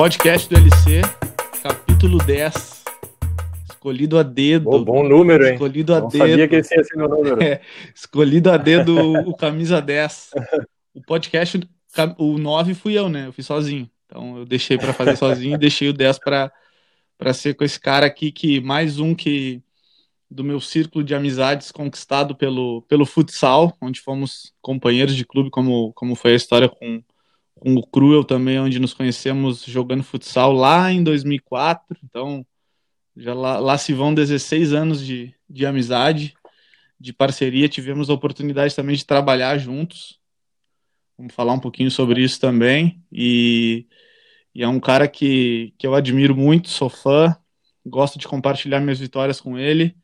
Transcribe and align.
Podcast 0.00 0.48
do 0.48 0.56
LC, 0.56 1.02
capítulo 1.62 2.16
10. 2.24 2.84
Escolhido 3.68 4.18
a 4.18 4.22
dedo. 4.22 4.70
Oh, 4.70 4.82
bom 4.82 5.06
número, 5.06 5.44
hein? 5.44 5.52
Escolhido 5.52 5.94
a 5.94 6.00
Não 6.00 6.08
dedo. 6.08 6.26
sabia 6.26 6.48
que 6.48 6.56
esse 6.56 6.74
ia 6.74 6.82
ser 6.82 6.96
meu 6.96 7.06
número. 7.06 7.36
É, 7.44 7.60
escolhido 7.94 8.50
a 8.50 8.56
dedo 8.56 8.96
o 9.28 9.36
camisa 9.36 9.78
10. 9.78 10.30
O 10.94 11.02
podcast, 11.02 11.60
o 12.16 12.38
9 12.38 12.72
fui 12.72 12.98
eu, 12.98 13.10
né? 13.10 13.26
Eu 13.26 13.32
fiz 13.34 13.44
sozinho. 13.44 13.90
Então 14.06 14.38
eu 14.38 14.46
deixei 14.46 14.78
para 14.78 14.94
fazer 14.94 15.16
sozinho 15.16 15.56
e 15.56 15.58
deixei 15.58 15.90
o 15.90 15.92
10 15.92 16.18
para 16.18 16.50
para 17.18 17.34
ser 17.34 17.52
com 17.52 17.62
esse 17.62 17.78
cara 17.78 18.06
aqui 18.06 18.32
que 18.32 18.58
mais 18.58 18.98
um 18.98 19.14
que 19.14 19.62
do 20.30 20.42
meu 20.42 20.62
círculo 20.62 21.04
de 21.04 21.14
amizades 21.14 21.70
conquistado 21.70 22.34
pelo, 22.34 22.80
pelo 22.88 23.04
futsal, 23.04 23.76
onde 23.78 24.00
fomos 24.00 24.54
companheiros 24.62 25.14
de 25.14 25.26
clube, 25.26 25.50
como, 25.50 25.92
como 25.92 26.14
foi 26.14 26.32
a 26.32 26.36
história 26.36 26.70
com, 26.70 27.02
com 27.60 27.74
o 27.74 27.86
Cruel 27.86 28.24
também, 28.24 28.58
onde 28.58 28.80
nos 28.80 28.94
conhecemos 28.94 29.64
jogando 29.64 30.02
futsal 30.02 30.52
lá 30.52 30.90
em 30.90 31.04
2004. 31.04 31.96
Então, 32.04 32.44
já 33.16 33.34
lá, 33.34 33.58
lá 33.58 33.78
se 33.78 33.92
vão 33.92 34.12
16 34.12 34.72
anos 34.72 35.04
de, 35.04 35.34
de 35.48 35.66
amizade, 35.66 36.34
de 36.98 37.12
parceria. 37.12 37.68
Tivemos 37.68 38.10
a 38.10 38.14
oportunidade 38.14 38.74
também 38.74 38.96
de 38.96 39.06
trabalhar 39.06 39.58
juntos. 39.58 40.18
Vamos 41.16 41.34
falar 41.34 41.52
um 41.52 41.60
pouquinho 41.60 41.90
sobre 41.90 42.22
isso 42.22 42.40
também. 42.40 43.02
E, 43.12 43.86
e 44.54 44.62
é 44.62 44.68
um 44.68 44.80
cara 44.80 45.06
que, 45.06 45.74
que 45.78 45.86
eu 45.86 45.94
admiro 45.94 46.34
muito, 46.34 46.68
sou 46.68 46.88
fã, 46.88 47.36
gosto 47.86 48.18
de 48.18 48.26
compartilhar 48.26 48.80
minhas 48.80 48.98
vitórias 48.98 49.40
com 49.40 49.58
ele 49.58 49.94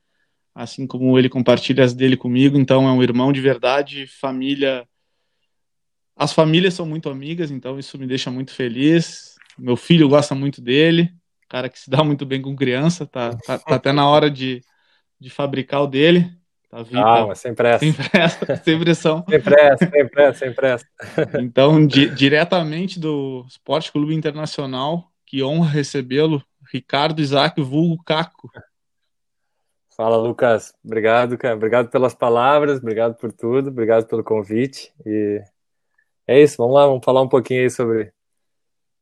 assim 0.56 0.86
como 0.86 1.18
ele 1.18 1.28
compartilha 1.28 1.84
as 1.84 1.92
dele 1.92 2.16
comigo, 2.16 2.58
então 2.58 2.88
é 2.88 2.92
um 2.92 3.02
irmão 3.02 3.30
de 3.30 3.42
verdade, 3.42 4.06
família. 4.06 4.88
As 6.16 6.32
famílias 6.32 6.72
são 6.72 6.86
muito 6.86 7.10
amigas, 7.10 7.50
então 7.50 7.78
isso 7.78 7.98
me 7.98 8.06
deixa 8.06 8.30
muito 8.30 8.54
feliz. 8.54 9.36
Meu 9.58 9.76
filho 9.76 10.08
gosta 10.08 10.34
muito 10.34 10.62
dele, 10.62 11.12
cara 11.48 11.68
que 11.68 11.78
se 11.78 11.90
dá 11.90 12.02
muito 12.02 12.24
bem 12.24 12.40
com 12.40 12.56
criança, 12.56 13.06
tá, 13.06 13.36
tá, 13.36 13.58
tá 13.58 13.74
até 13.74 13.92
na 13.92 14.08
hora 14.08 14.30
de, 14.30 14.62
de 15.20 15.28
fabricar 15.28 15.82
o 15.82 15.86
dele. 15.86 16.30
Tá 16.70 16.82
vindo, 16.82 17.02
Calma, 17.02 17.34
sem 17.34 17.54
pressa. 17.54 17.78
Sem 17.78 17.92
pressa, 17.92 18.56
sem 18.64 18.78
pressão. 18.78 19.24
sem 19.28 19.40
pressa, 19.40 19.90
sem 19.90 20.08
pressa, 20.08 20.38
sem 20.38 20.52
pressa. 20.52 20.86
Então, 21.40 21.86
di 21.86 22.08
diretamente 22.08 22.98
do 22.98 23.44
Esporte 23.46 23.92
Clube 23.92 24.14
Internacional, 24.14 25.10
que 25.24 25.42
honra 25.42 25.68
recebê-lo, 25.68 26.42
Ricardo 26.72 27.20
Isaac, 27.20 27.60
vulgo 27.60 28.02
Caco. 28.04 28.50
Fala, 29.96 30.16
Lucas. 30.16 30.74
Obrigado, 30.84 31.38
cara. 31.38 31.54
Obrigado 31.54 31.88
pelas 31.88 32.14
palavras, 32.14 32.78
obrigado 32.78 33.14
por 33.14 33.32
tudo, 33.32 33.70
obrigado 33.70 34.06
pelo 34.06 34.22
convite. 34.22 34.92
E 35.06 35.40
é 36.26 36.40
isso, 36.40 36.56
vamos 36.58 36.74
lá, 36.74 36.86
vamos 36.86 37.04
falar 37.04 37.22
um 37.22 37.28
pouquinho 37.28 37.62
aí 37.62 37.70
sobre, 37.70 38.12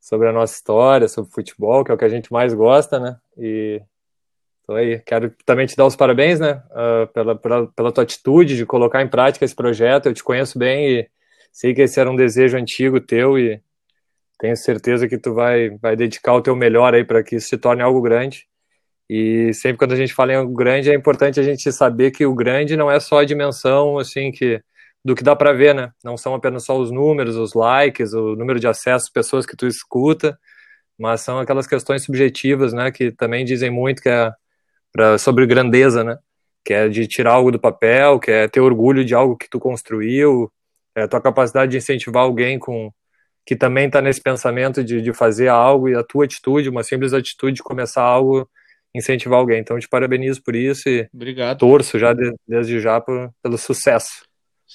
sobre 0.00 0.28
a 0.28 0.33
nossa 0.33 0.55
história, 0.55 1.08
sobre 1.08 1.33
futebol, 1.33 1.84
que 1.84 1.91
é 1.91 1.94
o 1.94 1.98
que 1.98 2.05
a 2.05 2.08
gente 2.08 2.33
mais 2.33 2.53
gosta, 2.53 3.00
né? 3.00 3.17
E 3.39 3.80
tô 4.67 4.75
aí. 4.75 5.00
Quero 5.00 5.34
também 5.45 5.67
te 5.67 5.77
dar 5.77 5.86
os 5.86 5.97
parabéns, 5.97 6.39
né? 6.41 6.62
Uh, 6.70 7.06
pela, 7.12 7.36
pela, 7.36 7.67
pela 7.69 7.92
tua 7.92 8.05
atitude 8.05 8.56
de 8.56 8.67
colocar 8.67 9.02
em 9.02 9.08
prática 9.08 9.45
esse 9.45 9.55
projeto. 9.55 10.06
Eu 10.06 10.14
te 10.14 10.22
conheço 10.22 10.58
bem 10.58 11.00
e 11.00 11.08
sei 11.52 11.75
que 11.75 11.83
esse 11.83 11.98
era 11.98 12.11
um 12.11 12.17
desejo 12.17 12.56
antigo 12.56 13.00
teu 13.00 13.39
e 13.39 13.61
tenho 14.39 14.56
certeza 14.56 15.08
que 15.08 15.17
tu 15.17 15.33
vai, 15.33 15.70
vai 15.78 15.97
dedicar 15.97 16.34
o 16.34 16.42
teu 16.42 16.55
melhor 16.55 16.95
aí 16.95 17.05
para 17.05 17.22
que 17.22 17.36
isso 17.36 17.48
se 17.48 17.56
torne 17.56 17.83
algo 17.83 18.02
grande. 18.02 18.47
E 19.08 19.52
sempre 19.55 19.78
quando 19.78 19.92
a 19.92 19.97
gente 19.97 20.14
fala 20.14 20.33
em 20.33 20.36
algo 20.36 20.55
grande, 20.55 20.91
é 20.91 20.95
importante 20.95 21.39
a 21.39 21.42
gente 21.42 21.70
saber 21.72 22.11
que 22.11 22.27
o 22.27 22.34
grande 22.34 22.77
não 22.77 22.91
é 22.91 22.98
só 23.00 23.20
a 23.20 23.25
dimensão 23.25 23.98
assim 23.98 24.30
que 24.30 24.62
do 25.05 25.14
que 25.14 25.22
dá 25.22 25.36
para 25.36 25.52
ver, 25.52 25.74
né? 25.74 25.91
Não 26.02 26.16
são 26.16 26.34
apenas 26.34 26.64
só 26.64 26.78
os 26.78 26.91
números, 26.91 27.36
os 27.36 27.55
likes, 27.55 28.14
o 28.14 28.34
número 28.34 28.58
de 28.58 28.66
acessos, 28.66 29.11
pessoas 29.11 29.44
que 29.44 29.56
tu 29.56 29.66
escuta, 29.66 30.38
mas 30.98 31.20
são 31.20 31.39
aquelas 31.39 31.67
questões 31.67 32.05
subjetivas, 32.05 32.73
né? 32.73 32.90
Que 32.90 33.12
também 33.12 33.45
dizem 33.45 33.70
muito 33.70 34.02
que 34.02 34.08
é 34.08 34.33
pra, 34.92 35.18
sobre 35.18 35.46
grandeza, 35.46 36.02
né? 36.02 36.17
Que 36.64 36.73
é 36.73 36.89
de 36.89 37.06
tirar 37.06 37.33
algo 37.33 37.52
do 37.52 37.61
papel, 37.61 38.18
que 38.18 38.30
é 38.30 38.48
ter 38.48 38.61
orgulho 38.61 39.05
de 39.05 39.14
algo 39.14 39.36
que 39.36 39.48
tu 39.51 39.61
construiu, 39.61 40.51
é 40.96 41.02
a 41.02 41.08
tua 41.08 41.20
capacidade 41.20 41.73
de 41.73 41.78
incentivar 41.78 42.23
alguém 42.23 42.58
com 42.58 42.90
que 43.46 43.55
também 43.55 43.86
está 43.86 44.01
nesse 44.01 44.23
pensamento 44.23 44.83
de, 44.83 45.02
de 45.02 45.12
fazer 45.12 45.48
algo 45.48 45.89
e 45.89 45.95
a 45.95 46.02
tua 46.02 46.24
atitude, 46.24 46.70
uma 46.70 46.83
simples 46.83 47.12
atitude 47.12 47.57
de 47.57 47.62
começar 47.62 48.02
algo 48.02 48.48
incentivar 48.95 49.39
alguém. 49.39 49.61
Então, 49.61 49.78
te 49.78 49.89
parabenizo 49.89 50.42
por 50.42 50.55
isso 50.55 50.89
e 50.89 51.08
Obrigado. 51.12 51.58
torço 51.58 51.98
já 51.98 52.12
de, 52.12 52.33
desde 52.46 52.80
já 52.80 53.01
por, 53.01 53.30
pelo 53.42 53.58
sucesso. 53.58 54.24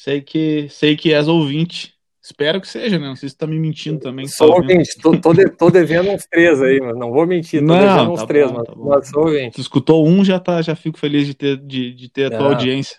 Sei 0.01 0.21
que 0.21 0.69
sei 0.69 0.95
que 0.95 1.13
és 1.13 1.27
ouvinte. 1.27 1.93
Espero 2.23 2.61
que 2.61 2.69
seja, 2.69 2.97
né? 2.97 3.05
Não 3.05 3.17
sei 3.17 3.27
se 3.27 3.35
tá 3.35 3.45
me 3.45 3.59
mentindo 3.59 3.99
também. 3.99 4.29
Sou 4.29 4.53
ouvinte, 4.53 4.97
tô, 5.01 5.11
tô, 5.19 5.33
de, 5.33 5.49
tô, 5.49 5.69
devendo 5.69 6.09
uns 6.11 6.25
três 6.25 6.61
aí, 6.61 6.79
mas 6.79 6.95
não 6.97 7.11
vou 7.11 7.27
mentir, 7.27 7.59
tô 7.59 7.65
não, 7.65 7.79
devendo 7.79 8.11
uns 8.13 8.21
tá 8.21 8.27
três, 8.27 8.49
bom, 8.49 8.57
mas, 8.57 8.67
tá 8.67 8.73
mas 8.77 9.09
sou 9.09 9.25
ouvinte. 9.25 9.55
Tu 9.55 9.61
escutou 9.61 10.07
um, 10.07 10.23
já, 10.23 10.39
tá, 10.39 10.61
já 10.61 10.73
fico 10.73 10.97
feliz 10.97 11.27
de 11.27 11.33
ter, 11.33 11.57
de, 11.57 11.93
de 11.93 12.09
ter 12.09 12.33
a 12.33 12.37
tua 12.37 12.47
audiência. 12.47 12.97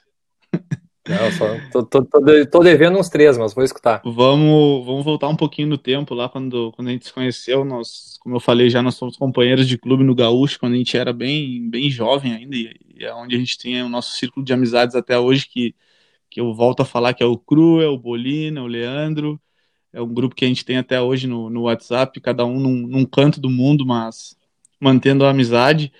Não, 1.08 1.32
só, 1.32 1.56
tô, 1.72 1.82
tô, 1.84 2.04
tô, 2.50 2.62
devendo 2.62 2.98
uns 2.98 3.08
três, 3.08 3.38
mas 3.38 3.54
vou 3.54 3.64
escutar. 3.64 4.02
Vamos, 4.04 4.84
vamos 4.84 5.02
voltar 5.02 5.28
um 5.28 5.36
pouquinho 5.36 5.68
no 5.68 5.78
tempo, 5.78 6.14
lá 6.14 6.28
quando, 6.28 6.70
quando 6.72 6.88
a 6.88 6.90
gente 6.90 7.06
se 7.06 7.12
conheceu, 7.14 7.64
nós, 7.64 8.18
como 8.20 8.36
eu 8.36 8.40
falei 8.40 8.68
já, 8.68 8.82
nós 8.82 8.96
somos 8.96 9.16
companheiros 9.16 9.66
de 9.66 9.78
clube 9.78 10.04
no 10.04 10.14
Gaúcho, 10.14 10.60
quando 10.60 10.74
a 10.74 10.76
gente 10.76 10.98
era 10.98 11.14
bem, 11.14 11.66
bem 11.70 11.88
jovem 11.88 12.34
ainda, 12.34 12.54
e, 12.54 12.76
e 12.94 13.04
é 13.06 13.14
onde 13.14 13.36
a 13.36 13.38
gente 13.38 13.56
tem 13.56 13.82
o 13.82 13.88
nosso 13.88 14.16
círculo 14.16 14.44
de 14.44 14.52
amizades 14.52 14.94
até 14.94 15.18
hoje, 15.18 15.48
que, 15.48 15.74
que 16.30 16.40
eu 16.40 16.54
volto 16.54 16.80
a 16.82 16.84
falar 16.86 17.14
que 17.14 17.22
é 17.22 17.26
o 17.26 17.36
Cru, 17.38 17.80
é 17.82 17.88
o 17.88 17.98
Bolina, 17.98 18.60
é 18.60 18.62
o 18.62 18.66
Leandro, 18.66 19.40
é 19.92 20.00
um 20.00 20.12
grupo 20.12 20.34
que 20.34 20.44
a 20.44 20.48
gente 20.48 20.64
tem 20.64 20.78
até 20.78 21.00
hoje 21.00 21.26
no, 21.26 21.50
no 21.50 21.62
WhatsApp, 21.62 22.20
cada 22.20 22.44
um 22.44 22.60
num, 22.60 22.86
num 22.86 23.04
canto 23.04 23.40
do 23.40 23.50
mundo, 23.50 23.84
mas 23.86 24.36
mantendo 24.80 25.24
a 25.24 25.30
amizade, 25.30 25.92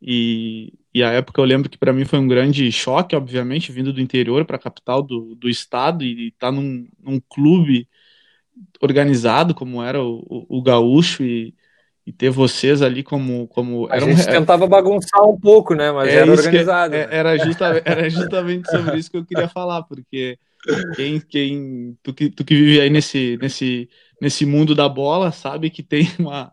e, 0.00 0.72
e 0.94 1.02
a 1.02 1.10
época 1.12 1.40
eu 1.40 1.44
lembro 1.44 1.68
que 1.68 1.78
para 1.78 1.92
mim 1.92 2.04
foi 2.04 2.18
um 2.18 2.28
grande 2.28 2.70
choque, 2.72 3.14
obviamente, 3.16 3.72
vindo 3.72 3.92
do 3.92 4.00
interior 4.00 4.44
para 4.44 4.56
a 4.56 4.60
capital 4.60 5.02
do, 5.02 5.34
do 5.34 5.48
estado 5.48 6.04
e 6.04 6.28
estar 6.28 6.48
tá 6.48 6.52
num, 6.52 6.88
num 7.00 7.20
clube 7.20 7.88
organizado 8.80 9.54
como 9.54 9.82
era 9.82 10.02
o, 10.02 10.24
o, 10.28 10.58
o 10.58 10.62
Gaúcho 10.62 11.22
e, 11.24 11.54
e, 12.08 12.12
ter 12.12 12.30
vocês 12.30 12.82
ali 12.82 13.02
como. 13.02 13.46
como 13.48 13.86
a 13.90 13.98
gente 13.98 14.22
um, 14.22 14.24
tentava 14.24 14.66
bagunçar 14.66 15.22
um 15.24 15.38
pouco, 15.38 15.74
né? 15.74 15.92
Mas 15.92 16.08
é 16.08 16.16
era 16.16 16.30
organizado. 16.30 16.92
Que, 16.92 16.96
é, 16.96 17.08
era, 17.10 17.36
justa, 17.44 17.82
era 17.84 18.08
justamente 18.08 18.70
sobre 18.70 18.98
isso 18.98 19.10
que 19.10 19.16
eu 19.16 19.24
queria 19.24 19.48
falar, 19.48 19.82
porque 19.82 20.38
quem, 20.96 21.20
quem 21.20 21.96
tu, 22.02 22.12
que, 22.14 22.30
tu 22.30 22.44
que 22.44 22.54
vive 22.54 22.80
aí 22.80 22.90
nesse, 22.90 23.38
nesse, 23.40 23.88
nesse 24.20 24.46
mundo 24.46 24.74
da 24.74 24.88
bola 24.88 25.30
sabe 25.30 25.70
que 25.70 25.82
tem 25.82 26.10
uma, 26.18 26.52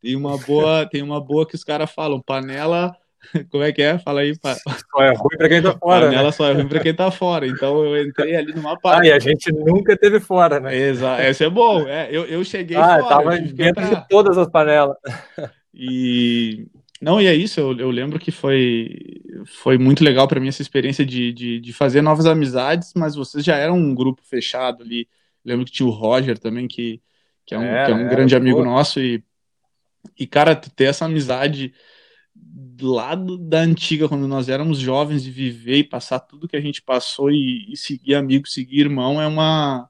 tem 0.00 0.16
uma 0.16 0.38
boa, 0.38 0.86
tem 0.86 1.02
uma 1.02 1.20
boa 1.20 1.46
que 1.46 1.54
os 1.54 1.64
caras 1.64 1.90
falam, 1.90 2.20
panela 2.20 2.96
como 3.50 3.62
é 3.62 3.72
que 3.72 3.82
é? 3.82 3.98
Fala 3.98 4.20
aí. 4.20 4.38
Pa... 4.38 4.54
Só 4.54 5.02
é 5.02 5.12
ruim 5.14 5.36
para 5.36 5.48
quem 5.48 5.62
tá 5.62 5.72
fora. 5.78 6.06
Panela 6.06 6.24
né? 6.24 6.32
só 6.32 6.48
é 6.48 6.52
ruim 6.52 6.68
para 6.68 6.80
quem 6.80 6.94
tá 6.94 7.10
fora. 7.10 7.46
Então 7.46 7.84
eu 7.84 8.06
entrei 8.06 8.36
ali 8.36 8.54
numa 8.54 8.78
parte. 8.78 9.06
Ah, 9.06 9.08
e 9.08 9.12
a 9.12 9.18
gente 9.18 9.52
nunca 9.52 9.96
teve 9.96 10.20
fora, 10.20 10.60
né? 10.60 10.76
Exato. 10.76 11.22
Esse 11.22 11.44
é 11.44 11.50
bom. 11.50 11.86
É, 11.86 12.08
eu, 12.10 12.24
eu 12.24 12.44
cheguei 12.44 12.76
ah, 12.76 12.98
fora. 13.00 13.08
Tava 13.08 13.38
dentro 13.38 13.86
pra... 13.86 14.00
de 14.00 14.08
todas 14.08 14.36
as 14.36 14.48
panelas. 14.48 14.96
E. 15.72 16.66
Não, 17.00 17.20
e 17.20 17.26
é 17.26 17.34
isso, 17.34 17.58
eu, 17.58 17.76
eu 17.78 17.90
lembro 17.90 18.16
que 18.16 18.30
foi, 18.30 18.96
foi 19.44 19.76
muito 19.76 20.04
legal 20.04 20.28
para 20.28 20.38
mim 20.38 20.46
essa 20.46 20.62
experiência 20.62 21.04
de, 21.04 21.32
de, 21.32 21.58
de, 21.58 21.72
fazer 21.72 22.00
novas 22.00 22.26
amizades, 22.26 22.92
mas 22.94 23.16
vocês 23.16 23.44
já 23.44 23.56
eram 23.56 23.74
um 23.74 23.92
grupo 23.92 24.22
fechado 24.22 24.84
ali. 24.84 25.08
Eu 25.44 25.50
lembro 25.50 25.66
que 25.66 25.72
tinha 25.72 25.84
o 25.84 25.90
Roger 25.90 26.38
também, 26.38 26.68
que, 26.68 27.02
que, 27.44 27.56
é, 27.56 27.58
um, 27.58 27.64
é, 27.64 27.86
que 27.86 27.90
é 27.90 27.94
um 27.96 28.08
grande 28.08 28.36
amigo 28.36 28.58
pô. 28.58 28.64
nosso, 28.64 29.00
e, 29.00 29.20
e, 30.16 30.28
cara, 30.28 30.54
ter 30.54 30.84
essa 30.84 31.06
amizade 31.06 31.74
lado 32.80 33.38
da 33.38 33.58
antiga, 33.60 34.08
quando 34.08 34.26
nós 34.26 34.48
éramos 34.48 34.78
jovens, 34.78 35.22
de 35.22 35.30
viver 35.30 35.76
e 35.76 35.84
passar 35.84 36.20
tudo 36.20 36.48
que 36.48 36.56
a 36.56 36.60
gente 36.60 36.82
passou 36.82 37.30
e, 37.30 37.72
e 37.72 37.76
seguir 37.76 38.14
amigo, 38.14 38.48
seguir 38.48 38.80
irmão, 38.80 39.20
é 39.20 39.26
uma 39.26 39.88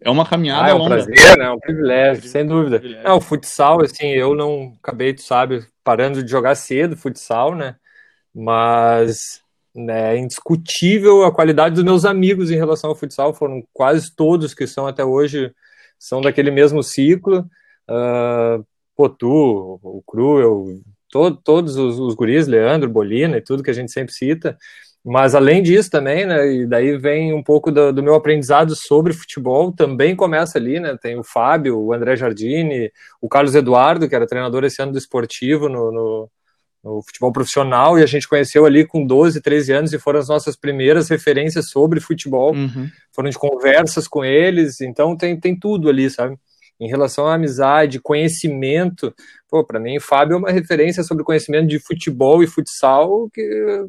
é 0.00 0.10
uma 0.10 0.26
caminhada 0.26 0.66
ah, 0.66 0.70
é 0.70 0.74
um 0.74 0.78
longa. 0.78 0.96
prazer, 0.96 1.38
né? 1.38 1.44
É 1.46 1.50
um 1.50 1.58
privilégio, 1.58 2.28
sem 2.28 2.46
dúvida. 2.46 2.82
Não, 3.02 3.16
o 3.16 3.20
futsal, 3.20 3.80
assim, 3.82 4.08
eu 4.08 4.34
não 4.34 4.74
acabei, 4.82 5.14
tu 5.14 5.22
sabe, 5.22 5.66
parando 5.82 6.22
de 6.22 6.30
jogar 6.30 6.54
cedo 6.56 6.96
futsal, 6.96 7.54
né? 7.54 7.76
Mas 8.34 9.40
né, 9.74 10.14
é 10.14 10.18
indiscutível 10.18 11.24
a 11.24 11.32
qualidade 11.32 11.76
dos 11.76 11.84
meus 11.84 12.04
amigos 12.04 12.50
em 12.50 12.56
relação 12.56 12.90
ao 12.90 12.96
futsal. 12.96 13.32
Foram 13.32 13.62
quase 13.72 14.14
todos 14.14 14.52
que 14.52 14.66
são 14.66 14.86
até 14.86 15.04
hoje, 15.04 15.54
são 15.98 16.20
daquele 16.20 16.50
mesmo 16.50 16.82
ciclo. 16.82 17.48
Uh, 17.88 18.64
pô, 18.96 19.08
tu, 19.08 19.78
o 19.82 20.02
Cruel, 20.06 20.66
todo, 21.14 21.36
todos 21.36 21.76
os, 21.76 22.00
os 22.00 22.12
guris, 22.12 22.48
Leandro, 22.48 22.90
Bolina 22.90 23.36
e 23.36 23.40
tudo 23.40 23.62
que 23.62 23.70
a 23.70 23.74
gente 23.74 23.92
sempre 23.92 24.12
cita. 24.12 24.58
Mas 25.04 25.32
além 25.36 25.62
disso 25.62 25.88
também, 25.88 26.26
né, 26.26 26.52
e 26.52 26.66
daí 26.66 26.98
vem 26.98 27.32
um 27.32 27.42
pouco 27.42 27.70
do, 27.70 27.92
do, 27.92 28.02
meu 28.02 28.16
aprendizado 28.16 28.74
sobre 28.74 29.12
futebol, 29.12 29.70
também 29.70 30.16
começa 30.16 30.58
ali, 30.58 30.80
né, 30.80 30.96
tem 31.00 31.16
o 31.16 31.22
Fábio, 31.22 31.78
o 31.78 31.92
André 31.92 32.16
Jardini, 32.16 32.90
o 33.20 33.28
Carlos 33.28 33.54
Eduardo, 33.54 34.08
que 34.08 34.14
era 34.14 34.26
treinador 34.26 34.64
esse 34.64 34.82
ano 34.82 34.90
do 34.90 34.98
esportivo 34.98 35.68
no, 35.68 35.92
no, 35.92 36.30
no, 36.82 37.02
futebol 37.02 37.30
profissional, 37.30 37.96
e 37.96 38.02
a 38.02 38.06
gente 38.06 38.26
conheceu 38.26 38.66
ali 38.66 38.84
com 38.84 39.06
12, 39.06 39.40
13 39.40 39.72
anos, 39.72 39.92
e 39.92 40.00
foram 40.00 40.18
as 40.18 40.28
nossas 40.28 40.56
primeiras 40.56 41.08
referências 41.08 41.68
sobre 41.68 42.00
futebol, 42.00 42.52
uhum. 42.52 42.88
foram 43.12 43.30
de 43.30 43.38
conversas 43.38 44.08
com 44.08 44.24
eles, 44.24 44.80
então 44.80 45.16
tem, 45.16 45.38
tem 45.38 45.56
tudo 45.56 45.88
ali, 45.88 46.10
sabe? 46.10 46.36
em 46.80 46.88
relação 46.88 47.26
à 47.26 47.34
amizade, 47.34 48.00
conhecimento, 48.00 49.14
pô, 49.54 49.62
para 49.62 49.78
mim, 49.78 50.00
Fábio 50.00 50.34
é 50.34 50.38
uma 50.38 50.50
referência 50.50 51.04
sobre 51.04 51.22
conhecimento 51.22 51.68
de 51.68 51.78
futebol 51.78 52.42
e 52.42 52.46
futsal 52.48 53.30
que 53.32 53.86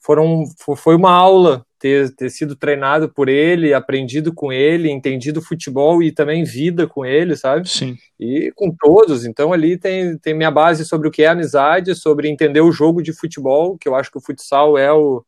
foram, 0.00 0.42
foi 0.76 0.96
uma 0.96 1.12
aula 1.12 1.64
ter, 1.78 2.12
ter 2.16 2.30
sido 2.30 2.56
treinado 2.56 3.08
por 3.08 3.28
ele, 3.28 3.72
aprendido 3.72 4.34
com 4.34 4.52
ele, 4.52 4.90
entendido 4.90 5.40
futebol 5.40 6.02
e 6.02 6.10
também 6.10 6.42
vida 6.42 6.88
com 6.88 7.06
ele, 7.06 7.36
sabe? 7.36 7.68
Sim. 7.68 7.96
E 8.18 8.50
com 8.56 8.74
todos. 8.76 9.24
Então 9.24 9.52
ali 9.52 9.78
tem, 9.78 10.18
tem 10.18 10.34
minha 10.34 10.50
base 10.50 10.84
sobre 10.84 11.06
o 11.06 11.12
que 11.12 11.22
é 11.22 11.28
amizade, 11.28 11.94
sobre 11.94 12.28
entender 12.28 12.60
o 12.60 12.72
jogo 12.72 13.00
de 13.00 13.12
futebol, 13.12 13.78
que 13.78 13.88
eu 13.88 13.94
acho 13.94 14.10
que 14.10 14.18
o 14.18 14.20
futsal 14.20 14.76
é 14.76 14.92
o, 14.92 15.24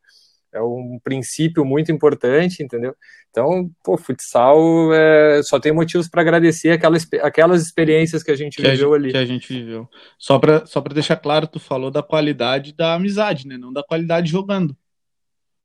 é 0.57 0.63
um 0.63 0.99
princípio 1.03 1.65
muito 1.65 1.93
importante, 1.93 2.63
entendeu? 2.63 2.95
Então, 3.31 3.71
pô, 3.85 3.99
futsal 3.99 4.59
é, 4.95 5.43
só 5.43 5.61
tem 5.61 5.71
motivos 5.71 6.09
para 6.09 6.23
agradecer 6.23 6.71
aquelas, 6.71 7.07
aquelas 7.23 7.63
experiências 7.63 8.23
que 8.23 8.31
a 8.31 8.37
gente 8.37 8.57
que 8.57 8.63
viveu 8.63 8.95
a, 8.95 8.97
ali. 8.97 9.11
Que 9.11 9.19
a 9.19 9.27
gente 9.27 9.53
viveu. 9.53 9.89
Só 10.19 10.39
para 10.39 10.65
só 10.65 10.81
deixar 10.81 11.17
claro, 11.17 11.47
tu 11.47 11.61
falou 11.61 11.91
da 11.91 12.03
qualidade 12.03 12.73
da 12.73 12.95
amizade, 12.95 13.47
né? 13.47 13.59
Não 13.59 13.73
da 13.73 13.83
qualidade 13.83 14.31
jogando. 14.31 14.75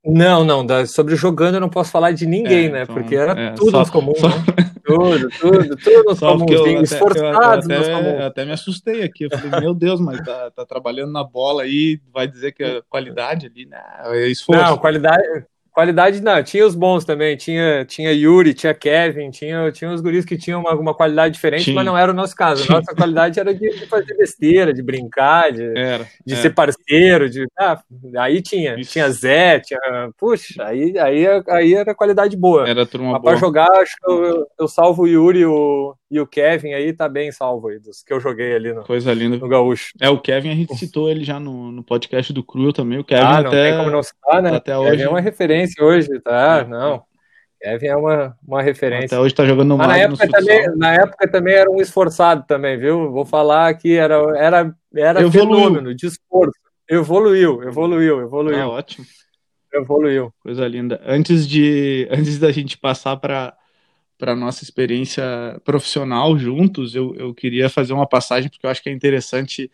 Não, 0.04 0.44
não, 0.44 0.66
da, 0.66 0.84
sobre 0.84 1.16
jogando 1.16 1.54
eu 1.54 1.60
não 1.60 1.68
posso 1.68 1.90
falar 1.90 2.10
de 2.10 2.26
ninguém, 2.26 2.66
é, 2.66 2.70
né? 2.70 2.82
Então, 2.82 2.94
Porque 2.94 3.14
era 3.14 3.40
é, 3.40 3.50
tudo 3.52 3.70
só, 3.70 3.90
comuns, 3.90 4.18
só... 4.18 4.28
né? 4.28 4.34
Tudo, 4.94 5.28
tudo, 5.30 5.76
tudo 5.76 6.04
nos 6.04 6.18
só 6.18 6.32
comuns, 6.32 6.50
eu, 6.50 6.82
esforçados 6.82 7.68
eu, 7.68 7.80
até. 7.80 8.20
Eu 8.20 8.26
até 8.26 8.44
me 8.44 8.52
assustei 8.52 9.02
aqui, 9.02 9.24
eu 9.24 9.30
falei, 9.30 9.60
meu 9.60 9.74
Deus, 9.74 10.00
mas 10.00 10.20
tá, 10.24 10.50
tá 10.50 10.66
trabalhando 10.66 11.12
na 11.12 11.24
bola 11.24 11.62
aí, 11.62 12.00
vai 12.12 12.26
dizer 12.26 12.52
que 12.52 12.62
é 12.62 12.82
qualidade 12.88 13.46
ali, 13.46 13.66
né? 13.66 13.80
É 14.06 14.28
esforço. 14.28 14.62
Não, 14.62 14.78
qualidade, 14.78 15.46
Qualidade 15.72 16.20
não, 16.20 16.42
tinha 16.42 16.66
os 16.66 16.74
bons 16.74 17.02
também, 17.02 17.34
tinha, 17.34 17.82
tinha 17.86 18.12
Yuri, 18.12 18.52
tinha 18.52 18.74
Kevin, 18.74 19.30
tinha, 19.30 19.72
tinha 19.72 19.90
os 19.90 20.02
guris 20.02 20.22
que 20.22 20.36
tinham 20.36 20.60
uma, 20.60 20.74
uma 20.74 20.94
qualidade 20.94 21.32
diferente, 21.32 21.64
tinha. 21.64 21.76
mas 21.76 21.86
não 21.86 21.96
era 21.96 22.12
o 22.12 22.14
nosso 22.14 22.36
caso. 22.36 22.70
A 22.70 22.74
nossa 22.76 22.94
qualidade 22.94 23.40
era 23.40 23.54
de, 23.54 23.70
de, 23.70 23.86
fazer 23.86 24.14
besteira, 24.14 24.74
de 24.74 24.82
brincar, 24.82 25.50
de, 25.50 25.62
era, 25.74 26.06
de 26.26 26.34
era. 26.34 26.42
ser 26.42 26.50
parceiro, 26.50 27.30
de. 27.30 27.46
Ah, 27.58 27.80
aí 28.18 28.42
tinha, 28.42 28.78
Isso. 28.78 28.92
tinha 28.92 29.08
Zé, 29.08 29.60
tinha. 29.60 29.80
Puxa, 30.18 30.62
aí, 30.62 30.98
aí, 30.98 31.24
aí 31.48 31.74
era 31.74 31.94
qualidade 31.94 32.36
boa. 32.36 32.68
Era 32.68 32.84
turma 32.84 33.12
mas 33.12 33.22
boa. 33.22 33.32
Pra 33.32 33.40
jogar, 33.40 33.70
acho 33.80 33.96
que 33.96 34.10
eu, 34.10 34.46
eu 34.60 34.68
salvo 34.68 35.04
o 35.04 35.08
Yuri 35.08 35.46
o, 35.46 35.96
e 36.10 36.20
o 36.20 36.26
Kevin 36.26 36.74
aí, 36.74 36.92
tá 36.92 37.08
bem 37.08 37.32
salvo 37.32 37.68
aí, 37.68 37.78
dos 37.78 38.02
que 38.02 38.12
eu 38.12 38.20
joguei 38.20 38.54
ali 38.54 38.74
no, 38.74 38.84
Coisa 38.84 39.14
linda. 39.14 39.38
no 39.38 39.48
Gaúcho. 39.48 39.94
É, 39.98 40.10
o 40.10 40.18
Kevin 40.18 40.50
a 40.50 40.54
gente 40.54 40.76
citou 40.76 41.08
ele 41.08 41.24
já 41.24 41.40
no, 41.40 41.72
no 41.72 41.82
podcast 41.82 42.30
do 42.30 42.44
Cruel 42.44 42.74
também. 42.74 42.98
O 42.98 43.04
Kevin 43.04 43.22
ah, 43.22 43.40
não 43.40 43.48
até. 43.48 43.70
Tem 43.70 43.78
como 43.78 43.90
não 43.90 44.02
citar, 44.02 44.42
né? 44.42 44.54
Até 44.54 44.76
hoje. 44.76 45.02
é 45.02 45.08
uma 45.08 45.20
referência 45.20 45.61
hoje, 45.80 46.20
tá? 46.20 46.58
É, 46.58 46.64
não. 46.64 47.04
Kevin 47.62 47.86
é 47.86 47.96
uma, 47.96 48.36
uma 48.46 48.60
referência. 48.60 49.06
Até 49.06 49.18
hoje 49.20 49.34
tá 49.34 49.46
jogando 49.46 49.68
no 49.68 49.76
Mas 49.78 49.86
na 49.86 49.98
época, 49.98 50.28
também, 50.28 50.76
na 50.76 50.94
época 50.94 51.28
também 51.30 51.54
era 51.54 51.70
um 51.70 51.80
esforçado 51.80 52.44
também, 52.46 52.76
viu? 52.76 53.12
Vou 53.12 53.24
falar 53.24 53.72
que 53.74 53.94
era, 53.94 54.16
era, 54.36 54.74
era 54.94 55.30
fenômeno 55.30 55.94
de 55.94 56.06
esforço. 56.06 56.58
Evoluiu, 56.90 57.62
evoluiu, 57.62 58.20
evoluiu. 58.20 58.58
Ah, 58.58 58.68
ótimo. 58.68 59.06
Evoluiu. 59.72 60.34
Coisa 60.40 60.66
linda. 60.66 61.00
Antes 61.06 61.48
de 61.48 62.08
antes 62.10 62.38
da 62.38 62.50
gente 62.50 62.76
passar 62.76 63.16
para 63.16 63.56
para 64.18 64.36
nossa 64.36 64.62
experiência 64.62 65.24
profissional 65.64 66.38
juntos, 66.38 66.94
eu, 66.94 67.12
eu 67.16 67.34
queria 67.34 67.68
fazer 67.68 67.92
uma 67.92 68.06
passagem 68.06 68.48
porque 68.48 68.64
eu 68.64 68.70
acho 68.70 68.80
que 68.80 68.88
é 68.88 68.92
interessante 68.92 69.68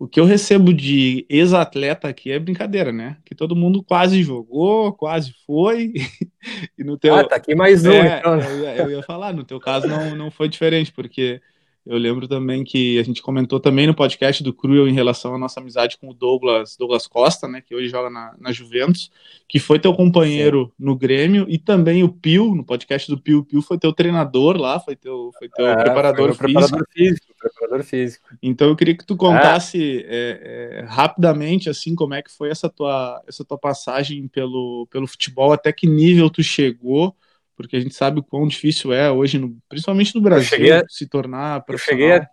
o 0.00 0.08
que 0.08 0.18
eu 0.18 0.24
recebo 0.24 0.72
de 0.72 1.26
ex-atleta 1.28 2.08
aqui 2.08 2.32
é 2.32 2.38
brincadeira, 2.38 2.90
né? 2.90 3.18
Que 3.22 3.34
todo 3.34 3.54
mundo 3.54 3.82
quase 3.82 4.22
jogou, 4.22 4.94
quase 4.94 5.34
foi. 5.46 5.92
e 6.78 6.82
no 6.82 6.96
teu... 6.96 7.14
Ah, 7.14 7.22
tá 7.22 7.36
aqui 7.36 7.54
mais 7.54 7.84
um, 7.84 7.92
é, 7.92 8.18
então. 8.18 8.40
Eu 8.40 8.60
ia, 8.60 8.76
eu 8.76 8.90
ia, 8.92 9.02
falar, 9.02 9.34
no 9.34 9.44
teu 9.44 9.60
caso 9.60 9.86
não, 9.86 10.16
não 10.16 10.30
foi 10.30 10.48
diferente, 10.48 10.90
porque 10.90 11.42
eu 11.90 11.98
lembro 11.98 12.28
também 12.28 12.62
que 12.62 13.00
a 13.00 13.02
gente 13.02 13.20
comentou 13.20 13.58
também 13.58 13.84
no 13.84 13.92
podcast 13.92 14.44
do 14.44 14.54
Cruel 14.54 14.86
em 14.86 14.92
relação 14.92 15.34
à 15.34 15.38
nossa 15.38 15.58
amizade 15.58 15.98
com 15.98 16.08
o 16.08 16.14
Douglas, 16.14 16.76
Douglas 16.76 17.08
Costa, 17.08 17.48
né, 17.48 17.60
que 17.60 17.74
hoje 17.74 17.88
joga 17.88 18.08
na, 18.08 18.32
na 18.38 18.52
Juventus, 18.52 19.10
que 19.48 19.58
foi 19.58 19.76
teu 19.80 19.92
companheiro 19.92 20.66
Sim. 20.66 20.72
no 20.78 20.94
Grêmio, 20.94 21.46
e 21.48 21.58
também 21.58 22.04
o 22.04 22.08
Pio, 22.08 22.54
no 22.54 22.62
podcast 22.62 23.10
do 23.10 23.20
Pio, 23.20 23.40
o 23.40 23.44
Pio 23.44 23.60
foi 23.60 23.76
teu 23.76 23.92
treinador 23.92 24.56
lá, 24.56 24.78
foi 24.78 24.94
teu, 24.94 25.32
foi 25.36 25.48
teu 25.48 25.66
é, 25.66 25.82
preparador, 25.82 26.32
foi 26.32 26.46
físico. 26.46 26.60
preparador 26.60 26.86
físico. 26.94 27.26
Preparador 27.36 27.84
físico. 27.84 28.28
Então 28.40 28.68
eu 28.68 28.76
queria 28.76 28.96
que 28.96 29.04
tu 29.04 29.16
contasse 29.16 30.04
é. 30.06 30.78
É, 30.78 30.84
rapidamente, 30.86 31.68
assim, 31.68 31.96
como 31.96 32.14
é 32.14 32.22
que 32.22 32.30
foi 32.30 32.50
essa 32.50 32.68
tua, 32.68 33.20
essa 33.26 33.44
tua 33.44 33.58
passagem 33.58 34.28
pelo, 34.28 34.86
pelo 34.92 35.08
futebol, 35.08 35.52
até 35.52 35.72
que 35.72 35.88
nível 35.88 36.30
tu 36.30 36.40
chegou, 36.40 37.16
porque 37.60 37.76
a 37.76 37.80
gente 37.80 37.94
sabe 37.94 38.20
o 38.20 38.22
quão 38.22 38.46
difícil 38.46 38.90
é 38.90 39.10
hoje, 39.10 39.38
no, 39.38 39.54
principalmente 39.68 40.14
no 40.14 40.22
Brasil, 40.22 40.74
a, 40.74 40.82
se 40.88 41.06
tornar 41.06 41.62
profissional. 41.62 42.00
Eu 42.00 42.08
cheguei, 42.08 42.28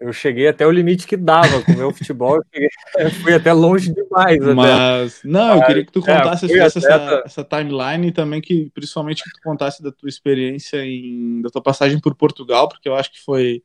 eu 0.00 0.12
cheguei 0.12 0.48
até 0.48 0.64
o 0.64 0.70
limite 0.70 1.08
que 1.08 1.16
dava 1.16 1.60
com 1.62 1.72
o 1.72 1.76
meu 1.76 1.92
futebol, 1.92 2.36
eu, 2.36 2.42
cheguei, 2.54 2.68
eu, 2.98 3.10
fui 3.10 3.34
até 3.34 3.52
longe 3.52 3.92
demais. 3.92 4.38
Mas, 4.54 5.18
até. 5.18 5.28
não, 5.28 5.56
eu 5.56 5.66
queria 5.66 5.84
que 5.84 5.90
tu 5.90 5.98
é, 6.00 6.16
contasse 6.16 6.46
é, 6.46 6.58
essa, 6.58 6.78
essa, 6.78 7.22
essa, 7.26 7.44
timeline 7.44 8.06
e 8.06 8.12
também 8.12 8.40
que, 8.40 8.70
principalmente, 8.72 9.24
que 9.24 9.30
tu 9.30 9.40
contasse 9.42 9.82
da 9.82 9.90
tua 9.90 10.08
experiência, 10.08 10.84
em, 10.84 11.42
da 11.42 11.50
tua 11.50 11.62
passagem 11.62 11.98
por 11.98 12.14
Portugal, 12.14 12.68
porque 12.68 12.88
eu 12.88 12.94
acho 12.94 13.10
que 13.10 13.20
foi, 13.20 13.64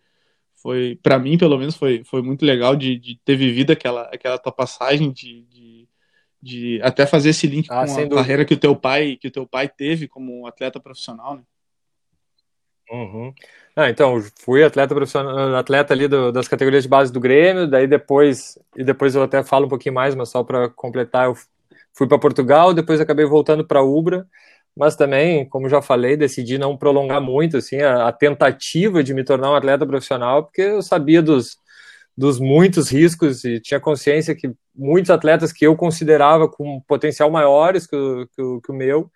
foi 0.56 1.00
para 1.04 1.20
mim, 1.20 1.38
pelo 1.38 1.60
menos, 1.60 1.76
foi, 1.76 2.04
foi 2.04 2.24
muito 2.24 2.44
legal 2.44 2.76
de, 2.76 2.98
de 2.98 3.20
ter 3.24 3.36
vivido 3.36 3.72
aquela, 3.72 4.10
aquela 4.12 4.40
tua 4.40 4.52
passagem 4.52 5.12
de, 5.12 5.44
de 5.44 5.77
de 6.42 6.80
até 6.84 7.06
fazer 7.06 7.30
esse 7.30 7.48
link 7.48 7.68
ah, 7.70 7.86
com 7.86 7.92
a 7.92 7.96
dúvida. 7.96 8.16
carreira 8.16 8.46
que 8.46 8.54
o 8.54 8.60
teu 8.60 8.76
pai 8.76 9.18
que 9.20 9.28
o 9.28 9.32
teu 9.32 9.48
pai 9.48 9.68
teve 9.68 10.08
como 10.08 10.46
atleta 10.46 10.80
profissional, 10.80 11.36
né? 11.36 11.42
Uhum. 12.90 13.34
Ah, 13.76 13.90
então 13.90 14.22
fui 14.40 14.64
atleta 14.64 14.96
profissional, 14.96 15.56
atleta 15.56 15.94
ali 15.94 16.08
do, 16.08 16.32
das 16.32 16.48
categorias 16.48 16.84
de 16.84 16.90
base 16.90 17.12
do 17.12 17.20
Grêmio, 17.20 17.68
daí 17.68 17.86
depois 17.86 18.58
e 18.76 18.84
depois 18.84 19.14
eu 19.14 19.24
até 19.24 19.44
falo 19.44 19.66
um 19.66 19.70
pouquinho 19.70 19.96
mais, 19.96 20.16
mas 20.16 20.30
só 20.30 20.44
para 20.44 20.70
completar, 20.70 21.26
eu 21.28 21.36
fui 21.94 22.08
para 22.08 22.18
Portugal, 22.18 22.74
depois 22.74 23.02
acabei 23.02 23.26
voltando 23.26 23.66
para 23.66 23.84
Ubra, 23.84 24.26
mas 24.76 24.96
também, 24.96 25.48
como 25.50 25.68
já 25.68 25.82
falei, 25.82 26.16
decidi 26.16 26.58
não 26.58 26.78
prolongar 26.78 27.20
muito 27.20 27.58
assim 27.58 27.82
a, 27.82 28.08
a 28.08 28.12
tentativa 28.14 29.04
de 29.04 29.14
me 29.14 29.24
tornar 29.24 29.52
um 29.52 29.56
atleta 29.56 29.86
profissional, 29.86 30.44
porque 30.44 30.62
eu 30.62 30.82
sabia 30.82 31.22
dos 31.22 31.58
dos 32.18 32.40
muitos 32.40 32.90
riscos 32.90 33.44
e 33.44 33.60
tinha 33.60 33.80
consciência 33.80 34.34
que 34.36 34.52
muitos 34.78 35.10
atletas 35.10 35.52
que 35.52 35.66
eu 35.66 35.76
considerava 35.76 36.48
com 36.48 36.82
potencial 36.88 37.32
maiores 37.32 37.88
que 37.88 37.96
o, 37.96 38.28
que 38.28 38.42
o, 38.42 38.62
que 38.62 38.72
o 38.72 38.76
meu 38.76 39.10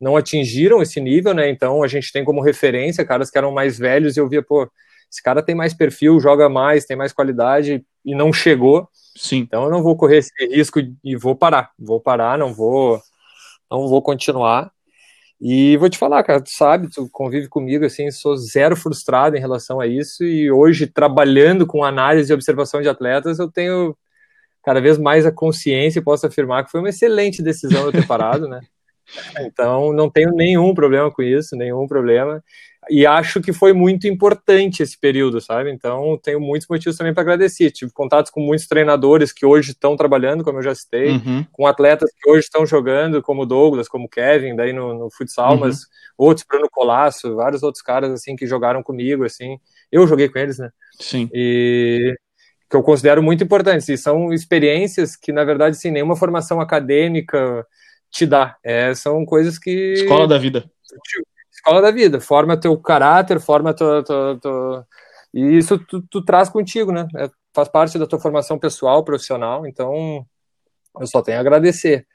não 0.00 0.16
atingiram 0.16 0.80
esse 0.80 1.00
nível, 1.00 1.34
né? 1.34 1.50
Então 1.50 1.82
a 1.82 1.88
gente 1.88 2.12
tem 2.12 2.24
como 2.24 2.40
referência 2.40 3.04
caras 3.04 3.30
que 3.30 3.36
eram 3.36 3.50
mais 3.50 3.76
velhos 3.76 4.16
e 4.16 4.20
eu 4.20 4.28
via, 4.28 4.42
pô, 4.42 4.70
esse 5.10 5.22
cara 5.22 5.42
tem 5.42 5.54
mais 5.54 5.74
perfil, 5.74 6.20
joga 6.20 6.48
mais, 6.48 6.84
tem 6.84 6.96
mais 6.96 7.12
qualidade 7.12 7.84
e 8.04 8.14
não 8.14 8.32
chegou. 8.32 8.88
Sim. 9.16 9.38
Então 9.38 9.64
eu 9.64 9.70
não 9.70 9.82
vou 9.82 9.96
correr 9.96 10.18
esse 10.18 10.30
risco 10.54 10.80
e 11.02 11.16
vou 11.16 11.34
parar. 11.34 11.72
Vou 11.78 12.00
parar, 12.00 12.38
não 12.38 12.54
vou 12.54 13.00
não 13.70 13.88
vou 13.88 14.00
continuar. 14.02 14.70
E 15.40 15.76
vou 15.76 15.88
te 15.88 15.98
falar, 15.98 16.22
cara, 16.24 16.40
tu 16.42 16.50
sabe, 16.50 16.88
tu 16.90 17.08
convive 17.12 17.48
comigo, 17.48 17.84
assim, 17.84 18.10
sou 18.10 18.36
zero 18.36 18.76
frustrado 18.76 19.36
em 19.36 19.40
relação 19.40 19.80
a 19.80 19.86
isso. 19.86 20.24
E 20.24 20.50
hoje, 20.50 20.86
trabalhando 20.86 21.66
com 21.66 21.84
análise 21.84 22.30
e 22.32 22.34
observação 22.34 22.82
de 22.82 22.88
atletas, 22.88 23.38
eu 23.38 23.50
tenho 23.50 23.96
cada 24.68 24.82
vez 24.82 24.98
mais 24.98 25.24
a 25.24 25.32
consciência 25.32 25.98
e 25.98 26.02
posso 26.02 26.26
afirmar 26.26 26.62
que 26.62 26.70
foi 26.70 26.80
uma 26.80 26.90
excelente 26.90 27.42
decisão 27.42 27.86
eu 27.86 27.92
ter 27.92 28.06
parado, 28.06 28.46
né? 28.46 28.60
Então, 29.40 29.90
não 29.94 30.10
tenho 30.10 30.32
nenhum 30.32 30.74
problema 30.74 31.10
com 31.10 31.22
isso, 31.22 31.56
nenhum 31.56 31.86
problema 31.86 32.44
e 32.90 33.06
acho 33.06 33.40
que 33.40 33.52
foi 33.52 33.72
muito 33.72 34.06
importante 34.06 34.82
esse 34.82 34.98
período, 34.98 35.40
sabe? 35.40 35.70
Então, 35.70 36.18
tenho 36.22 36.40
muitos 36.40 36.68
motivos 36.68 36.96
também 36.96 37.12
para 37.12 37.22
agradecer. 37.22 37.70
Tive 37.70 37.92
contatos 37.92 38.30
com 38.30 38.40
muitos 38.40 38.66
treinadores 38.66 39.32
que 39.32 39.44
hoje 39.44 39.72
estão 39.72 39.96
trabalhando, 39.96 40.44
como 40.44 40.58
eu 40.58 40.62
já 40.62 40.74
citei, 40.74 41.10
uhum. 41.10 41.44
com 41.52 41.66
atletas 41.66 42.10
que 42.18 42.30
hoje 42.30 42.40
estão 42.40 42.64
jogando, 42.64 43.22
como 43.22 43.46
Douglas, 43.46 43.88
como 43.88 44.08
Kevin, 44.08 44.56
daí 44.56 44.72
no, 44.72 44.94
no 44.94 45.10
futsal, 45.10 45.54
uhum. 45.54 45.60
mas 45.60 45.86
outros, 46.16 46.46
Bruno 46.48 46.68
Colasso, 46.70 47.34
vários 47.34 47.62
outros 47.62 47.82
caras, 47.82 48.10
assim, 48.10 48.36
que 48.36 48.46
jogaram 48.46 48.82
comigo, 48.82 49.24
assim. 49.24 49.58
Eu 49.92 50.06
joguei 50.06 50.28
com 50.28 50.38
eles, 50.38 50.58
né? 50.58 50.70
Sim. 50.98 51.28
E 51.32 52.14
que 52.68 52.76
eu 52.76 52.82
considero 52.82 53.22
muito 53.22 53.44
importantes. 53.44 53.88
E 53.88 53.96
são 53.96 54.32
experiências 54.32 55.16
que, 55.16 55.32
na 55.32 55.44
verdade, 55.44 55.76
sem 55.76 55.90
nenhuma 55.90 56.16
formação 56.16 56.60
acadêmica 56.60 57.66
te 58.10 58.26
dá. 58.26 58.56
É, 58.62 58.94
são 58.94 59.24
coisas 59.24 59.58
que... 59.58 59.94
Escola 59.94 60.26
da 60.26 60.38
vida 60.38 60.68
escola 61.58 61.82
da 61.82 61.90
vida, 61.90 62.20
forma 62.20 62.58
teu 62.58 62.76
caráter, 62.78 63.40
forma 63.40 63.74
tua, 63.74 64.02
tua, 64.02 64.38
tua... 64.40 64.86
e 65.34 65.58
isso 65.58 65.78
tu, 65.78 66.00
tu, 66.02 66.24
traz 66.24 66.48
contigo, 66.48 66.92
né? 66.92 67.06
É, 67.16 67.28
faz 67.54 67.68
parte 67.68 67.98
da 67.98 68.06
tua 68.06 68.20
formação 68.20 68.58
pessoal, 68.58 69.04
profissional, 69.04 69.66
então 69.66 70.24
eu 70.98 71.06
só 71.06 71.20
tenho 71.20 71.38
a 71.38 71.40
agradecer. 71.40 72.06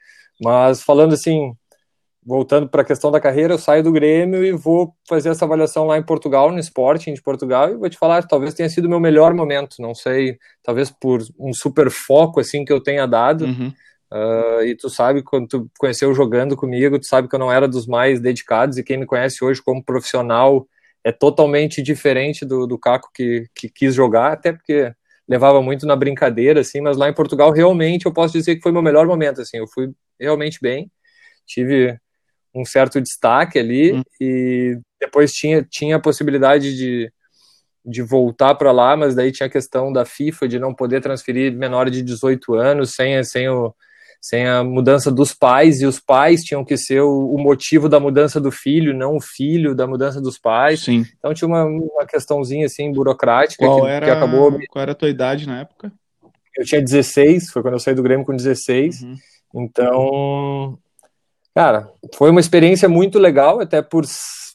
Mas 0.42 0.82
falando 0.82 1.14
assim, 1.14 1.54
voltando 2.24 2.68
para 2.68 2.82
a 2.82 2.84
questão 2.84 3.10
da 3.10 3.20
carreira, 3.20 3.54
eu 3.54 3.58
saio 3.58 3.82
do 3.82 3.92
Grêmio 3.92 4.44
e 4.44 4.52
vou 4.52 4.94
fazer 5.08 5.28
essa 5.28 5.44
avaliação 5.44 5.84
lá 5.84 5.98
em 5.98 6.02
Portugal, 6.02 6.50
no 6.50 6.58
Sporting 6.58 7.12
de 7.12 7.22
Portugal, 7.22 7.70
e 7.70 7.76
vou 7.76 7.88
te 7.88 7.98
falar, 7.98 8.26
talvez 8.26 8.54
tenha 8.54 8.68
sido 8.68 8.86
o 8.86 8.88
meu 8.88 9.00
melhor 9.00 9.34
momento, 9.34 9.76
não 9.80 9.94
sei, 9.94 10.38
talvez 10.62 10.90
por 10.90 11.22
um 11.38 11.52
super 11.52 11.90
foco 11.90 12.40
assim 12.40 12.64
que 12.64 12.72
eu 12.72 12.80
tenha 12.80 13.06
dado. 13.06 13.44
Uhum. 13.44 13.72
Uh, 14.12 14.62
e 14.64 14.76
tu 14.76 14.88
sabe, 14.88 15.22
quando 15.22 15.48
tu 15.48 15.70
conheceu 15.78 16.14
jogando 16.14 16.56
comigo, 16.56 16.98
tu 16.98 17.06
sabe 17.06 17.28
que 17.28 17.34
eu 17.34 17.38
não 17.38 17.50
era 17.50 17.66
dos 17.66 17.86
mais 17.86 18.20
dedicados, 18.20 18.78
e 18.78 18.84
quem 18.84 18.96
me 18.96 19.06
conhece 19.06 19.44
hoje 19.44 19.60
como 19.62 19.84
profissional 19.84 20.66
é 21.02 21.12
totalmente 21.12 21.82
diferente 21.82 22.46
do, 22.46 22.66
do 22.66 22.78
Caco 22.78 23.10
que, 23.12 23.46
que 23.54 23.68
quis 23.68 23.94
jogar, 23.94 24.32
até 24.32 24.52
porque 24.52 24.92
levava 25.28 25.60
muito 25.60 25.86
na 25.86 25.96
brincadeira, 25.96 26.60
assim, 26.60 26.80
mas 26.80 26.96
lá 26.96 27.08
em 27.08 27.14
Portugal 27.14 27.50
realmente 27.50 28.06
eu 28.06 28.12
posso 28.12 28.32
dizer 28.32 28.56
que 28.56 28.62
foi 28.62 28.72
meu 28.72 28.82
melhor 28.82 29.06
momento, 29.06 29.40
assim, 29.40 29.58
eu 29.58 29.66
fui 29.66 29.90
realmente 30.18 30.58
bem, 30.62 30.90
tive 31.46 31.98
um 32.54 32.64
certo 32.64 33.00
destaque 33.00 33.58
ali 33.58 33.94
hum. 33.94 34.02
e 34.20 34.78
depois 35.00 35.32
tinha, 35.32 35.66
tinha 35.68 35.96
a 35.96 36.00
possibilidade 36.00 36.76
de, 36.76 37.12
de 37.84 38.02
voltar 38.02 38.54
para 38.54 38.72
lá, 38.72 38.96
mas 38.96 39.14
daí 39.14 39.32
tinha 39.32 39.46
a 39.46 39.50
questão 39.50 39.92
da 39.92 40.04
FIFA 40.04 40.48
de 40.48 40.58
não 40.58 40.74
poder 40.74 41.00
transferir 41.00 41.52
menor 41.52 41.90
de 41.90 42.02
18 42.02 42.54
anos 42.54 42.94
sem, 42.94 43.22
sem 43.24 43.48
o 43.48 43.74
sem 44.24 44.46
a 44.46 44.64
mudança 44.64 45.12
dos 45.12 45.34
pais, 45.34 45.82
e 45.82 45.86
os 45.86 46.00
pais 46.00 46.40
tinham 46.40 46.64
que 46.64 46.78
ser 46.78 47.02
o, 47.02 47.34
o, 47.34 47.38
motivo 47.38 47.90
da 47.90 48.00
mudança 48.00 48.40
do 48.40 48.50
filho, 48.50 48.96
não 48.96 49.16
o 49.16 49.20
filho 49.20 49.74
da 49.74 49.86
mudança 49.86 50.18
dos 50.18 50.38
pais. 50.38 50.82
Sim. 50.82 51.04
Então 51.18 51.34
tinha 51.34 51.46
uma, 51.46 51.62
uma 51.66 52.06
questãozinha 52.06 52.64
assim 52.64 52.90
burocrática 52.90 53.66
qual 53.66 53.82
que, 53.82 53.86
era, 53.86 54.06
que 54.06 54.10
acabou. 54.10 54.58
Qual 54.70 54.82
era 54.82 54.92
a 54.92 54.94
tua 54.94 55.10
idade 55.10 55.46
na 55.46 55.60
época? 55.60 55.92
Eu 56.56 56.64
tinha 56.64 56.80
16, 56.80 57.50
foi 57.50 57.60
quando 57.60 57.74
eu 57.74 57.78
saí 57.78 57.94
do 57.94 58.02
Grêmio 58.02 58.24
com 58.24 58.34
16. 58.34 59.02
Uhum. 59.02 59.14
Então, 59.56 60.78
cara, 61.54 61.88
foi 62.14 62.30
uma 62.30 62.40
experiência 62.40 62.88
muito 62.88 63.18
legal, 63.18 63.60
até 63.60 63.80
por 63.80 64.04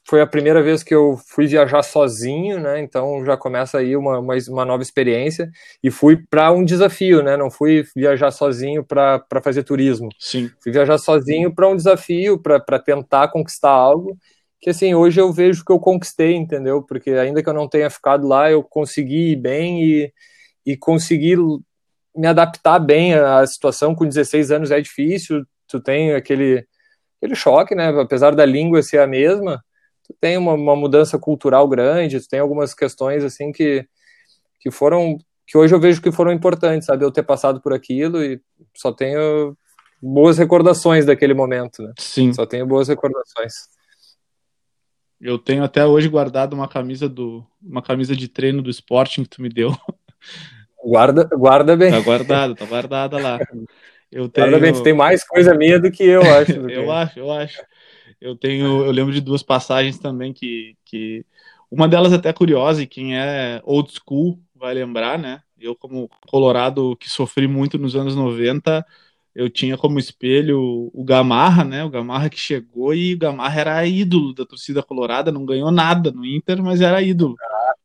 foi 0.07 0.21
a 0.21 0.27
primeira 0.27 0.63
vez 0.63 0.81
que 0.81 0.93
eu 0.93 1.19
fui 1.27 1.45
viajar 1.45 1.83
sozinho, 1.83 2.59
né? 2.59 2.79
Então 2.81 3.23
já 3.23 3.37
começa 3.37 3.77
aí 3.77 3.95
uma, 3.95 4.17
uma, 4.17 4.33
uma 4.49 4.65
nova 4.65 4.81
experiência 4.81 5.51
e 5.83 5.91
fui 5.91 6.17
para 6.17 6.51
um 6.51 6.65
desafio, 6.65 7.21
né? 7.21 7.37
Não 7.37 7.51
fui 7.51 7.85
viajar 7.95 8.31
sozinho 8.31 8.83
para 8.83 9.23
fazer 9.43 9.61
turismo. 9.61 10.09
Sim. 10.17 10.49
Fui 10.59 10.71
viajar 10.71 10.97
sozinho 10.97 11.53
para 11.53 11.67
um 11.67 11.75
desafio, 11.75 12.41
para 12.41 12.79
tentar 12.79 13.27
conquistar 13.27 13.69
algo 13.69 14.17
que 14.61 14.69
assim 14.69 14.93
hoje 14.93 15.21
eu 15.21 15.31
vejo 15.31 15.63
que 15.63 15.71
eu 15.71 15.79
conquistei, 15.79 16.35
entendeu? 16.35 16.83
Porque 16.83 17.11
ainda 17.11 17.41
que 17.41 17.49
eu 17.49 17.53
não 17.53 17.67
tenha 17.67 17.89
ficado 17.89 18.27
lá, 18.27 18.51
eu 18.51 18.61
consegui 18.61 19.31
ir 19.31 19.35
bem 19.37 19.83
e, 19.83 20.13
e 20.65 20.77
consegui 20.77 21.35
me 22.15 22.27
adaptar 22.27 22.79
bem 22.79 23.13
à 23.13 23.45
situação. 23.45 23.95
Com 23.95 24.05
16 24.05 24.51
anos 24.51 24.71
é 24.71 24.81
difícil, 24.81 25.45
tu 25.67 25.79
tem 25.79 26.13
aquele 26.13 26.65
aquele 27.21 27.35
choque, 27.35 27.75
né? 27.75 27.89
Apesar 28.01 28.35
da 28.35 28.45
língua 28.45 28.81
ser 28.81 28.99
a 28.99 29.07
mesma 29.07 29.63
tu 30.09 30.15
tem 30.19 30.37
uma, 30.37 30.53
uma, 30.53 30.75
mudança 30.75 31.19
cultural 31.19 31.67
grande, 31.67 32.19
tu 32.19 32.27
tem 32.27 32.39
algumas 32.39 32.73
questões 32.73 33.23
assim 33.23 33.51
que, 33.51 33.87
que 34.59 34.71
foram 34.71 35.19
que 35.45 35.57
hoje 35.57 35.73
eu 35.73 35.79
vejo 35.79 36.01
que 36.01 36.11
foram 36.11 36.31
importantes, 36.31 36.87
sabe? 36.87 37.03
Eu 37.03 37.11
ter 37.11 37.23
passado 37.23 37.61
por 37.61 37.73
aquilo 37.73 38.23
e 38.23 38.39
só 38.75 38.91
tenho 38.91 39.55
boas 40.01 40.37
recordações 40.37 41.05
daquele 41.05 41.33
momento, 41.33 41.81
né? 41.81 41.93
Sim. 41.97 42.33
Só 42.33 42.45
tenho 42.45 42.67
boas 42.67 42.87
recordações. 42.87 43.53
Eu 45.19 45.39
tenho 45.39 45.63
até 45.63 45.85
hoje 45.85 46.07
guardado 46.07 46.53
uma 46.53 46.67
camisa 46.67 47.09
do 47.09 47.43
uma 47.61 47.81
camisa 47.81 48.15
de 48.15 48.27
treino 48.27 48.61
do 48.61 48.69
Sporting 48.69 49.23
que 49.23 49.29
tu 49.29 49.41
me 49.41 49.49
deu. 49.49 49.75
Guarda, 50.83 51.25
guarda 51.25 51.75
bem. 51.75 51.91
Tá 51.91 51.99
guardado, 51.99 52.55
tá 52.55 52.65
guardada 52.65 53.17
lá. 53.17 53.37
Eu 54.11 54.27
tenho... 54.27 54.73
Tu 54.73 54.83
tem 54.83 54.93
mais 54.93 55.23
coisa 55.23 55.53
minha 55.53 55.79
do 55.79 55.91
que 55.91 56.03
eu, 56.03 56.21
acho. 56.21 56.51
eu 56.69 56.91
acho, 56.91 57.19
eu 57.19 57.31
acho. 57.31 57.61
Eu 58.19 58.35
tenho, 58.35 58.85
eu 58.85 58.91
lembro 58.91 59.13
de 59.13 59.21
duas 59.21 59.43
passagens 59.43 59.97
também 59.97 60.33
que, 60.33 60.75
que 60.83 61.25
uma 61.71 61.87
delas 61.87 62.11
é 62.11 62.15
até 62.15 62.33
curiosa 62.33 62.81
e 62.81 62.87
quem 62.87 63.17
é 63.17 63.61
old 63.63 63.91
school 63.93 64.39
vai 64.55 64.73
lembrar, 64.73 65.17
né? 65.17 65.41
Eu 65.59 65.75
como 65.75 66.09
colorado 66.27 66.95
que 66.97 67.09
sofri 67.09 67.47
muito 67.47 67.77
nos 67.77 67.95
anos 67.95 68.15
90, 68.15 68.85
eu 69.33 69.49
tinha 69.49 69.77
como 69.77 69.99
espelho 69.99 70.89
o 70.93 71.03
Gamarra, 71.03 71.63
né? 71.63 71.83
O 71.83 71.89
Gamarra 71.89 72.29
que 72.29 72.39
chegou 72.39 72.93
e 72.93 73.13
o 73.13 73.17
Gamarra 73.17 73.61
era 73.61 73.85
ídolo 73.85 74.33
da 74.33 74.45
torcida 74.45 74.83
colorada, 74.83 75.31
não 75.31 75.45
ganhou 75.45 75.71
nada 75.71 76.11
no 76.11 76.25
Inter, 76.25 76.61
mas 76.61 76.81
era 76.81 77.01
ídolo. 77.01 77.35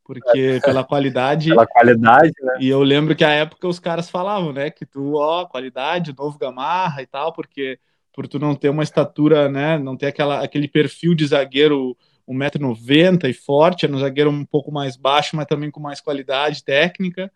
Porque 0.05 0.61
pela 0.63 0.83
qualidade. 0.83 1.49
Pela 1.49 1.65
qualidade, 1.65 2.33
né? 2.41 2.57
E 2.59 2.69
eu 2.69 2.83
lembro 2.83 3.15
que 3.15 3.23
a 3.23 3.31
época 3.31 3.67
os 3.67 3.79
caras 3.79 4.09
falavam, 4.09 4.53
né? 4.53 4.69
Que 4.69 4.85
tu, 4.85 5.15
ó, 5.15 5.45
qualidade, 5.45 6.15
novo 6.15 6.37
Gamarra 6.37 7.01
e 7.01 7.07
tal, 7.07 7.33
porque 7.33 7.79
por 8.15 8.27
tu 8.27 8.39
não 8.39 8.55
ter 8.55 8.69
uma 8.69 8.81
estatura, 8.81 9.49
né, 9.49 9.77
não 9.77 9.97
ter 9.97 10.07
aquela, 10.07 10.41
aquele 10.41 10.69
perfil 10.69 11.13
de 11.13 11.27
zagueiro 11.27 11.97
1,90m 12.27 13.29
e 13.29 13.33
forte, 13.33 13.85
era 13.85 13.93
um 13.93 13.99
zagueiro 13.99 14.29
um 14.29 14.45
pouco 14.45 14.71
mais 14.71 14.95
baixo, 14.95 15.35
mas 15.35 15.45
também 15.45 15.69
com 15.69 15.81
mais 15.81 15.99
qualidade 15.99 16.63
técnica. 16.63 17.29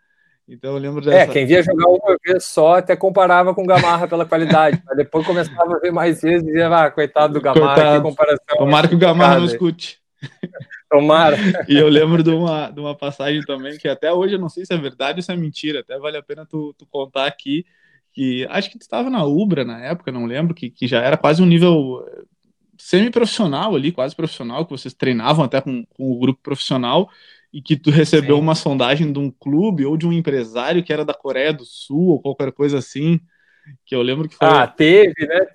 Então 0.47 0.71
eu 0.71 0.79
lembro 0.79 1.01
é, 1.01 1.05
dessa... 1.05 1.17
É, 1.17 1.27
quem 1.27 1.45
via 1.45 1.61
jogar 1.61 1.85
uma 1.87 2.17
vez 2.25 2.45
só 2.45 2.77
até 2.77 2.95
comparava 2.95 3.53
com 3.53 3.63
o 3.63 3.67
Gamarra 3.67 4.07
pela 4.07 4.25
qualidade, 4.25 4.81
mas 4.85 4.97
depois 4.97 5.27
começava 5.27 5.75
a 5.75 5.79
ver 5.79 5.91
mais 5.91 6.21
vezes 6.21 6.43
e 6.43 6.45
dizia, 6.47 6.69
ah, 6.69 6.89
coitado 6.89 7.33
do 7.33 7.41
Gamarra, 7.41 7.75
coitado. 7.75 7.97
que 7.97 8.09
comparação. 8.09 8.57
Tomara 8.57 8.87
que 8.87 8.95
o 8.95 8.99
Gamarra 8.99 9.37
não 9.37 9.45
escute. 9.45 9.98
Tomara. 10.89 11.37
e 11.67 11.77
eu 11.77 11.87
lembro 11.87 12.23
de 12.23 12.29
uma, 12.29 12.69
de 12.69 12.79
uma 12.79 12.95
passagem 12.95 13.41
também, 13.41 13.77
que 13.77 13.87
até 13.87 14.11
hoje 14.11 14.35
eu 14.35 14.39
não 14.39 14.49
sei 14.49 14.65
se 14.65 14.73
é 14.73 14.77
verdade 14.77 15.19
ou 15.19 15.23
se 15.23 15.31
é 15.31 15.35
mentira, 15.35 15.81
até 15.81 15.97
vale 15.97 16.17
a 16.17 16.23
pena 16.23 16.45
tu, 16.45 16.73
tu 16.77 16.85
contar 16.87 17.25
aqui, 17.25 17.65
que 18.11 18.45
acho 18.49 18.71
que 18.71 18.77
tu 18.77 18.81
estava 18.81 19.09
na 19.09 19.23
Ubra 19.23 19.63
na 19.63 19.79
época, 19.79 20.11
não 20.11 20.25
lembro, 20.25 20.53
que, 20.53 20.69
que 20.69 20.87
já 20.87 21.01
era 21.01 21.15
quase 21.15 21.41
um 21.41 21.45
nível 21.45 22.05
eh, 22.07 22.23
semi-profissional 22.77 23.75
ali, 23.75 23.91
quase 23.91 24.15
profissional, 24.15 24.65
que 24.65 24.71
vocês 24.71 24.93
treinavam 24.93 25.45
até 25.45 25.61
com, 25.61 25.85
com 25.85 26.11
o 26.11 26.19
grupo 26.19 26.41
profissional, 26.41 27.09
e 27.51 27.61
que 27.61 27.75
tu 27.75 27.89
recebeu 27.89 28.35
Sim. 28.35 28.41
uma 28.41 28.55
sondagem 28.55 29.11
de 29.11 29.19
um 29.19 29.31
clube 29.31 29.85
ou 29.85 29.97
de 29.97 30.07
um 30.07 30.13
empresário 30.13 30.83
que 30.83 30.93
era 30.93 31.03
da 31.03 31.13
Coreia 31.13 31.51
do 31.51 31.65
Sul 31.65 32.09
ou 32.09 32.21
qualquer 32.21 32.51
coisa 32.51 32.77
assim, 32.77 33.19
que 33.85 33.95
eu 33.95 34.01
lembro 34.01 34.29
que 34.29 34.35
foi... 34.35 34.47
Ah, 34.47 34.67
teve, 34.67 35.13
né? 35.19 35.45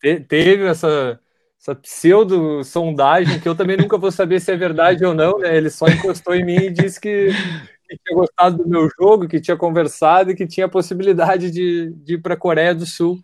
Teve, 0.00 0.20
teve 0.20 0.64
essa, 0.64 1.18
essa 1.64 1.74
pseudo-sondagem 1.74 3.40
que 3.40 3.48
eu 3.48 3.54
também 3.54 3.78
nunca 3.78 3.96
vou 3.96 4.12
saber 4.12 4.38
se 4.38 4.52
é 4.52 4.56
verdade 4.56 5.02
ou 5.02 5.14
não, 5.14 5.38
né? 5.38 5.56
Ele 5.56 5.70
só 5.70 5.86
encostou 5.88 6.34
em 6.34 6.44
mim 6.44 6.56
e 6.56 6.70
disse 6.70 7.00
que 7.00 7.30
que 7.86 7.98
tinha 7.98 8.16
gostado 8.16 8.58
do 8.58 8.68
meu 8.68 8.88
jogo, 8.98 9.28
que 9.28 9.40
tinha 9.40 9.56
conversado 9.56 10.30
e 10.30 10.34
que 10.34 10.46
tinha 10.46 10.66
a 10.66 10.70
possibilidade 10.70 11.50
de, 11.50 11.90
de 11.90 12.14
ir 12.14 12.18
para 12.22 12.32
a 12.32 12.36
Coreia 12.36 12.74
do 12.74 12.86
Sul. 12.86 13.18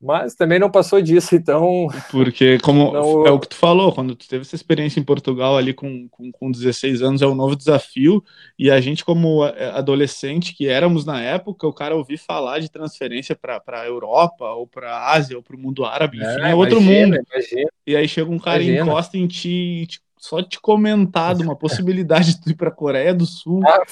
Mas 0.00 0.34
também 0.34 0.60
não 0.60 0.70
passou 0.70 1.02
disso, 1.02 1.34
então. 1.34 1.88
Porque, 2.10 2.58
como 2.58 2.92
não... 2.92 3.26
é 3.26 3.30
o 3.30 3.38
que 3.40 3.48
tu 3.48 3.56
falou, 3.56 3.92
quando 3.92 4.14
tu 4.14 4.28
teve 4.28 4.42
essa 4.42 4.54
experiência 4.54 5.00
em 5.00 5.04
Portugal 5.04 5.56
ali 5.56 5.74
com, 5.74 6.08
com, 6.08 6.30
com 6.30 6.50
16 6.50 7.02
anos, 7.02 7.22
é 7.22 7.26
um 7.26 7.34
novo 7.34 7.56
desafio. 7.56 8.22
E 8.56 8.70
a 8.70 8.80
gente, 8.80 9.04
como 9.04 9.42
adolescente 9.42 10.54
que 10.54 10.68
éramos 10.68 11.04
na 11.04 11.20
época, 11.20 11.66
o 11.66 11.72
cara 11.72 11.96
ouvir 11.96 12.16
falar 12.18 12.60
de 12.60 12.70
transferência 12.70 13.34
para 13.34 13.60
a 13.66 13.86
Europa, 13.86 14.44
ou 14.54 14.66
para 14.66 14.90
a 14.90 15.12
Ásia, 15.12 15.36
ou 15.36 15.42
para 15.42 15.56
o 15.56 15.58
mundo 15.58 15.84
árabe, 15.84 16.18
enfim, 16.18 16.42
é, 16.42 16.50
é 16.50 16.54
outro 16.54 16.80
mundo. 16.80 17.16
Imagina. 17.16 17.70
E 17.86 17.96
aí 17.96 18.06
chega 18.06 18.30
um 18.30 18.38
cara 18.38 18.62
imagina. 18.62 18.84
e 18.84 18.88
encosta 18.88 19.18
em 19.18 19.26
ti 19.26 19.82
e 19.82 19.86
te 19.86 20.00
só 20.18 20.42
te 20.42 20.60
comentado 20.60 21.42
uma 21.42 21.54
possibilidade 21.56 22.40
de 22.40 22.50
ir 22.50 22.54
para 22.54 22.68
a 22.68 22.72
Coreia 22.72 23.14
do 23.14 23.24
Sul. 23.24 23.60
Ah, 23.64 23.82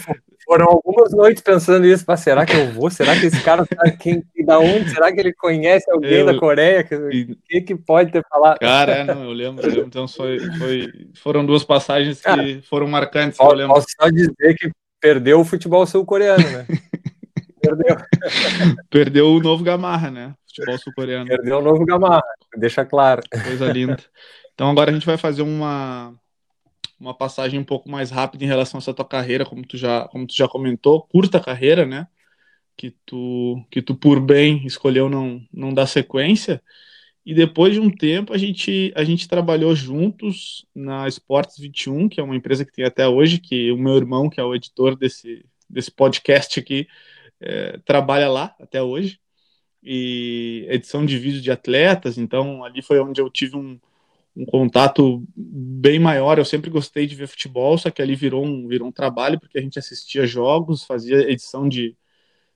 foram 0.46 0.66
algumas 0.66 1.12
noites 1.12 1.42
pensando 1.42 1.84
isso. 1.84 2.04
Mas 2.06 2.20
será 2.20 2.46
que 2.46 2.54
eu 2.54 2.70
vou? 2.70 2.88
Será 2.88 3.18
que 3.18 3.26
esse 3.26 3.42
cara 3.42 3.66
tá 3.66 3.90
quem, 3.90 4.24
da 4.44 4.58
onde? 4.60 4.90
Será 4.90 5.12
que 5.12 5.18
ele 5.18 5.32
conhece 5.34 5.90
alguém 5.90 6.20
eu, 6.20 6.26
da 6.26 6.38
Coreia? 6.38 6.86
O 6.88 7.36
que, 7.48 7.60
que 7.62 7.74
pode 7.74 8.12
ter 8.12 8.24
falado? 8.30 8.58
Cara, 8.60 8.92
é, 8.92 9.04
não, 9.04 9.24
eu 9.24 9.32
lembro. 9.32 9.68
Eu 9.68 9.84
então 9.84 10.06
foi, 10.06 10.38
foi, 10.56 11.08
foram 11.20 11.44
duas 11.44 11.64
passagens 11.64 12.18
que 12.18 12.22
cara, 12.22 12.42
foram 12.62 12.86
marcantes. 12.86 13.36
Posso, 13.36 13.60
eu 13.60 13.66
posso 13.68 13.86
só 14.00 14.08
dizer 14.08 14.54
que 14.56 14.70
perdeu 15.00 15.40
o 15.40 15.44
futebol 15.44 15.84
sul-coreano, 15.84 16.48
né? 16.48 16.66
perdeu. 17.60 17.96
perdeu 18.88 19.26
o 19.32 19.40
novo 19.40 19.64
Gamarra, 19.64 20.10
né? 20.10 20.34
Futebol 20.46 20.78
sul-coreano. 20.78 21.26
Perdeu 21.26 21.58
o 21.58 21.62
novo 21.62 21.84
Gamarra, 21.84 22.22
deixa 22.56 22.84
claro. 22.84 23.20
Coisa 23.44 23.66
linda. 23.72 23.98
Então 24.54 24.70
agora 24.70 24.90
a 24.90 24.94
gente 24.94 25.04
vai 25.04 25.18
fazer 25.18 25.42
uma, 25.42 26.14
uma 26.98 27.14
passagem 27.14 27.58
um 27.58 27.64
pouco 27.64 27.90
mais 27.90 28.10
rápida 28.10 28.44
em 28.44 28.46
relação 28.46 28.78
a 28.78 28.80
essa 28.80 28.94
tua 28.94 29.04
carreira, 29.04 29.44
como 29.44 29.66
tu 29.66 29.76
já, 29.76 30.08
como 30.08 30.26
tu 30.26 30.34
já 30.34 30.48
comentou, 30.48 31.02
curta 31.02 31.40
carreira, 31.40 31.86
né? 31.86 32.06
Que 32.76 32.94
tu, 33.06 33.64
que 33.70 33.82
tu 33.82 33.94
por 33.94 34.20
bem 34.20 34.66
escolheu 34.66 35.08
não, 35.08 35.42
não 35.52 35.72
dar 35.72 35.86
sequência. 35.86 36.62
E 37.24 37.34
depois 37.34 37.74
de 37.74 37.80
um 37.80 37.90
tempo 37.90 38.32
a 38.32 38.38
gente, 38.38 38.92
a 38.94 39.02
gente 39.04 39.28
trabalhou 39.28 39.74
juntos 39.74 40.64
na 40.74 41.08
Esportes 41.08 41.58
21, 41.58 42.08
que 42.08 42.20
é 42.20 42.22
uma 42.22 42.36
empresa 42.36 42.64
que 42.64 42.72
tem 42.72 42.84
até 42.84 43.08
hoje, 43.08 43.38
que 43.38 43.72
o 43.72 43.78
meu 43.78 43.96
irmão, 43.96 44.30
que 44.30 44.40
é 44.40 44.44
o 44.44 44.54
editor 44.54 44.96
desse, 44.96 45.44
desse 45.68 45.90
podcast 45.90 46.60
aqui, 46.60 46.86
é, 47.40 47.78
trabalha 47.84 48.28
lá 48.28 48.54
até 48.60 48.82
hoje. 48.82 49.18
E 49.82 50.66
edição 50.68 51.06
de 51.06 51.18
vídeos 51.18 51.42
de 51.42 51.50
atletas, 51.50 52.18
então 52.18 52.64
ali 52.64 52.82
foi 52.82 52.98
onde 53.00 53.20
eu 53.20 53.30
tive 53.30 53.56
um, 53.56 53.78
um 54.36 54.44
contato 54.44 55.24
bem 55.34 55.98
maior. 55.98 56.38
Eu 56.38 56.44
sempre 56.44 56.68
gostei 56.68 57.06
de 57.06 57.14
ver 57.14 57.26
futebol, 57.26 57.78
só 57.78 57.90
que 57.90 58.02
ali 58.02 58.14
virou 58.14 58.44
um, 58.44 58.68
virou 58.68 58.88
um 58.88 58.92
trabalho, 58.92 59.40
porque 59.40 59.58
a 59.58 59.62
gente 59.62 59.78
assistia 59.78 60.26
jogos, 60.26 60.84
fazia 60.84 61.30
edição 61.30 61.68
de, 61.68 61.96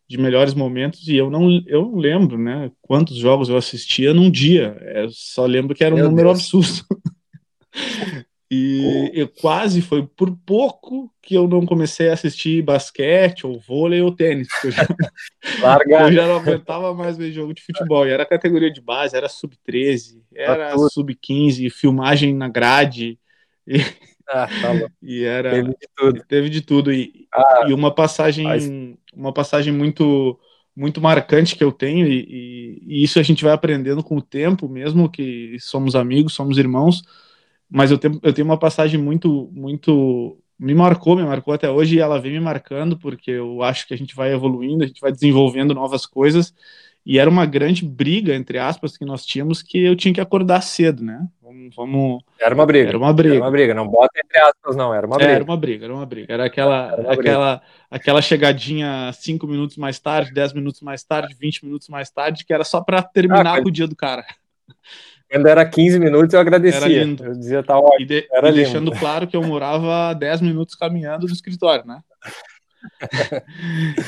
de 0.06 0.18
melhores 0.18 0.52
momentos, 0.52 1.08
e 1.08 1.16
eu 1.16 1.30
não, 1.30 1.50
eu 1.66 1.82
não 1.82 1.96
lembro 1.96 2.36
né, 2.36 2.70
quantos 2.82 3.16
jogos 3.16 3.48
eu 3.48 3.56
assistia 3.56 4.12
num 4.12 4.30
dia. 4.30 4.76
Eu 4.94 5.10
só 5.10 5.46
lembro 5.46 5.74
que 5.74 5.82
era 5.82 5.94
um 5.94 5.98
Meu 5.98 6.10
número 6.10 6.28
Deus. 6.28 6.40
absurdo. 6.40 6.86
E 8.52 9.12
eu 9.14 9.28
quase 9.28 9.80
foi 9.80 10.04
por 10.04 10.36
pouco 10.44 11.08
que 11.22 11.36
eu 11.36 11.46
não 11.46 11.64
comecei 11.64 12.10
a 12.10 12.14
assistir 12.14 12.62
basquete, 12.62 13.46
ou 13.46 13.60
vôlei, 13.60 14.02
ou 14.02 14.10
tênis. 14.10 14.48
Eu 14.64 14.72
já, 14.72 14.82
eu 15.86 16.12
já 16.12 16.26
não 16.26 16.38
aguentava 16.38 16.92
mais 16.92 17.16
ver 17.16 17.30
jogo 17.30 17.54
de 17.54 17.62
futebol. 17.62 18.04
E 18.04 18.10
era 18.10 18.26
categoria 18.26 18.68
de 18.68 18.80
base, 18.80 19.16
era 19.16 19.28
sub-13, 19.28 20.20
era 20.34 20.76
sub-15, 20.76 21.70
filmagem 21.70 22.34
na 22.34 22.48
grade. 22.48 23.20
E... 23.64 23.78
Ah, 24.28 24.48
tá 24.48 24.88
e 25.00 25.22
era 25.22 25.50
teve 25.50 25.68
de 25.68 25.88
tudo. 25.94 26.24
Teve 26.26 26.48
de 26.48 26.60
tudo 26.60 26.92
e, 26.92 27.28
ah, 27.32 27.66
e 27.68 27.72
uma 27.72 27.94
passagem 27.94 28.44
mas... 28.44 28.68
uma 29.14 29.32
passagem 29.32 29.72
muito 29.72 30.38
muito 30.74 31.00
marcante 31.00 31.56
que 31.56 31.62
eu 31.62 31.72
tenho 31.72 32.06
e, 32.06 32.20
e, 32.28 32.82
e, 32.86 33.04
isso 33.04 33.18
a 33.18 33.22
gente 33.22 33.44
vai 33.44 33.52
aprendendo 33.52 34.02
com 34.02 34.16
o 34.16 34.22
tempo, 34.22 34.68
mesmo 34.68 35.10
que 35.10 35.56
somos 35.58 35.94
amigos, 35.94 36.32
somos 36.32 36.58
irmãos, 36.58 37.02
mas 37.70 37.90
eu 37.90 37.98
tenho, 37.98 38.18
eu 38.22 38.32
tenho 38.32 38.46
uma 38.46 38.58
passagem 38.58 39.00
muito 39.00 39.48
muito 39.52 40.38
me 40.58 40.74
marcou, 40.74 41.16
me 41.16 41.24
marcou 41.24 41.54
até 41.54 41.70
hoje 41.70 41.96
e 41.96 42.00
ela 42.00 42.20
vem 42.20 42.32
me 42.32 42.40
marcando 42.40 42.98
porque 42.98 43.30
eu 43.30 43.62
acho 43.62 43.86
que 43.86 43.94
a 43.94 43.96
gente 43.96 44.14
vai 44.14 44.32
evoluindo, 44.32 44.84
a 44.84 44.86
gente 44.86 45.00
vai 45.00 45.10
desenvolvendo 45.10 45.74
novas 45.74 46.04
coisas 46.04 46.52
e 47.04 47.18
era 47.18 47.30
uma 47.30 47.46
grande 47.46 47.84
briga, 47.84 48.34
entre 48.34 48.58
aspas, 48.58 48.96
que 48.96 49.04
nós 49.04 49.24
tínhamos, 49.24 49.62
que 49.62 49.82
eu 49.82 49.96
tinha 49.96 50.12
que 50.12 50.20
acordar 50.20 50.60
cedo, 50.60 51.02
né? 51.02 51.26
Vamos, 51.40 51.74
vamos... 51.74 52.22
Era 52.38 52.54
uma 52.54 52.66
briga. 52.66 52.88
Era 52.90 52.98
uma 52.98 53.12
briga. 53.12 53.34
Era 53.36 53.44
uma 53.44 53.50
briga, 53.50 53.74
não 53.74 53.88
bota 53.88 54.20
entre 54.22 54.38
aspas, 54.38 54.76
não, 54.76 54.92
era 54.92 55.06
uma 55.06 55.16
briga. 55.16 55.32
Era 55.32 55.44
uma 55.44 55.56
briga, 55.56 55.84
era 55.86 55.94
uma 55.94 56.06
briga. 56.06 56.32
Era 56.32 56.44
aquela, 56.44 56.92
era 56.92 57.12
aquela, 57.12 57.62
aquela 57.90 58.22
chegadinha 58.22 59.10
cinco 59.14 59.46
minutos 59.46 59.78
mais 59.78 59.98
tarde, 59.98 60.32
dez 60.32 60.52
minutos 60.52 60.82
mais 60.82 61.02
tarde, 61.02 61.34
vinte 61.40 61.64
minutos 61.64 61.88
mais 61.88 62.10
tarde, 62.10 62.44
que 62.44 62.52
era 62.52 62.64
só 62.64 62.82
para 62.82 63.02
terminar 63.02 63.58
ah, 63.58 63.62
com 63.62 63.68
o 63.68 63.72
dia 63.72 63.88
do 63.88 63.96
cara. 63.96 64.24
Quando 65.30 65.46
era 65.46 65.64
15 65.64 65.98
minutos, 66.00 66.34
eu 66.34 66.40
agradecia. 66.40 67.02
Eu 67.02 67.34
dizia, 67.34 67.62
tá 67.62 67.78
ótimo. 67.78 68.02
E, 68.02 68.04
de, 68.04 68.28
era 68.32 68.50
e 68.50 68.52
deixando 68.52 68.90
claro 68.90 69.28
que 69.28 69.36
eu 69.36 69.42
morava 69.42 70.12
10 70.18 70.40
minutos 70.40 70.74
caminhando 70.74 71.26
no 71.26 71.32
escritório, 71.32 71.86
né? 71.86 72.00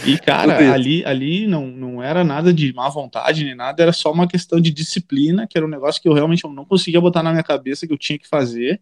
e, 0.07 0.19
cara, 0.19 0.73
ali, 0.73 1.05
ali 1.05 1.47
não, 1.47 1.67
não 1.67 2.03
era 2.03 2.25
nada 2.25 2.53
de 2.53 2.73
má 2.73 2.89
vontade 2.89 3.45
nem 3.45 3.55
nada, 3.55 3.83
era 3.83 3.93
só 3.93 4.11
uma 4.11 4.27
questão 4.27 4.59
de 4.59 4.71
disciplina, 4.71 5.47
que 5.47 5.59
era 5.59 5.67
um 5.67 5.71
negócio 5.71 6.01
que 6.01 6.09
eu 6.09 6.15
realmente 6.15 6.43
não 6.49 6.65
conseguia 6.65 7.01
botar 7.01 7.23
na 7.23 7.31
minha 7.31 7.43
cabeça 7.43 7.87
que 7.87 7.93
eu 7.93 7.99
tinha 7.99 8.19
que 8.19 8.27
fazer. 8.27 8.81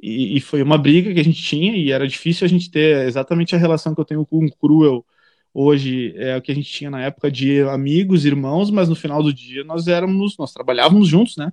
E, 0.00 0.36
e, 0.36 0.40
foi 0.40 0.62
uma 0.62 0.76
briga 0.76 1.12
que 1.12 1.20
a 1.20 1.24
gente 1.24 1.42
tinha, 1.42 1.74
e 1.76 1.90
era 1.90 2.06
difícil 2.06 2.44
a 2.44 2.48
gente 2.48 2.70
ter 2.70 3.06
exatamente 3.06 3.54
a 3.54 3.58
relação 3.58 3.94
que 3.94 4.00
eu 4.00 4.04
tenho 4.04 4.26
com 4.26 4.44
o 4.44 4.56
Cruel 4.56 5.04
hoje, 5.52 6.12
é 6.16 6.36
o 6.36 6.42
que 6.42 6.50
a 6.52 6.54
gente 6.54 6.70
tinha 6.70 6.90
na 6.90 7.00
época 7.00 7.30
de 7.30 7.62
amigos, 7.62 8.24
irmãos, 8.24 8.70
mas 8.70 8.88
no 8.88 8.96
final 8.96 9.22
do 9.22 9.32
dia 9.32 9.64
nós 9.64 9.86
éramos, 9.86 10.36
nós 10.36 10.52
trabalhávamos 10.52 11.08
juntos, 11.08 11.36
né? 11.36 11.52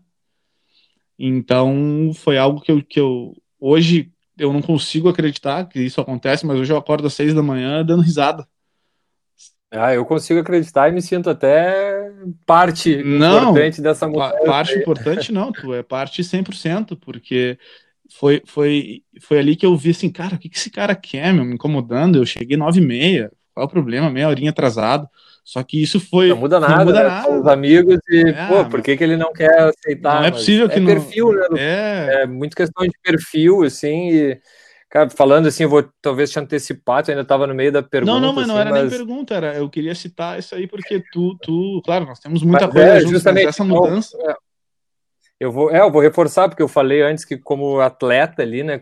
Então 1.24 2.12
foi 2.16 2.36
algo 2.36 2.60
que 2.60 2.72
eu, 2.72 2.84
que 2.84 3.00
eu 3.00 3.36
hoje 3.60 4.12
eu 4.40 4.52
não 4.52 4.62
consigo 4.62 5.08
acreditar 5.08 5.66
que 5.66 5.80
isso 5.80 6.02
acontece, 6.02 6.48
mas 6.48 6.60
hoje 6.60 6.74
eu 6.74 6.78
acordo 6.78 7.06
às 7.06 7.14
seis 7.14 7.32
da 7.32 7.44
manhã 7.44 7.86
dando 7.86 8.02
risada. 8.02 8.48
Ah, 9.70 9.94
eu 9.94 10.04
consigo 10.04 10.40
acreditar 10.40 10.90
e 10.90 10.92
me 10.92 11.02
sinto 11.02 11.30
até 11.30 12.12
parte 12.44 13.04
não, 13.04 13.52
importante 13.52 13.82
dessa 13.82 14.08
mudança. 14.08 14.44
Parte 14.44 14.74
importante 14.74 15.32
não, 15.32 15.52
tu 15.52 15.74
é 15.74 15.84
parte 15.84 16.24
100%, 16.24 16.98
porque 16.98 17.58
foi, 18.12 18.42
foi, 18.46 19.04
foi 19.22 19.38
ali 19.38 19.56
que 19.56 19.66
eu 19.66 19.78
vi 19.78 19.92
assim, 19.92 20.10
cara, 20.10 20.36
o 20.36 20.40
que, 20.40 20.50
que 20.50 20.58
esse 20.58 20.72
cara 20.72 20.96
quer, 20.96 21.32
meu, 21.34 21.46
me 21.46 21.54
incomodando, 21.54 22.18
eu 22.18 22.26
cheguei 22.26 22.58
nove 22.58 22.82
e 22.82 22.86
meia, 22.86 23.32
qual 23.54 23.64
é 23.64 23.68
o 23.68 23.72
problema, 23.72 24.10
meia 24.10 24.28
horinha 24.28 24.50
atrasado, 24.50 25.08
só 25.44 25.64
que 25.64 25.82
isso 25.82 26.00
foi. 26.00 26.30
Não 26.30 26.38
muda 26.38 26.60
nada, 26.60 26.78
não 26.78 26.86
muda 26.86 27.04
né? 27.04 27.10
nada. 27.10 27.40
Os 27.40 27.48
amigos 27.48 27.98
e, 28.10 28.30
é, 28.30 28.48
pô, 28.48 28.66
por 28.70 28.82
que, 28.82 28.96
que 28.96 29.04
ele 29.04 29.18
não 29.18 29.34
quer 29.34 29.60
aceitar? 29.62 30.20
Não 30.20 30.28
é 30.28 30.32
possível 30.32 30.70
que 30.70 30.78
é 30.78 30.80
não. 30.80 30.86
perfil, 30.86 31.32
né? 31.34 31.48
É... 31.58 32.22
é 32.22 32.28
muito 32.28 32.56
questão 32.56 32.86
de 32.86 32.94
perfil, 33.04 33.64
assim, 33.64 34.10
e. 34.12 34.42
Cara, 34.90 35.10
falando 35.10 35.48
assim, 35.48 35.64
eu 35.64 35.70
vou 35.70 35.88
talvez 36.02 36.30
te 36.32 36.38
antecipar, 36.38 37.02
tu 37.02 37.12
ainda 37.12 37.22
estava 37.22 37.48
no 37.48 37.56
meio 37.56 37.72
da 37.72 37.82
pergunta. 37.82 38.12
Não, 38.12 38.20
não, 38.20 38.34
mas 38.34 38.46
não 38.46 38.56
assim, 38.56 38.62
era 38.62 38.70
mas... 38.72 38.82
nem 38.82 38.90
pergunta, 38.90 39.34
era, 39.34 39.56
eu 39.56 39.70
queria 39.70 39.96
citar 39.96 40.38
isso 40.38 40.54
aí 40.54 40.68
porque 40.68 41.02
tu, 41.14 41.38
tu 41.42 41.82
claro, 41.86 42.06
nós 42.06 42.20
temos 42.20 42.44
muita 42.44 42.66
mas, 42.66 42.74
coisa 42.74 42.88
é, 42.90 42.96
juntos, 42.98 43.12
justamente, 43.12 43.48
essa 43.48 43.64
então, 43.64 43.78
mudança. 43.78 44.18
É, 44.22 44.36
eu 45.42 45.52
vou, 45.52 45.72
é, 45.72 45.80
eu 45.80 45.90
vou 45.90 46.04
reforçar, 46.04 46.48
porque 46.48 46.62
eu 46.62 46.68
falei 46.68 47.02
antes 47.02 47.26
que, 47.26 47.36
como 47.36 47.80
atleta 47.80 48.44
ali, 48.44 48.62
né, 48.62 48.80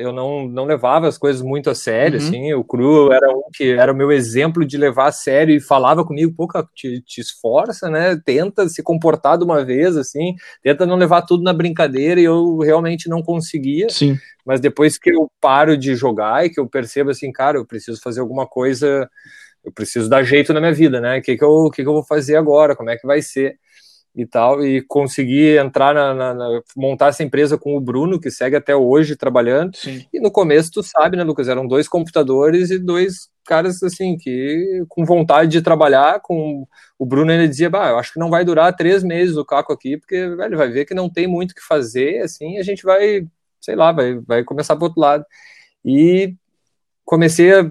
eu 0.00 0.10
não, 0.10 0.48
não 0.48 0.64
levava 0.64 1.06
as 1.06 1.18
coisas 1.18 1.42
muito 1.42 1.68
a 1.68 1.74
sério, 1.74 2.18
uhum. 2.18 2.26
assim, 2.26 2.54
o 2.54 2.64
Cru 2.64 3.12
era 3.12 3.28
um 3.30 3.42
que 3.52 3.72
era 3.72 3.92
o 3.92 3.94
meu 3.94 4.10
exemplo 4.10 4.64
de 4.64 4.78
levar 4.78 5.08
a 5.08 5.12
sério 5.12 5.54
e 5.54 5.60
falava 5.60 6.06
comigo, 6.06 6.32
pô, 6.34 6.48
te, 6.74 7.02
te 7.02 7.20
esforça, 7.20 7.90
né, 7.90 8.18
tenta 8.24 8.66
se 8.70 8.82
comportar 8.82 9.36
de 9.36 9.44
uma 9.44 9.62
vez, 9.62 9.98
assim, 9.98 10.34
tenta 10.62 10.86
não 10.86 10.96
levar 10.96 11.20
tudo 11.26 11.42
na 11.42 11.52
brincadeira, 11.52 12.18
e 12.18 12.24
eu 12.24 12.56
realmente 12.56 13.06
não 13.06 13.22
conseguia, 13.22 13.90
Sim. 13.90 14.16
mas 14.46 14.62
depois 14.62 14.96
que 14.96 15.10
eu 15.10 15.30
paro 15.38 15.76
de 15.76 15.94
jogar 15.94 16.46
e 16.46 16.48
que 16.48 16.58
eu 16.58 16.66
percebo, 16.66 17.10
assim, 17.10 17.30
cara, 17.30 17.58
eu 17.58 17.66
preciso 17.66 18.00
fazer 18.00 18.20
alguma 18.20 18.46
coisa, 18.46 19.06
eu 19.62 19.70
preciso 19.70 20.08
dar 20.08 20.22
jeito 20.22 20.54
na 20.54 20.60
minha 20.60 20.72
vida, 20.72 21.02
né, 21.02 21.18
o 21.18 21.22
que 21.22 21.36
que 21.36 21.44
eu, 21.44 21.68
que 21.70 21.82
que 21.82 21.88
eu 21.88 21.92
vou 21.92 22.02
fazer 22.02 22.36
agora, 22.36 22.74
como 22.74 22.88
é 22.88 22.96
que 22.96 23.06
vai 23.06 23.20
ser? 23.20 23.58
E 24.14 24.26
tal, 24.26 24.64
e 24.64 24.82
consegui 24.82 25.56
entrar 25.56 25.94
na, 25.94 26.12
na, 26.12 26.34
na, 26.34 26.60
montar 26.76 27.08
essa 27.08 27.22
empresa 27.22 27.56
com 27.56 27.76
o 27.76 27.80
Bruno, 27.80 28.18
que 28.18 28.30
segue 28.30 28.56
até 28.56 28.74
hoje 28.74 29.14
trabalhando. 29.14 29.76
Sim. 29.76 30.04
E 30.12 30.18
no 30.18 30.30
começo, 30.30 30.70
tu 30.72 30.82
sabe, 30.82 31.16
né, 31.16 31.22
Lucas? 31.22 31.48
Eram 31.48 31.66
dois 31.66 31.86
computadores 31.86 32.70
e 32.70 32.78
dois 32.78 33.28
caras 33.44 33.82
assim 33.82 34.16
que 34.16 34.84
com 34.88 35.04
vontade 35.04 35.50
de 35.50 35.62
trabalhar. 35.62 36.20
Com 36.20 36.66
o 36.98 37.06
Bruno 37.06 37.32
ele 37.32 37.48
dizia, 37.48 37.70
bah, 37.70 37.90
eu 37.90 37.98
acho 37.98 38.12
que 38.12 38.18
não 38.18 38.28
vai 38.28 38.44
durar 38.44 38.76
três 38.76 39.02
meses 39.02 39.36
o 39.36 39.44
caco 39.44 39.72
aqui, 39.72 39.96
porque 39.96 40.28
velho, 40.28 40.56
vai 40.56 40.68
ver 40.68 40.84
que 40.84 40.94
não 40.94 41.08
tem 41.08 41.26
muito 41.26 41.52
o 41.52 41.54
que 41.54 41.62
fazer, 41.62 42.22
assim, 42.22 42.58
a 42.58 42.62
gente 42.62 42.82
vai, 42.82 43.26
sei 43.60 43.76
lá, 43.76 43.92
vai, 43.92 44.18
vai 44.18 44.44
começar 44.44 44.74
para 44.76 44.84
outro 44.84 45.00
lado. 45.00 45.24
E 45.84 46.34
comecei 47.04 47.54
a, 47.54 47.70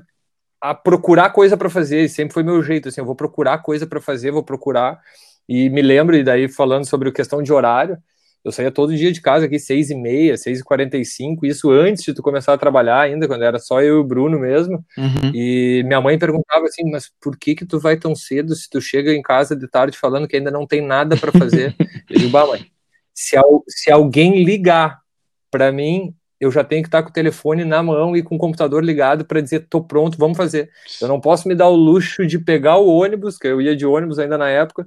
a 0.61 0.73
procurar 0.73 1.31
coisa 1.31 1.57
para 1.57 1.69
fazer, 1.69 2.09
sempre 2.09 2.33
foi 2.33 2.43
meu 2.43 2.63
jeito, 2.63 2.89
assim, 2.89 3.01
eu 3.01 3.05
vou 3.05 3.15
procurar 3.15 3.59
coisa 3.59 3.85
para 3.85 4.01
fazer, 4.01 4.31
vou 4.31 4.43
procurar 4.43 4.99
e 5.47 5.69
me 5.69 5.81
lembro, 5.81 6.15
e 6.15 6.23
daí 6.23 6.47
falando 6.47 6.85
sobre 6.85 7.09
a 7.09 7.13
questão 7.13 7.41
de 7.41 7.53
horário, 7.53 7.97
eu 8.43 8.51
saía 8.51 8.71
todo 8.71 8.95
dia 8.95 9.11
de 9.11 9.19
casa 9.19 9.45
aqui, 9.45 9.59
seis 9.59 9.89
e 9.89 9.95
meia, 9.95 10.37
seis 10.37 10.59
e 10.59 10.63
quarenta 10.63 10.97
e 10.97 11.03
cinco, 11.03 11.45
isso 11.45 11.69
antes 11.69 12.03
de 12.03 12.13
tu 12.13 12.21
começar 12.21 12.53
a 12.53 12.57
trabalhar 12.57 13.01
ainda, 13.01 13.27
quando 13.27 13.43
era 13.43 13.59
só 13.59 13.81
eu 13.81 13.97
e 13.97 13.99
o 13.99 14.03
Bruno 14.03 14.39
mesmo, 14.39 14.85
uhum. 14.97 15.31
e 15.33 15.83
minha 15.85 15.99
mãe 15.99 16.17
perguntava 16.17 16.65
assim, 16.65 16.89
mas 16.89 17.11
por 17.19 17.37
que 17.37 17.55
que 17.55 17.65
tu 17.65 17.79
vai 17.79 17.97
tão 17.97 18.15
cedo 18.15 18.55
se 18.55 18.69
tu 18.69 18.79
chega 18.79 19.13
em 19.13 19.21
casa 19.21 19.55
de 19.55 19.67
tarde 19.67 19.97
falando 19.97 20.27
que 20.27 20.37
ainda 20.37 20.51
não 20.51 20.65
tem 20.65 20.81
nada 20.81 21.17
para 21.17 21.31
fazer? 21.31 21.75
eu 22.09 22.19
digo, 22.19 22.29
bah 22.31 22.47
mãe, 22.47 22.65
se, 23.13 23.35
se 23.67 23.91
alguém 23.91 24.43
ligar 24.43 25.01
para 25.51 25.71
mim, 25.71 26.15
eu 26.39 26.51
já 26.51 26.63
tenho 26.63 26.83
que 26.83 26.87
estar 26.87 27.03
com 27.03 27.09
o 27.09 27.13
telefone 27.13 27.65
na 27.65 27.81
mão 27.81 28.15
e 28.15 28.23
com 28.23 28.35
o 28.35 28.37
computador 28.37 28.83
ligado 28.83 29.25
para 29.25 29.41
dizer, 29.41 29.67
tô 29.69 29.83
pronto, 29.83 30.17
vamos 30.17 30.37
fazer. 30.37 30.69
Eu 31.01 31.07
não 31.07 31.19
posso 31.19 31.47
me 31.47 31.55
dar 31.55 31.67
o 31.67 31.75
luxo 31.75 32.25
de 32.25 32.37
pegar 32.39 32.77
o 32.77 32.87
ônibus, 32.87 33.37
que 33.37 33.47
eu 33.47 33.61
ia 33.61 33.75
de 33.75 33.85
ônibus 33.85 34.19
ainda 34.19 34.37
na 34.37 34.49
época, 34.49 34.85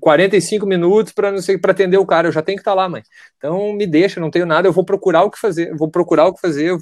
45 0.00 0.66
minutos 0.66 1.12
para 1.12 1.30
não 1.30 1.40
sei 1.40 1.56
para 1.56 1.72
atender 1.72 1.96
o 1.98 2.06
cara, 2.06 2.28
eu 2.28 2.32
já 2.32 2.42
tenho 2.42 2.56
que 2.56 2.62
estar 2.62 2.74
lá, 2.74 2.88
mãe. 2.88 3.02
Então 3.36 3.72
me 3.72 3.86
deixa, 3.86 4.20
não 4.20 4.30
tenho 4.30 4.46
nada, 4.46 4.66
eu 4.66 4.72
vou 4.72 4.84
procurar 4.84 5.22
o 5.22 5.30
que 5.30 5.38
fazer, 5.38 5.74
vou 5.76 5.90
procurar 5.90 6.26
o 6.26 6.34
que 6.34 6.40
fazer. 6.40 6.76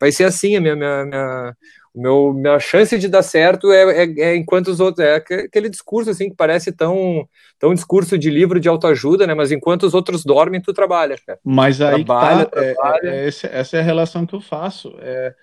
Vai 0.00 0.12
ser 0.12 0.24
assim 0.24 0.56
a 0.56 0.60
minha, 0.60 0.76
minha, 0.76 1.04
minha 1.04 1.56
meu 1.98 2.32
minha 2.32 2.58
chance 2.58 2.98
de 2.98 3.08
dar 3.08 3.22
certo 3.22 3.72
é, 3.72 4.04
é, 4.04 4.20
é, 4.20 4.36
enquanto 4.36 4.68
os 4.68 4.80
outros 4.80 5.04
é 5.04 5.16
aquele 5.16 5.68
discurso 5.68 6.10
assim 6.10 6.30
que 6.30 6.36
parece 6.36 6.72
tão 6.72 7.28
tão 7.58 7.74
discurso 7.74 8.16
de 8.16 8.30
livro 8.30 8.60
de 8.60 8.68
autoajuda, 8.68 9.26
né? 9.26 9.34
Mas 9.34 9.50
enquanto 9.50 9.82
os 9.82 9.94
outros 9.94 10.24
dormem, 10.24 10.60
tu 10.60 10.72
trabalha. 10.72 11.16
Cara. 11.26 11.38
Mas 11.44 11.80
aí 11.80 12.04
trabalha, 12.04 12.46
tá, 12.46 12.64
é, 12.64 12.74
trabalha. 12.74 13.08
É, 13.08 13.28
essa, 13.28 13.46
essa 13.48 13.76
é 13.76 13.80
a 13.80 13.84
relação 13.84 14.24
que 14.24 14.34
eu 14.34 14.40
faço. 14.40 14.94
É, 15.00 15.34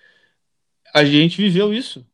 a 0.94 1.04
gente 1.04 1.42
viveu 1.42 1.74
isso. 1.74 2.06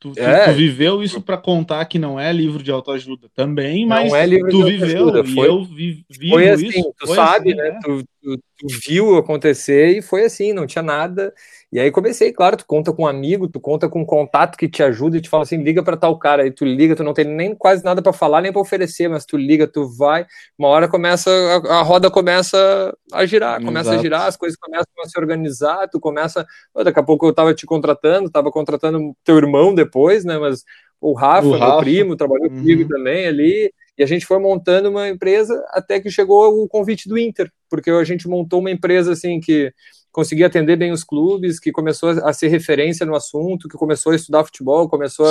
Tu, 0.00 0.12
tu, 0.12 0.20
é. 0.20 0.44
tu, 0.44 0.52
viveu 0.52 1.02
isso 1.02 1.20
para 1.20 1.36
contar 1.36 1.84
que 1.86 1.98
não 1.98 2.20
é 2.20 2.32
livro 2.32 2.62
de 2.62 2.70
autoajuda 2.70 3.28
também, 3.34 3.84
mas 3.84 4.12
é 4.12 4.28
tu 4.48 4.64
viveu 4.64 5.24
foi, 5.24 5.46
e 5.46 5.48
eu 5.48 5.64
vi, 5.64 6.06
foi 6.30 6.48
assim, 6.48 6.68
isso. 6.68 6.94
Tu 6.96 7.06
sabe, 7.14 7.52
assim, 7.52 7.60
né? 7.60 7.68
É. 7.68 7.78
Tu, 7.80 8.04
tu, 8.22 8.66
viu 8.86 9.16
acontecer 9.16 9.98
e 9.98 10.02
foi 10.02 10.24
assim, 10.24 10.52
não 10.52 10.68
tinha 10.68 10.82
nada. 10.82 11.34
E 11.70 11.78
aí 11.78 11.90
comecei, 11.90 12.32
claro, 12.32 12.56
tu 12.56 12.64
conta 12.66 12.94
com 12.94 13.02
um 13.02 13.06
amigo, 13.06 13.46
tu 13.46 13.60
conta 13.60 13.90
com 13.90 14.00
um 14.00 14.04
contato 14.04 14.56
que 14.56 14.66
te 14.66 14.82
ajuda 14.82 15.18
e 15.18 15.20
te 15.20 15.28
fala 15.28 15.42
assim, 15.42 15.62
liga 15.62 15.82
para 15.82 15.98
tal 15.98 16.18
cara, 16.18 16.42
aí 16.42 16.50
tu 16.50 16.64
liga, 16.64 16.96
tu 16.96 17.04
não 17.04 17.12
tem 17.12 17.26
nem 17.26 17.54
quase 17.54 17.84
nada 17.84 18.00
para 18.00 18.12
falar, 18.12 18.40
nem 18.40 18.50
para 18.50 18.62
oferecer, 18.62 19.06
mas 19.06 19.26
tu 19.26 19.36
liga, 19.36 19.66
tu 19.66 19.86
vai, 19.86 20.26
uma 20.58 20.68
hora 20.68 20.88
começa, 20.88 21.30
a, 21.30 21.80
a 21.80 21.82
roda 21.82 22.10
começa 22.10 22.96
a 23.12 23.26
girar, 23.26 23.62
começa 23.62 23.90
Exato. 23.90 23.98
a 23.98 24.02
girar, 24.02 24.22
as 24.22 24.36
coisas 24.36 24.58
começam 24.58 24.86
a 25.04 25.08
se 25.08 25.18
organizar, 25.18 25.88
tu 25.88 26.00
começa, 26.00 26.46
daqui 26.82 27.00
a 27.00 27.02
pouco 27.02 27.26
eu 27.26 27.34
tava 27.34 27.52
te 27.52 27.66
contratando, 27.66 28.30
tava 28.30 28.50
contratando 28.50 29.14
teu 29.22 29.36
irmão 29.36 29.74
depois, 29.74 30.24
né, 30.24 30.38
mas 30.38 30.64
o 30.98 31.12
Rafa, 31.12 31.48
o 31.48 31.52
Rafa. 31.52 31.66
meu 31.66 31.78
primo, 31.80 32.16
trabalhou 32.16 32.48
uhum. 32.48 32.56
comigo 32.56 32.88
também 32.88 33.26
ali, 33.26 33.70
e 33.98 34.02
a 34.02 34.06
gente 34.06 34.24
foi 34.24 34.38
montando 34.38 34.88
uma 34.88 35.06
empresa 35.06 35.62
até 35.70 36.00
que 36.00 36.10
chegou 36.10 36.62
o 36.62 36.68
convite 36.68 37.08
do 37.08 37.18
Inter, 37.18 37.52
porque 37.68 37.90
a 37.90 38.04
gente 38.04 38.26
montou 38.26 38.60
uma 38.60 38.70
empresa 38.70 39.12
assim 39.12 39.38
que 39.38 39.70
conseguia 40.12 40.46
atender 40.46 40.76
bem 40.76 40.90
os 40.90 41.04
clubes, 41.04 41.60
que 41.60 41.70
começou 41.70 42.10
a 42.10 42.32
ser 42.32 42.48
referência 42.48 43.06
no 43.06 43.14
assunto, 43.14 43.68
que 43.68 43.76
começou 43.76 44.12
a 44.12 44.16
estudar 44.16 44.44
futebol, 44.44 44.88
começou 44.88 45.26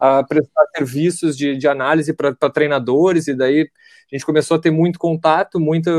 a, 0.00 0.18
a, 0.18 0.24
prestar 0.24 0.64
serviços 0.76 1.36
de, 1.36 1.56
de 1.56 1.66
análise 1.66 2.12
para 2.12 2.34
treinadores, 2.50 3.26
e 3.26 3.34
daí 3.34 3.68
a 4.10 4.16
gente 4.16 4.24
começou 4.24 4.56
a 4.56 4.60
ter 4.60 4.70
muito 4.70 4.98
contato, 4.98 5.60
muito. 5.60 5.90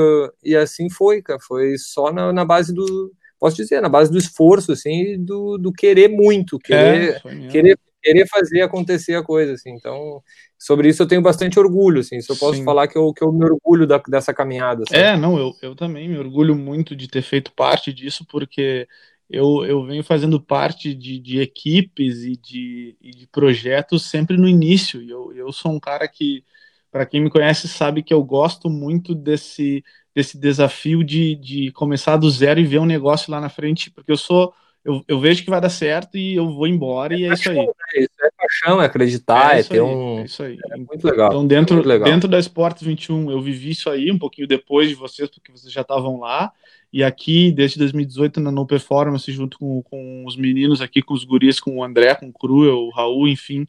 E 0.44 0.56
assim 0.56 0.90
foi, 0.90 1.22
cara. 1.22 1.40
Foi 1.40 1.78
só 1.78 2.12
na, 2.12 2.34
na 2.34 2.44
base 2.44 2.74
do. 2.74 3.12
Posso 3.40 3.56
dizer, 3.56 3.82
na 3.82 3.88
base 3.88 4.12
do 4.12 4.18
esforço, 4.18 4.74
assim, 4.74 5.18
do, 5.24 5.58
do 5.58 5.72
querer 5.72 6.10
muito, 6.10 6.60
querer, 6.60 7.22
é, 7.24 7.48
querer, 7.48 7.80
querer 8.04 8.28
fazer 8.28 8.62
acontecer 8.62 9.14
a 9.14 9.24
coisa, 9.24 9.54
assim. 9.54 9.70
Então, 9.72 10.22
sobre 10.60 10.90
isso 10.90 11.02
eu 11.02 11.08
tenho 11.08 11.22
bastante 11.22 11.58
orgulho, 11.58 12.02
assim, 12.02 12.20
se 12.22 12.30
eu 12.32 12.36
posso 12.36 12.58
Sim. 12.58 12.66
falar 12.66 12.88
que 12.88 12.98
eu, 12.98 13.14
que 13.14 13.24
eu 13.24 13.32
me 13.32 13.46
orgulho 13.46 13.88
da, 13.88 13.98
dessa 13.98 14.34
caminhada. 14.34 14.86
Sabe? 14.86 15.00
É, 15.00 15.16
não, 15.18 15.38
eu, 15.38 15.56
eu 15.62 15.76
também 15.76 16.10
me 16.10 16.18
orgulho 16.18 16.56
muito 16.56 16.96
de 16.96 17.08
ter 17.08 17.22
feito 17.22 17.52
parte 17.54 17.94
disso, 17.94 18.26
porque 18.26 18.88
eu, 19.30 19.66
eu 19.66 19.86
venho 19.86 20.04
fazendo 20.04 20.42
parte 20.42 20.94
de, 20.94 21.20
de 21.20 21.40
equipes 21.40 22.24
e 22.24 22.36
de, 22.36 22.98
e 23.00 23.12
de 23.12 23.28
projetos 23.28 24.06
sempre 24.06 24.36
no 24.36 24.48
início, 24.48 25.02
e 25.02 25.10
eu, 25.10 25.32
eu 25.34 25.52
sou 25.52 25.72
um 25.72 25.80
cara 25.80 26.08
que, 26.08 26.44
para 26.92 27.06
quem 27.06 27.22
me 27.22 27.30
conhece, 27.30 27.68
sabe 27.68 28.04
que 28.04 28.14
eu 28.14 28.24
gosto 28.24 28.70
muito 28.70 29.14
desse, 29.16 29.84
desse 30.14 30.38
desafio 30.38 31.04
de, 31.04 31.36
de 31.36 31.72
começar 31.72 32.18
do 32.18 32.30
zero 32.30 32.60
e 32.60 32.66
ver 32.66 32.80
um 32.80 32.86
negócio 32.86 33.32
lá 33.32 33.40
na 33.40 33.50
frente, 33.50 33.92
porque 33.92 34.12
eu 34.12 34.18
sou 34.18 34.54
eu, 34.84 35.04
eu 35.08 35.20
vejo 35.20 35.44
que 35.44 35.50
vai 35.50 35.60
dar 35.60 35.70
certo 35.70 36.18
e 36.18 36.36
eu 36.36 36.50
vou 36.52 36.68
embora 36.68 37.14
é 37.14 37.18
e 37.18 37.26
é 37.26 37.30
paixão, 37.30 37.54
isso 37.54 37.62
aí. 37.62 37.68
Né? 37.68 37.74
Isso 37.96 38.10
é 38.22 38.30
paixão, 38.38 38.82
é 38.82 38.86
acreditar, 38.86 39.58
é, 39.58 39.60
é 39.60 39.64
ter 39.64 39.76
aí, 39.76 39.82
um. 39.82 40.20
É 40.20 40.26
isso 40.26 40.44
aí. 40.44 40.58
É 40.72 40.78
muito 40.78 41.06
legal. 41.06 41.28
Então, 41.30 41.48
dentro, 41.48 41.86
legal. 41.86 42.10
dentro 42.10 42.28
da 42.30 42.40
Esportes 42.40 42.84
21, 42.84 43.32
eu 43.32 43.42
vivi 43.42 43.72
isso 43.72 43.90
aí 43.90 44.12
um 44.12 44.18
pouquinho 44.18 44.48
depois 44.48 44.88
de 44.88 44.96
vocês, 44.96 45.30
porque 45.30 45.52
vocês 45.52 45.72
já 45.72 45.82
estavam 45.82 46.20
lá. 46.20 46.52
E 46.92 47.04
aqui, 47.04 47.52
desde 47.52 47.78
2018, 47.78 48.40
na 48.40 48.52
No 48.52 48.66
Performance, 48.66 49.32
junto 49.32 49.60
com, 49.60 49.82
com 49.84 50.26
os 50.26 50.36
meninos 50.36 50.82
aqui, 50.82 51.02
com 51.02 51.14
os 51.14 51.24
guris, 51.24 51.60
com 51.60 51.78
o 51.78 51.84
André, 51.84 52.16
com 52.16 52.28
o 52.28 52.34
Cruel, 52.34 52.78
o 52.78 52.90
Raul, 52.90 53.28
enfim, 53.28 53.68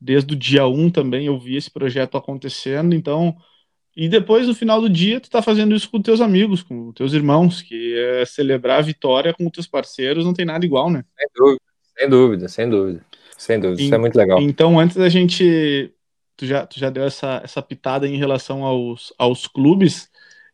desde 0.00 0.34
o 0.34 0.36
dia 0.36 0.66
1 0.66 0.90
também 0.90 1.26
eu 1.26 1.38
vi 1.38 1.56
esse 1.56 1.70
projeto 1.70 2.16
acontecendo. 2.16 2.94
Então, 2.94 3.36
e 3.96 4.08
depois, 4.08 4.46
no 4.46 4.54
final 4.54 4.80
do 4.80 4.88
dia, 4.88 5.20
tu 5.20 5.28
tá 5.28 5.42
fazendo 5.42 5.74
isso 5.74 5.90
com 5.90 6.00
teus 6.00 6.20
amigos, 6.20 6.62
com 6.62 6.92
teus 6.92 7.12
irmãos, 7.12 7.60
que 7.60 7.98
é 7.98 8.24
celebrar 8.24 8.78
a 8.78 8.82
vitória 8.82 9.34
com 9.34 9.50
teus 9.50 9.66
parceiros 9.66 10.24
não 10.24 10.32
tem 10.32 10.44
nada 10.44 10.64
igual, 10.64 10.90
né? 10.90 11.04
Sem 11.18 11.28
dúvida, 11.34 11.60
sem 11.96 12.08
dúvida, 12.08 12.48
sem 12.48 12.70
dúvida. 12.70 13.06
Sem 13.36 13.60
dúvida, 13.60 13.82
isso 13.82 13.94
é 13.94 13.98
muito 13.98 14.16
legal. 14.16 14.40
Então, 14.40 14.78
antes 14.78 14.96
da 14.96 15.08
gente. 15.08 15.92
Tu 16.36 16.46
já, 16.46 16.64
tu 16.66 16.78
já 16.78 16.88
deu 16.88 17.04
essa, 17.04 17.42
essa 17.44 17.60
pitada 17.60 18.08
em 18.08 18.16
relação 18.16 18.64
aos, 18.64 19.12
aos 19.18 19.46
clubes. 19.46 20.08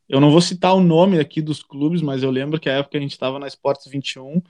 Eu 0.08 0.20
não 0.20 0.32
vou 0.32 0.40
citar 0.40 0.74
o 0.74 0.80
nome 0.80 1.20
aqui 1.20 1.40
dos 1.40 1.62
clubes, 1.62 2.02
mas 2.02 2.24
eu 2.24 2.30
lembro 2.30 2.58
que 2.58 2.68
a 2.68 2.78
época 2.78 2.98
a 2.98 3.00
gente 3.00 3.12
estava 3.12 3.38
na 3.38 3.46
Esportes 3.46 3.88
21 3.88 4.42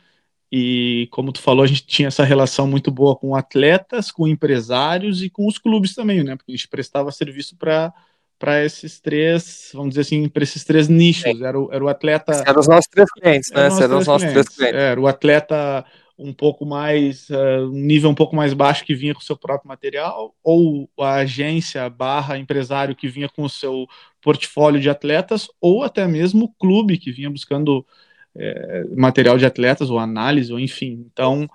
e, 0.51 1.09
como 1.11 1.33
tu 1.33 1.43
falou, 1.43 1.63
a 1.63 1.67
gente 1.67 1.87
tinha 1.87 2.09
essa 2.09 2.25
relação 2.25 2.67
muito 2.67 2.91
boa 2.91 3.15
com 3.17 3.35
atletas, 3.35 4.11
com 4.11 4.27
empresários 4.27 5.23
e 5.23 5.29
com 5.29 5.47
os 5.47 5.59
clubes 5.59 5.95
também, 5.95 6.23
né? 6.25 6.37
Porque 6.37 6.53
a 6.53 6.57
gente 6.57 6.69
prestava 6.69 7.13
serviço 7.13 7.55
para 7.57 7.93
para 8.39 8.65
esses 8.65 9.01
três, 9.01 9.71
vamos 9.73 9.91
dizer 9.91 10.03
assim, 10.03 10.29
para 10.29 10.43
esses 10.43 10.65
três 10.65 10.89
nichos. 10.89 11.41
Era 11.41 11.59
o, 11.59 11.73
era 11.73 11.85
o 11.85 11.89
atleta. 11.89 12.45
Eram 12.47 12.61
os 12.61 12.69
nossos 12.69 12.89
três 12.91 13.11
clientes, 13.11 13.51
né? 13.51 13.69
Eram 13.83 13.99
os 13.99 14.07
nossos 14.07 14.31
três 14.31 14.49
clientes. 14.49 14.79
Era 14.79 15.01
o 15.01 15.07
atleta 15.07 15.85
um 16.19 16.33
pouco 16.33 16.65
mais, 16.65 17.29
uh, 17.29 17.67
um 17.67 17.73
nível 17.73 18.09
um 18.09 18.15
pouco 18.15 18.35
mais 18.35 18.55
baixo 18.55 18.85
que 18.85 18.95
vinha 18.95 19.13
com 19.13 19.21
o 19.21 19.25
seu 19.25 19.37
próprio 19.37 19.69
material, 19.69 20.35
ou 20.43 20.89
a 20.99 21.17
agência 21.17 21.89
barra 21.91 22.39
empresário 22.39 22.97
que 22.97 23.09
vinha 23.09 23.29
com 23.29 23.43
o 23.43 23.51
seu 23.51 23.87
portfólio 24.23 24.81
de 24.81 24.89
atletas, 24.89 25.49
ou 25.61 25.83
até 25.83 26.07
mesmo 26.07 26.47
o 26.47 26.53
clube 26.53 26.99
que 26.99 27.13
vinha 27.13 27.31
buscando 27.31 27.87
é, 28.35 28.85
material 28.97 29.37
de 29.37 29.45
atletas, 29.45 29.91
ou 29.91 29.99
análise, 29.99 30.53
ou 30.53 30.59
enfim. 30.59 31.07
Então, 31.13 31.47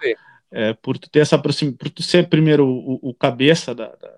é, 0.51 0.73
por 0.73 0.97
tu 0.97 1.09
ter 1.09 1.19
essa 1.19 1.39
por 1.39 1.53
tu 1.89 2.03
ser 2.03 2.29
primeiro 2.29 2.67
o, 2.67 2.99
o 3.01 3.13
cabeça 3.13 3.73
da, 3.73 3.87
da, 3.87 4.13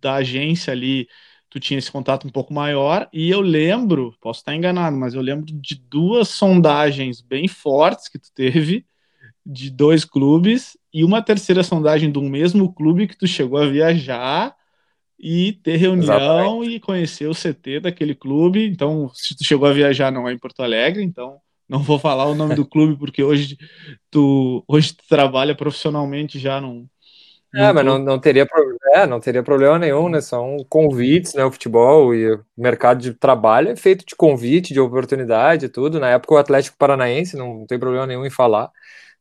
da 0.00 0.14
agência 0.14 0.72
ali, 0.72 1.08
tu 1.50 1.58
tinha 1.58 1.78
esse 1.78 1.90
contato 1.90 2.26
um 2.26 2.30
pouco 2.30 2.54
maior, 2.54 3.08
e 3.12 3.28
eu 3.28 3.40
lembro, 3.40 4.14
posso 4.20 4.40
estar 4.40 4.54
enganado, 4.54 4.96
mas 4.96 5.14
eu 5.14 5.20
lembro 5.20 5.44
de 5.46 5.74
duas 5.74 6.28
sondagens 6.28 7.20
bem 7.20 7.48
fortes 7.48 8.08
que 8.08 8.18
tu 8.18 8.28
teve, 8.32 8.86
de 9.44 9.68
dois 9.68 10.04
clubes, 10.04 10.78
e 10.94 11.04
uma 11.04 11.20
terceira 11.20 11.64
sondagem 11.64 12.10
do 12.10 12.22
mesmo 12.22 12.72
clube 12.72 13.08
que 13.08 13.16
tu 13.16 13.26
chegou 13.26 13.58
a 13.58 13.66
viajar 13.66 14.54
e 15.18 15.52
ter 15.62 15.76
reunião 15.76 16.62
Exatamente. 16.62 16.76
e 16.76 16.80
conhecer 16.80 17.28
o 17.28 17.34
CT 17.34 17.80
daquele 17.80 18.14
clube. 18.14 18.66
Então, 18.66 19.10
se 19.12 19.36
tu 19.36 19.44
chegou 19.44 19.68
a 19.68 19.72
viajar, 19.72 20.10
não 20.10 20.28
é 20.28 20.32
em 20.32 20.38
Porto 20.38 20.62
Alegre, 20.62 21.02
então 21.02 21.36
não 21.68 21.80
vou 21.80 21.98
falar 21.98 22.26
o 22.26 22.34
nome 22.34 22.54
do 22.54 22.66
clube, 22.66 22.96
porque 22.96 23.22
hoje 23.22 23.56
tu, 24.10 24.64
hoje 24.66 24.92
tu 24.92 25.04
trabalha 25.08 25.54
profissionalmente 25.54 26.38
já 26.38 26.60
num, 26.60 26.88
é, 27.54 27.72
mas 27.72 27.84
não, 27.84 27.98
não, 27.98 28.18
teria, 28.18 28.46
é, 28.94 29.06
não 29.06 29.18
teria 29.18 29.42
problema 29.42 29.78
nenhum, 29.78 30.08
né? 30.08 30.20
São 30.20 30.56
convites, 30.68 31.34
né? 31.34 31.44
O 31.44 31.50
futebol 31.50 32.14
e 32.14 32.34
o 32.34 32.44
mercado 32.56 33.00
de 33.00 33.12
trabalho 33.12 33.70
é 33.70 33.76
feito 33.76 34.04
de 34.06 34.14
convite, 34.14 34.72
de 34.72 34.78
oportunidade 34.80 35.66
e 35.66 35.68
tudo. 35.68 35.98
Na 35.98 36.10
época, 36.10 36.34
o 36.34 36.38
Atlético 36.38 36.78
Paranaense, 36.78 37.36
não 37.36 37.66
tem 37.66 37.78
problema 37.78 38.06
nenhum 38.06 38.24
em 38.24 38.30
falar, 38.30 38.70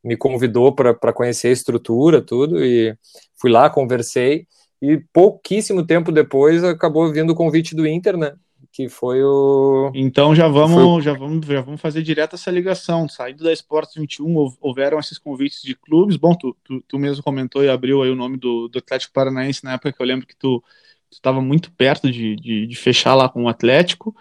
me 0.03 0.15
convidou 0.15 0.73
para 0.75 1.13
conhecer 1.13 1.47
a 1.49 1.51
estrutura, 1.51 2.21
tudo, 2.21 2.63
e 2.63 2.95
fui 3.39 3.51
lá, 3.51 3.69
conversei. 3.69 4.47
E 4.81 4.97
pouquíssimo 5.11 5.85
tempo 5.85 6.11
depois 6.11 6.63
acabou 6.63 7.11
vindo 7.11 7.31
o 7.31 7.35
convite 7.35 7.75
do 7.75 7.87
Inter, 7.87 8.15
né? 8.15 8.33
Que 8.71 8.87
foi 8.87 9.23
o. 9.23 9.91
Então 9.95 10.35
já 10.35 10.47
vamos, 10.47 10.83
o... 10.83 11.01
já 11.01 11.13
vamos, 11.13 11.45
já 11.45 11.61
vamos 11.61 11.81
fazer 11.81 12.01
direto 12.03 12.35
essa 12.35 12.51
ligação. 12.51 13.07
Saindo 13.07 13.43
da 13.43 13.51
Esportes 13.51 13.95
21, 13.95 14.55
houveram 14.61 14.99
esses 14.99 15.17
convites 15.17 15.61
de 15.61 15.75
clubes. 15.75 16.15
Bom, 16.15 16.35
tu, 16.35 16.55
tu, 16.63 16.81
tu, 16.87 16.99
mesmo 16.99 17.23
comentou 17.23 17.63
e 17.63 17.69
abriu 17.69 18.03
aí 18.03 18.09
o 18.09 18.15
nome 18.15 18.37
do, 18.37 18.67
do 18.67 18.79
Atlético 18.79 19.13
Paranaense 19.13 19.63
na 19.63 19.73
época 19.73 19.93
que 19.93 20.01
eu 20.01 20.05
lembro 20.05 20.27
que 20.27 20.35
tu 20.35 20.63
estava 21.11 21.41
muito 21.41 21.71
perto 21.71 22.11
de, 22.11 22.35
de, 22.35 22.67
de, 22.67 22.75
fechar 22.75 23.15
lá 23.15 23.27
com 23.27 23.43
o 23.43 23.49
Atlético. 23.49 24.15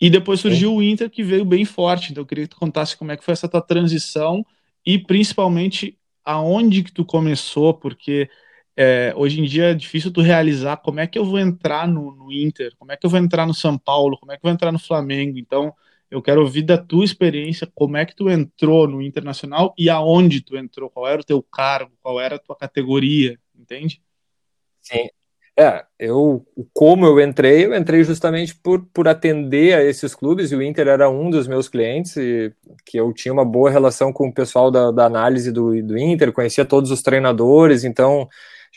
E 0.00 0.10
depois 0.10 0.40
surgiu 0.40 0.70
Sim. 0.70 0.76
o 0.76 0.82
Inter, 0.82 1.10
que 1.10 1.24
veio 1.24 1.44
bem 1.44 1.64
forte. 1.64 2.12
Então 2.12 2.22
eu 2.22 2.26
queria 2.26 2.44
que 2.44 2.50
tu 2.50 2.60
contasse 2.60 2.96
como 2.96 3.10
é 3.10 3.16
que 3.16 3.24
foi 3.24 3.32
essa 3.32 3.48
tua 3.48 3.62
transição 3.62 4.44
e 4.84 4.98
principalmente 4.98 5.98
aonde 6.24 6.82
que 6.82 6.92
tu 6.92 7.04
começou, 7.04 7.72
porque 7.72 8.28
é, 8.80 9.12
hoje 9.16 9.40
em 9.40 9.44
dia 9.44 9.70
é 9.70 9.74
difícil 9.74 10.12
tu 10.12 10.20
realizar 10.20 10.76
como 10.76 11.00
é 11.00 11.06
que 11.08 11.18
eu 11.18 11.24
vou 11.24 11.40
entrar 11.40 11.88
no, 11.88 12.12
no, 12.12 12.32
Inter, 12.32 12.72
como 12.78 12.92
é 12.92 12.96
que 12.96 13.04
eu 13.04 13.10
vou 13.10 13.18
entrar 13.18 13.44
no 13.44 13.52
São 13.52 13.76
Paulo, 13.76 14.16
como 14.16 14.30
é 14.30 14.36
que 14.36 14.46
eu 14.46 14.48
vou 14.48 14.54
entrar 14.54 14.70
no 14.70 14.78
Flamengo. 14.78 15.36
Então, 15.36 15.74
eu 16.08 16.22
quero 16.22 16.42
ouvir 16.42 16.62
da 16.62 16.78
tua 16.78 17.04
experiência 17.04 17.68
como 17.74 17.96
é 17.96 18.06
que 18.06 18.14
tu 18.14 18.30
entrou 18.30 18.86
no 18.86 19.02
Internacional 19.02 19.74
e 19.76 19.90
aonde 19.90 20.40
tu 20.40 20.56
entrou, 20.56 20.88
qual 20.88 21.08
era 21.08 21.20
o 21.20 21.24
teu 21.24 21.42
cargo, 21.42 21.90
qual 22.00 22.20
era 22.20 22.36
a 22.36 22.38
tua 22.38 22.54
categoria, 22.54 23.36
entende? 23.58 24.00
Sim. 24.80 25.08
É, 25.58 25.84
eu, 25.98 26.46
como 26.72 27.04
eu 27.04 27.20
entrei, 27.20 27.66
eu 27.66 27.74
entrei 27.74 28.04
justamente 28.04 28.54
por, 28.54 28.86
por 28.94 29.08
atender 29.08 29.74
a 29.74 29.82
esses 29.82 30.14
clubes, 30.14 30.52
e 30.52 30.54
o 30.54 30.62
Inter 30.62 30.86
era 30.86 31.10
um 31.10 31.30
dos 31.30 31.48
meus 31.48 31.68
clientes, 31.68 32.16
e 32.16 32.54
que 32.86 32.96
eu 32.96 33.12
tinha 33.12 33.32
uma 33.32 33.44
boa 33.44 33.68
relação 33.68 34.12
com 34.12 34.28
o 34.28 34.32
pessoal 34.32 34.70
da, 34.70 34.92
da 34.92 35.06
análise 35.06 35.50
do, 35.50 35.82
do 35.82 35.98
Inter, 35.98 36.32
conhecia 36.32 36.64
todos 36.64 36.92
os 36.92 37.02
treinadores, 37.02 37.82
então 37.82 38.28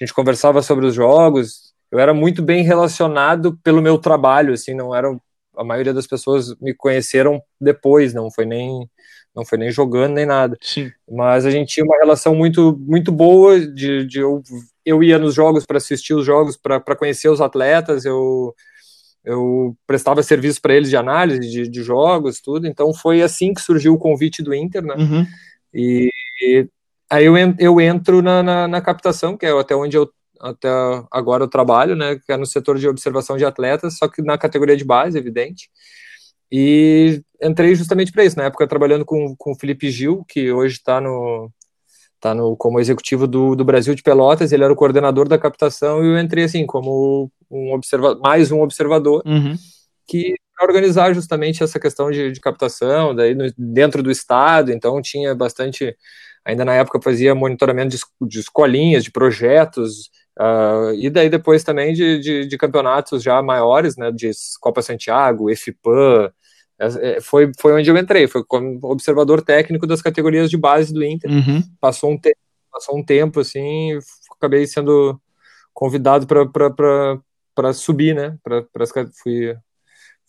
a 0.01 0.05
gente 0.05 0.13
conversava 0.13 0.61
sobre 0.61 0.85
os 0.85 0.95
jogos. 0.95 1.73
Eu 1.91 1.99
era 1.99 2.13
muito 2.13 2.41
bem 2.41 2.63
relacionado 2.63 3.57
pelo 3.63 3.81
meu 3.81 3.97
trabalho, 3.97 4.53
assim, 4.53 4.73
não 4.73 4.95
era 4.95 5.07
a 5.55 5.63
maioria 5.63 5.93
das 5.93 6.07
pessoas 6.07 6.55
me 6.59 6.73
conheceram 6.73 7.41
depois, 7.59 8.13
não 8.13 8.31
foi 8.31 8.45
nem 8.45 8.89
não 9.33 9.45
foi 9.45 9.57
nem 9.57 9.71
jogando 9.71 10.13
nem 10.13 10.25
nada. 10.25 10.57
Sim. 10.61 10.91
Mas 11.09 11.45
a 11.45 11.51
gente 11.51 11.73
tinha 11.73 11.85
uma 11.85 11.97
relação 11.97 12.33
muito 12.33 12.77
muito 12.79 13.11
boa 13.11 13.59
de, 13.59 14.05
de 14.05 14.19
eu, 14.19 14.41
eu 14.85 15.03
ia 15.03 15.19
nos 15.19 15.35
jogos 15.35 15.65
para 15.65 15.77
assistir 15.77 16.13
os 16.13 16.25
jogos, 16.25 16.57
para 16.57 16.95
conhecer 16.95 17.29
os 17.29 17.41
atletas, 17.41 18.05
eu 18.05 18.53
eu 19.23 19.77
prestava 19.85 20.23
serviço 20.23 20.59
para 20.59 20.73
eles 20.73 20.89
de 20.89 20.97
análise 20.97 21.39
de, 21.41 21.67
de, 21.67 21.83
jogos, 21.83 22.41
tudo. 22.41 22.65
Então 22.65 22.91
foi 22.91 23.21
assim 23.21 23.53
que 23.53 23.61
surgiu 23.61 23.93
o 23.93 23.99
convite 23.99 24.41
do 24.41 24.51
Inter, 24.51 24.81
né? 24.81 24.95
Uhum. 24.95 25.27
E, 25.71 26.09
e 26.41 26.67
Aí 27.11 27.25
eu, 27.25 27.35
eu 27.59 27.81
entro 27.81 28.21
na, 28.21 28.41
na, 28.41 28.67
na, 28.69 28.81
captação, 28.81 29.35
que 29.35 29.45
é 29.45 29.51
até 29.51 29.75
onde 29.75 29.97
eu 29.97 30.09
até 30.39 30.69
agora 31.11 31.43
eu 31.43 31.47
trabalho, 31.47 31.95
né, 31.95 32.15
que 32.25 32.31
é 32.31 32.37
no 32.37 32.45
setor 32.45 32.79
de 32.79 32.87
observação 32.87 33.37
de 33.37 33.45
atletas, 33.45 33.97
só 33.97 34.07
que 34.07 34.21
na 34.21 34.37
categoria 34.37 34.77
de 34.77 34.85
base, 34.85 35.17
evidente. 35.17 35.69
E 36.49 37.21
entrei 37.43 37.75
justamente 37.75 38.11
para 38.11 38.23
isso, 38.23 38.37
na 38.37 38.45
época 38.45 38.65
trabalhando 38.65 39.05
com, 39.05 39.35
com 39.37 39.51
o 39.51 39.59
Felipe 39.59 39.91
Gil, 39.91 40.25
que 40.27 40.51
hoje 40.51 40.75
está 40.75 40.99
no, 41.01 41.51
tá 42.19 42.33
no 42.33 42.55
como 42.55 42.79
executivo 42.79 43.27
do, 43.27 43.55
do 43.55 43.65
Brasil 43.65 43.93
de 43.93 44.01
Pelotas, 44.01 44.53
ele 44.53 44.63
era 44.63 44.71
o 44.71 44.75
coordenador 44.75 45.27
da 45.27 45.37
captação 45.37 46.03
e 46.03 46.07
eu 46.07 46.17
entrei 46.17 46.45
assim 46.45 46.65
como 46.65 47.29
um 47.49 47.73
observa 47.73 48.15
mais 48.15 48.51
um 48.51 48.61
observador 48.61 49.21
uhum. 49.25 49.55
que 50.07 50.35
organizar 50.61 51.13
justamente 51.13 51.61
essa 51.63 51.79
questão 51.79 52.09
de, 52.09 52.31
de 52.31 52.39
captação 52.39 53.13
daí 53.13 53.35
no, 53.35 53.51
dentro 53.57 54.01
do 54.01 54.11
estado, 54.11 54.71
então 54.71 55.01
tinha 55.01 55.35
bastante 55.35 55.95
ainda 56.45 56.65
na 56.65 56.73
época 56.73 57.01
fazia 57.01 57.35
monitoramento 57.35 57.95
de, 57.95 58.27
de 58.27 58.39
escolinhas, 58.39 59.03
de 59.03 59.11
projetos, 59.11 60.09
uh, 60.39 60.93
e 60.95 61.09
daí 61.09 61.29
depois 61.29 61.63
também 61.63 61.93
de, 61.93 62.19
de, 62.19 62.45
de, 62.47 62.57
campeonatos 62.57 63.23
já 63.23 63.41
maiores, 63.41 63.95
né, 63.95 64.11
de 64.11 64.31
Copa 64.59 64.81
Santiago, 64.81 65.49
EFIPAM, 65.49 66.31
é, 66.79 67.17
é, 67.17 67.21
foi, 67.21 67.51
foi 67.59 67.73
onde 67.73 67.89
eu 67.89 67.97
entrei, 67.97 68.27
foi 68.27 68.43
como 68.43 68.79
observador 68.83 69.41
técnico 69.41 69.85
das 69.85 70.01
categorias 70.01 70.49
de 70.49 70.57
base 70.57 70.93
do 70.93 71.03
Inter, 71.03 71.29
uhum. 71.29 71.61
passou, 71.79 72.11
um 72.11 72.17
te, 72.17 72.35
passou 72.71 72.97
um 72.97 73.03
tempo, 73.03 73.39
assim, 73.39 73.97
acabei 74.35 74.65
sendo 74.65 75.19
convidado 75.73 76.25
para 76.25 77.73
subir, 77.73 78.15
né, 78.15 78.37
pra, 78.43 78.63
pra, 78.63 78.85
fui 79.23 79.55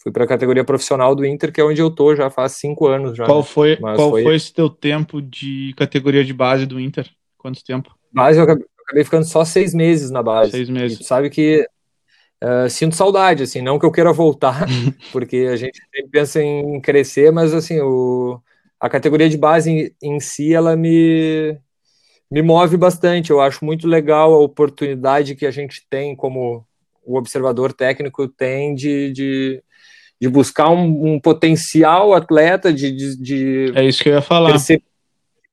fui 0.02 0.10
para 0.10 0.24
a 0.24 0.28
categoria 0.28 0.64
profissional 0.64 1.14
do 1.14 1.24
Inter, 1.24 1.52
que 1.52 1.60
é 1.60 1.64
onde 1.64 1.80
eu 1.80 1.90
tô 1.90 2.14
já 2.16 2.28
faz 2.28 2.52
cinco 2.52 2.86
anos. 2.88 3.16
Já, 3.16 3.24
qual 3.24 3.38
né? 3.38 3.44
foi, 3.44 3.76
qual 3.76 4.10
foi... 4.10 4.22
foi 4.24 4.34
esse 4.34 4.52
teu 4.52 4.68
tempo 4.68 5.22
de 5.22 5.72
categoria 5.76 6.24
de 6.24 6.32
base 6.32 6.66
do 6.66 6.80
Inter? 6.80 7.08
Quanto 7.38 7.64
tempo? 7.64 7.94
Base 8.12 8.38
eu 8.38 8.44
acabei 8.44 9.04
ficando 9.04 9.24
só 9.24 9.44
seis 9.44 9.72
meses 9.72 10.10
na 10.10 10.22
base. 10.22 10.50
Seis 10.50 10.68
meses. 10.68 11.00
E 11.00 11.04
sabe 11.04 11.30
que 11.30 11.66
Uh, 12.42 12.68
sinto 12.68 12.96
saudade, 12.96 13.44
assim, 13.44 13.62
não 13.62 13.78
que 13.78 13.86
eu 13.86 13.92
queira 13.92 14.12
voltar, 14.12 14.66
porque 15.12 15.48
a 15.48 15.54
gente 15.54 15.78
sempre 15.78 16.10
pensa 16.10 16.42
em 16.42 16.80
crescer, 16.80 17.30
mas 17.30 17.54
assim, 17.54 17.80
o, 17.80 18.42
a 18.80 18.88
categoria 18.88 19.30
de 19.30 19.38
base 19.38 19.70
em, 19.70 19.94
em, 20.02 20.18
si, 20.18 20.52
ela 20.52 20.74
me, 20.74 21.56
me 22.28 22.42
move 22.42 22.76
bastante. 22.76 23.30
Eu 23.30 23.40
acho 23.40 23.64
muito 23.64 23.86
legal 23.86 24.34
a 24.34 24.40
oportunidade 24.40 25.36
que 25.36 25.46
a 25.46 25.52
gente 25.52 25.86
tem, 25.88 26.16
como 26.16 26.66
o 27.04 27.16
observador 27.16 27.72
técnico 27.72 28.26
tem, 28.26 28.74
de, 28.74 29.12
de, 29.12 29.62
de 30.22 30.28
buscar 30.28 30.70
um, 30.70 31.14
um, 31.14 31.18
potencial 31.18 32.14
atleta, 32.14 32.72
de, 32.72 32.92
de, 32.92 33.16
de, 33.16 33.72
É 33.74 33.84
isso 33.84 34.00
que 34.04 34.08
eu 34.08 34.14
ia 34.14 34.22
falar. 34.22 34.50
Perceber, 34.50 34.84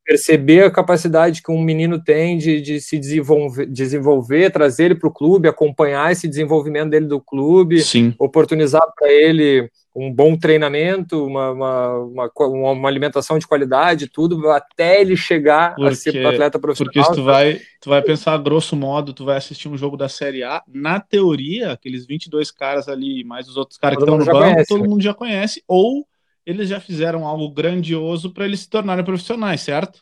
perceber 0.06 0.64
a 0.64 0.70
capacidade 0.70 1.42
que 1.42 1.52
um 1.52 1.60
menino 1.60 2.00
tem 2.00 2.38
de, 2.38 2.62
de 2.62 2.80
se 2.80 3.00
desenvolver, 3.00 3.66
desenvolver 3.66 4.52
trazer 4.52 4.86
ele 4.86 4.96
para 4.96 5.10
o 5.10 5.12
clube, 5.12 5.48
acompanhar 5.48 6.12
esse 6.12 6.28
desenvolvimento 6.28 6.92
dele 6.92 7.08
do 7.08 7.20
clube, 7.20 7.82
Sim. 7.82 8.14
oportunizar 8.20 8.84
para 8.96 9.12
ele 9.12 9.72
um 10.00 10.14
bom 10.14 10.38
treinamento, 10.38 11.26
uma, 11.26 11.52
uma, 11.52 11.98
uma, 11.98 12.72
uma, 12.72 12.88
alimentação 12.88 13.38
de 13.38 13.46
qualidade, 13.46 14.08
tudo, 14.08 14.50
até 14.50 15.02
ele 15.02 15.18
chegar 15.18 15.76
porque, 15.76 15.90
a 15.90 15.96
ser 15.96 16.26
atleta 16.26 16.58
profissional. 16.58 16.94
Porque 16.94 17.10
se 17.10 17.16
tu 17.16 17.24
vai, 17.24 17.62
tu 17.82 17.90
vai 17.90 18.02
pensar 18.02 18.38
grosso 18.38 18.76
modo, 18.78 19.14
tu 19.14 19.26
vai 19.26 19.36
assistir 19.36 19.68
um 19.68 19.78
jogo 19.78 19.98
da 19.98 20.08
Série 20.08 20.42
A, 20.44 20.64
na 20.68 21.02
teoria, 21.02 21.74
aqueles 21.74 22.06
22 22.06 22.50
caras 22.50 22.88
ali, 22.88 23.26
mais 23.26 23.50
os 23.50 23.58
outros 23.58 23.78
caras 23.78 23.98
que 23.98 24.04
estão 24.04 24.18
no 24.18 24.26
banco, 24.26 24.40
conhece, 24.40 24.70
todo 24.70 24.82
né? 24.84 24.88
mundo 24.88 25.02
já 25.02 25.14
conhece, 25.14 25.64
ou 25.68 26.08
eles 26.46 26.70
já 26.70 26.80
fizeram 26.80 27.28
algo 27.28 27.50
grandioso 27.52 28.32
para 28.34 28.46
eles 28.46 28.62
se 28.62 28.70
tornarem 28.70 29.04
profissionais, 29.04 29.62
certo? 29.62 30.02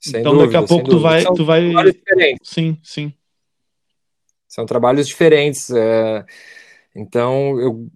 Sem 0.00 0.20
então 0.20 0.32
dúvida, 0.32 0.52
daqui 0.52 0.64
a 0.64 0.66
pouco 0.66 0.88
tu 0.88 0.98
vai, 0.98 1.20
São 1.22 1.34
tu 1.34 1.44
vai. 1.44 1.72
Sim, 2.42 2.78
sim. 2.82 3.12
São 4.48 4.66
trabalhos 4.66 5.06
diferentes. 5.06 5.70
É... 5.70 6.24
Então, 6.94 7.58
eu... 7.60 7.88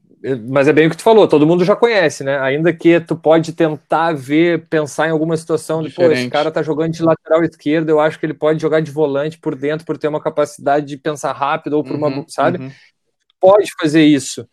mas 0.48 0.66
é 0.66 0.72
bem 0.72 0.87
o 0.87 0.90
que 0.90 0.96
tu 0.96 1.02
falou, 1.02 1.28
todo 1.28 1.46
mundo 1.46 1.64
já 1.64 1.76
conhece, 1.76 2.24
né? 2.24 2.38
Ainda 2.40 2.72
que 2.72 3.00
tu 3.00 3.16
pode 3.16 3.52
tentar 3.52 4.12
ver, 4.14 4.66
pensar 4.68 5.09
em 5.09 5.11
alguma 5.11 5.37
situação 5.37 5.83
de, 5.83 5.90
pô, 5.90 6.02
esse 6.11 6.28
cara 6.28 6.50
tá 6.50 6.62
jogando 6.62 6.92
de 6.92 7.02
lateral 7.02 7.44
esquerdo, 7.44 7.88
eu 7.88 8.00
acho 8.00 8.18
que 8.18 8.26
ele 8.26 8.35
pode 8.35 8.61
jogar 8.61 8.81
de 8.81 8.90
volante 8.90 9.38
por 9.38 9.54
dentro, 9.54 9.87
por 9.87 9.96
ter 9.96 10.09
uma 10.09 10.20
capacidade 10.20 10.87
de 10.87 10.96
pensar 10.96 11.33
rápido 11.33 11.74
ou 11.74 11.85
por 11.85 11.96
uhum, 11.96 12.07
uma, 12.07 12.24
sabe? 12.28 12.59
Uhum. 12.59 12.70
Pode 13.40 13.68
fazer 13.81 14.02
isso 14.02 14.46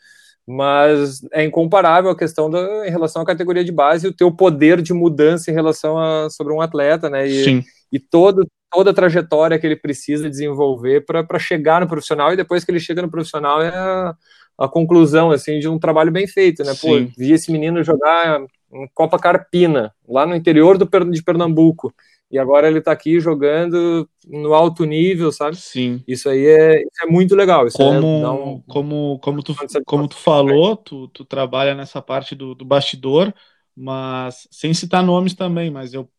mas 0.47 1.21
é 1.31 1.43
incomparável 1.43 2.11
a 2.11 2.17
questão 2.17 2.49
da, 2.49 2.87
em 2.87 2.91
relação 2.91 3.21
à 3.21 3.25
categoria 3.25 3.63
de 3.63 3.71
base 3.71 4.05
e 4.05 4.09
o 4.09 4.13
teu 4.13 4.31
poder 4.31 4.81
de 4.81 4.93
mudança 4.93 5.49
em 5.49 5.53
relação 5.53 5.97
a 5.97 6.29
sobre 6.29 6.53
um 6.53 6.61
atleta, 6.61 7.09
né? 7.09 7.27
E, 7.27 7.43
Sim. 7.43 7.63
e 7.91 7.99
todo, 7.99 8.47
toda 8.71 8.91
a 8.91 8.93
trajetória 8.93 9.57
que 9.57 9.65
ele 9.65 9.75
precisa 9.75 10.29
desenvolver 10.29 11.03
para 11.03 11.39
chegar 11.39 11.81
no 11.81 11.87
profissional 11.87 12.31
e 12.31 12.37
depois 12.37 12.63
que 12.63 12.71
ele 12.71 12.79
chega 12.79 13.01
no 13.01 13.09
profissional 13.09 13.59
é 13.61 14.13
a, 14.57 14.67
conclusão 14.67 15.31
assim 15.31 15.59
de 15.59 15.67
um 15.67 15.79
trabalho 15.79 16.11
bem 16.11 16.27
feito, 16.27 16.63
né? 16.63 16.73
Pô, 16.79 16.89
vi 17.17 17.31
esse 17.31 17.51
menino 17.51 17.83
jogar 17.83 18.41
em 18.73 18.87
Copa 18.93 19.17
Carpina, 19.17 19.93
lá 20.07 20.25
no 20.25 20.35
interior 20.35 20.77
do, 20.77 20.87
de 21.11 21.23
Pernambuco 21.23 21.93
e 22.31 22.39
agora 22.39 22.67
ele 22.67 22.79
está 22.79 22.91
aqui 22.91 23.19
jogando 23.19 24.09
no 24.27 24.53
alto 24.53 24.83
nível, 24.83 25.31
sabe? 25.31 25.55
Sim. 25.55 26.03
Isso 26.07 26.27
aí 26.27 26.45
é, 26.45 26.81
é 26.81 27.05
muito 27.07 27.35
legal. 27.35 27.67
Isso 27.67 27.77
como, 27.77 28.25
é, 28.25 28.29
um... 28.29 28.61
como, 28.67 29.19
como, 29.19 29.43
tu, 29.43 29.55
como 29.85 30.07
tu 30.07 30.15
falou, 30.15 30.75
tu, 30.75 31.07
tu 31.09 31.23
trabalha 31.23 31.75
nessa 31.75 32.01
parte 32.01 32.35
do, 32.35 32.55
do 32.55 32.65
bastidor, 32.65 33.33
mas 33.75 34.47
sem 34.51 34.73
citar 34.73 35.03
nomes 35.03 35.33
também, 35.33 35.69
mas 35.69 35.93
eu 35.93 36.09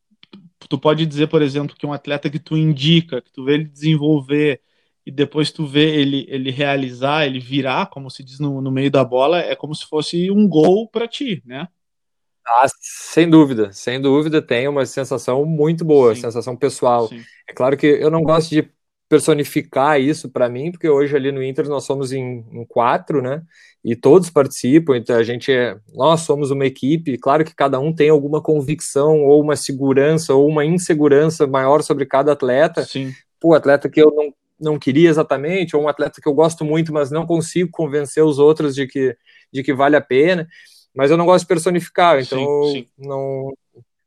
tu 0.69 0.79
pode 0.79 1.05
dizer, 1.07 1.29
por 1.29 1.43
exemplo, 1.43 1.77
que 1.77 1.87
um 1.87 1.93
atleta 1.93 2.31
que 2.31 2.39
tu 2.39 2.57
indica, 2.57 3.21
que 3.21 3.33
tu 3.33 3.45
vê 3.45 3.55
ele 3.55 3.65
desenvolver 3.65 4.61
e 5.07 5.11
depois 5.13 5.53
tu 5.53 5.65
vê 5.65 5.95
ele, 5.95 6.27
ele 6.29 6.51
realizar, 6.51 7.25
ele 7.25 7.39
virar, 7.39 7.87
como 7.87 8.11
se 8.11 8.25
diz 8.25 8.41
no, 8.41 8.61
no 8.61 8.73
meio 8.73 8.91
da 8.91 9.05
bola, 9.05 9.39
é 9.39 9.55
como 9.55 9.73
se 9.73 9.87
fosse 9.87 10.33
um 10.33 10.49
gol 10.49 10.89
para 10.89 11.07
ti, 11.07 11.41
né? 11.47 11.69
Ah, 12.45 12.67
sem 12.81 13.31
dúvida, 13.31 13.73
sem 13.73 14.01
dúvida, 14.01 14.43
tem 14.43 14.67
uma 14.67 14.85
sensação 14.85 15.45
muito 15.45 15.85
boa, 15.85 16.15
Sim. 16.15 16.23
sensação 16.23 16.57
pessoal. 16.57 17.09
Sim. 17.09 17.23
É 17.49 17.53
claro 17.53 17.77
que 17.77 17.87
eu 17.87 18.11
não 18.11 18.23
gosto 18.23 18.51
de 18.51 18.69
personificar 19.09 20.01
isso 20.01 20.29
para 20.29 20.49
mim, 20.49 20.73
porque 20.73 20.89
hoje 20.89 21.15
ali 21.15 21.31
no 21.31 21.43
Inter 21.43 21.69
nós 21.69 21.85
somos 21.85 22.13
em, 22.13 22.45
em, 22.53 22.65
quatro, 22.65 23.23
né? 23.23 23.43
E 23.85 23.95
todos 23.95 24.31
participam, 24.31 24.97
então 24.97 25.17
a 25.17 25.23
gente 25.23 25.53
é, 25.53 25.77
nós 25.95 26.23
somos 26.23 26.51
uma 26.51 26.67
equipe, 26.67 27.17
claro 27.19 27.45
que 27.45 27.55
cada 27.55 27.79
um 27.79 27.95
tem 27.95 28.11
alguma 28.11 28.43
convicção 28.43 29.25
ou 29.25 29.41
uma 29.41 29.55
segurança 29.55 30.35
ou 30.35 30.49
uma 30.49 30.65
insegurança 30.65 31.47
maior 31.47 31.83
sobre 31.83 32.05
cada 32.07 32.33
atleta. 32.33 32.85
Sim. 32.85 33.13
Pô, 33.41 33.55
atleta 33.55 33.89
que 33.89 34.01
eu 34.01 34.13
não, 34.13 34.33
não 34.59 34.79
queria 34.79 35.11
exatamente, 35.11 35.77
ou 35.77 35.83
um 35.83 35.89
atleta 35.89 36.21
que 36.21 36.29
eu 36.29 36.35
gosto 36.35 36.65
muito, 36.65 36.93
mas 36.93 37.11
não 37.11 37.27
consigo 37.27 37.71
convencer 37.71 38.25
os 38.25 38.39
outros 38.39 38.75
de 38.75 38.87
que, 38.87 39.17
de 39.53 39.63
que 39.63 39.75
vale 39.75 39.97
a 39.97 40.01
pena 40.01 40.49
mas 40.97 41.11
eu 41.11 41.19
não 41.19 41.27
gosto 41.27 41.45
de 41.45 41.49
personificar, 41.49 42.19
então 42.19 42.39
sim, 42.65 42.73
sim. 42.73 42.87
não 42.99 43.53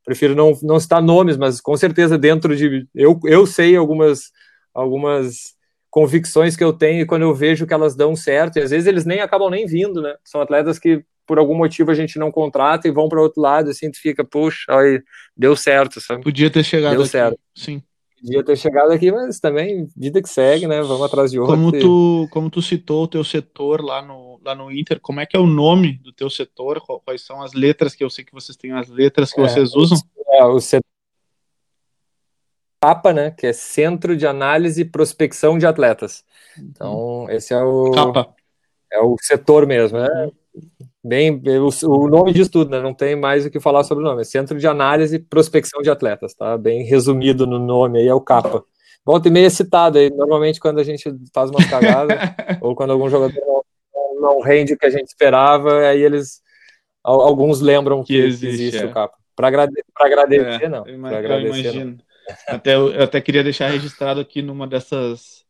prefiro 0.04 0.36
não, 0.36 0.58
não 0.64 0.80
citar 0.80 1.02
nomes, 1.02 1.38
mas 1.38 1.62
com 1.62 1.78
certeza 1.78 2.18
dentro 2.18 2.56
de 2.56 2.88
eu, 2.96 3.20
eu 3.26 3.46
sei 3.46 3.76
algumas 3.76 4.32
algumas 4.74 5.54
convicções 5.92 6.56
que 6.56 6.64
eu 6.64 6.74
tenho 6.74 7.02
e 7.02 7.06
quando 7.06 7.22
eu 7.22 7.34
vejo 7.34 7.68
que 7.68 7.74
elas 7.74 7.96
dão 7.96 8.16
certo, 8.16 8.58
e 8.58 8.62
às 8.62 8.72
vezes 8.72 8.88
eles 8.88 9.06
nem 9.06 9.22
acabam 9.22 9.50
nem 9.52 9.68
vindo, 9.68 10.02
né? 10.02 10.16
São 10.24 10.42
atletas 10.42 10.80
que 10.80 11.04
por 11.28 11.38
algum 11.38 11.56
motivo 11.56 11.92
a 11.92 11.94
gente 11.94 12.18
não 12.18 12.32
contrata 12.32 12.88
e 12.88 12.92
vão 12.92 13.08
para 13.08 13.22
outro 13.22 13.40
lado, 13.42 13.70
assim, 13.70 13.92
tu 13.92 14.00
fica, 14.02 14.24
puxa, 14.24 14.66
aí 14.70 15.02
deu 15.38 15.56
certo, 15.56 16.02
sabe? 16.02 16.24
Podia 16.24 16.50
ter 16.50 16.64
chegado 16.64 16.92
deu 16.92 17.02
aqui. 17.02 17.10
certo. 17.12 17.40
Sim 17.54 17.84
podia 18.22 18.44
ter 18.44 18.56
chegado 18.58 18.92
aqui, 18.92 19.12
mas 19.12 19.40
também 19.40 19.88
vida 19.96 20.22
que 20.22 20.30
segue, 20.30 20.68
né? 20.68 20.82
Vamos 20.82 21.04
atrás 21.04 21.32
de 21.32 21.40
outro. 21.40 21.56
Como 21.56 21.72
tu, 21.72 22.28
como 22.32 22.50
tu 22.50 22.62
citou 22.62 23.04
o 23.04 23.08
teu 23.08 23.24
setor 23.24 23.82
lá 23.82 24.02
no, 24.02 24.40
lá 24.44 24.54
no 24.54 24.72
Inter, 24.72 25.00
como 25.00 25.20
é 25.20 25.26
que 25.26 25.36
é 25.36 25.40
o 25.40 25.48
nome 25.48 25.94
do 26.04 26.12
teu 26.12 26.30
setor? 26.30 26.82
Quais 27.06 27.26
são 27.26 27.42
as 27.42 27.54
letras 27.54 27.96
que 27.96 28.04
eu 28.04 28.10
sei 28.10 28.24
que 28.24 28.34
vocês 28.34 28.58
têm 28.58 28.72
as 28.72 28.88
letras 28.90 29.34
que 29.34 29.40
é, 29.40 29.44
vocês 29.48 29.76
usam? 29.76 29.98
É, 30.28 30.44
o 30.44 30.60
setor 30.60 30.84
CAPA, 32.82 33.14
né? 33.14 33.32
Que 33.32 33.48
é 33.48 33.54
Centro 33.54 34.16
de 34.16 34.26
Análise 34.26 34.82
e 34.82 34.86
Prospecção 34.86 35.58
de 35.58 35.66
Atletas. 35.66 36.24
Então, 36.58 37.28
esse 37.30 37.54
é 37.54 37.62
o 37.62 37.92
CAPA. 37.92 38.34
É 38.92 39.00
o 39.00 39.16
setor 39.22 39.68
mesmo, 39.68 40.00
né? 40.00 40.32
Bem, 41.04 41.42
o, 41.60 41.88
o 41.88 42.08
nome 42.10 42.34
diz 42.34 42.50
tudo, 42.50 42.72
né? 42.72 42.82
Não 42.82 42.94
tem 42.94 43.16
mais 43.16 43.46
o 43.46 43.50
que 43.50 43.60
falar 43.60 43.84
sobre 43.84 44.04
o 44.04 44.08
nome. 44.08 44.22
É 44.22 44.26
Centro 44.26 44.58
de 44.58 44.68
Análise 44.68 45.16
e 45.16 45.20
Prospecção 45.20 45.82
de 45.82 45.90
Atletas, 45.90 46.34
tá? 46.34 46.58
Bem 46.58 46.84
resumido 46.84 47.48
no 47.48 47.58
nome 47.58 48.00
aí, 48.00 48.08
é 48.08 48.14
o 48.14 48.20
CAPA. 48.20 48.64
Volta 49.06 49.30
e 49.30 49.32
meia 49.32 49.48
é 49.48 49.50
citado 49.50 49.98
aí, 49.98 50.10
normalmente 50.10 50.60
quando 50.60 50.80
a 50.80 50.84
gente 50.84 51.10
faz 51.34 51.50
uma 51.50 51.66
cagada, 51.68 52.16
ou 52.62 52.76
quando 52.76 52.92
algum 52.92 53.10
jogador 53.10 53.42
não, 53.94 54.22
não, 54.22 54.42
rende 54.42 54.74
o 54.74 54.78
que 54.78 54.86
a 54.86 54.90
gente 54.90 55.08
esperava, 55.08 55.80
aí 55.80 56.02
eles, 56.02 56.42
alguns 57.02 57.62
lembram 57.62 58.04
que, 58.04 58.14
que 58.14 58.20
existe, 58.20 58.48
existe 58.48 58.84
é. 58.84 58.86
o 58.86 58.94
CAPA. 58.94 59.18
Para 59.36 59.48
agrade, 59.48 59.74
agradecer, 59.96 60.66
é, 60.66 60.70
não. 60.70 60.86
Eu, 60.86 61.06
agradecer. 61.06 61.86
Não. 61.86 61.98
Até, 62.46 62.76
eu 62.76 63.02
até 63.02 63.22
queria 63.22 63.44
deixar 63.44 63.70
registrado 63.70 64.20
aqui 64.20 64.42
numa 64.42 64.68
dessas 64.68 65.46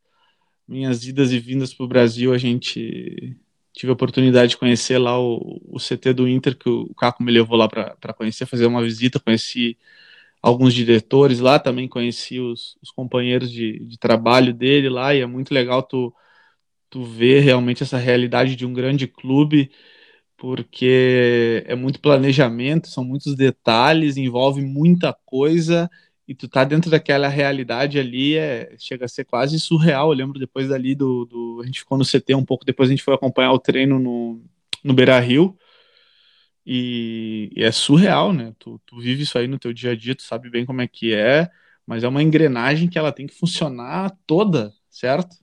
minhas 0.67 1.03
idas 1.05 1.31
e 1.31 1.39
vindas 1.39 1.73
para 1.73 1.85
o 1.85 1.89
Brasil, 1.89 2.31
a 2.31 2.37
gente 2.37 3.35
tive 3.79 3.91
a 3.91 3.93
oportunidade 3.93 4.51
de 4.51 4.57
conhecer 4.57 4.97
lá 4.97 5.17
o, 5.17 5.61
o 5.69 5.79
CT 5.79 6.11
do 6.13 6.27
Inter, 6.27 6.57
que 6.57 6.69
o 6.69 6.93
Caco 6.95 7.23
me 7.23 7.31
levou 7.31 7.57
lá 7.57 7.67
para 7.69 8.13
conhecer, 8.13 8.45
fazer 8.45 8.65
uma 8.65 8.83
visita, 8.83 9.21
conheci 9.21 9.77
alguns 10.41 10.73
diretores 10.73 11.39
lá, 11.39 11.57
também 11.59 11.87
conheci 11.87 12.39
os, 12.41 12.77
os 12.81 12.91
companheiros 12.91 13.49
de, 13.49 13.79
de, 13.85 13.97
trabalho 13.97 14.53
dele 14.53 14.89
lá, 14.89 15.15
e 15.15 15.21
é 15.21 15.25
muito 15.25 15.53
legal 15.53 15.81
tu, 15.81 16.13
tu 16.89 17.05
ver 17.05 17.41
realmente 17.41 17.83
essa 17.83 17.97
realidade 17.97 18.55
de 18.57 18.65
um 18.65 18.73
grande 18.73 19.07
clube, 19.07 19.71
porque 20.37 21.63
é 21.65 21.75
muito 21.75 22.01
planejamento, 22.01 22.89
são 22.89 23.03
muitos 23.05 23.35
detalhes, 23.35 24.17
envolve 24.17 24.61
muita 24.61 25.13
coisa, 25.25 25.89
e 26.29 26.35
tu 26.35 26.47
tá 26.47 26.63
dentro 26.63 26.91
daquela 26.91 27.27
realidade 27.27 27.97
ali, 27.97 28.37
é, 28.37 28.75
chega 28.77 29.05
a 29.05 29.07
ser 29.07 29.25
quase 29.25 29.59
surreal. 29.59 30.11
Eu 30.11 30.15
lembro 30.15 30.37
depois 30.37 30.69
dali 30.69 30.93
do, 30.93 31.25
do, 31.25 31.59
A 31.63 31.65
gente 31.65 31.79
ficou 31.79 31.97
no 31.97 32.05
CT 32.05 32.35
um 32.35 32.45
pouco, 32.45 32.63
depois 32.63 32.87
a 32.87 32.91
gente 32.91 33.01
foi 33.01 33.15
acompanhar 33.15 33.51
o 33.51 33.57
treino 33.57 33.97
no, 33.97 34.39
no 34.83 34.93
Beira 34.93 35.19
Rio. 35.19 35.57
E, 36.63 37.49
e, 37.55 37.63
é 37.63 37.71
surreal, 37.71 38.31
né? 38.31 38.53
Tu, 38.59 38.79
tu 38.85 38.99
vive 38.99 39.23
isso 39.23 39.39
aí 39.39 39.47
no 39.47 39.57
teu 39.57 39.73
dia 39.73 39.93
a 39.93 39.95
dia, 39.95 40.13
tu 40.13 40.21
sabe 40.21 40.51
bem 40.51 40.67
como 40.67 40.83
é 40.83 40.87
que 40.87 41.15
é, 41.15 41.49
mas 41.83 42.03
é 42.03 42.07
uma 42.07 42.21
engrenagem 42.21 42.87
que 42.87 42.99
ela 42.99 43.11
tem 43.11 43.25
que 43.25 43.33
funcionar 43.33 44.15
toda, 44.27 44.71
certo? 44.87 45.35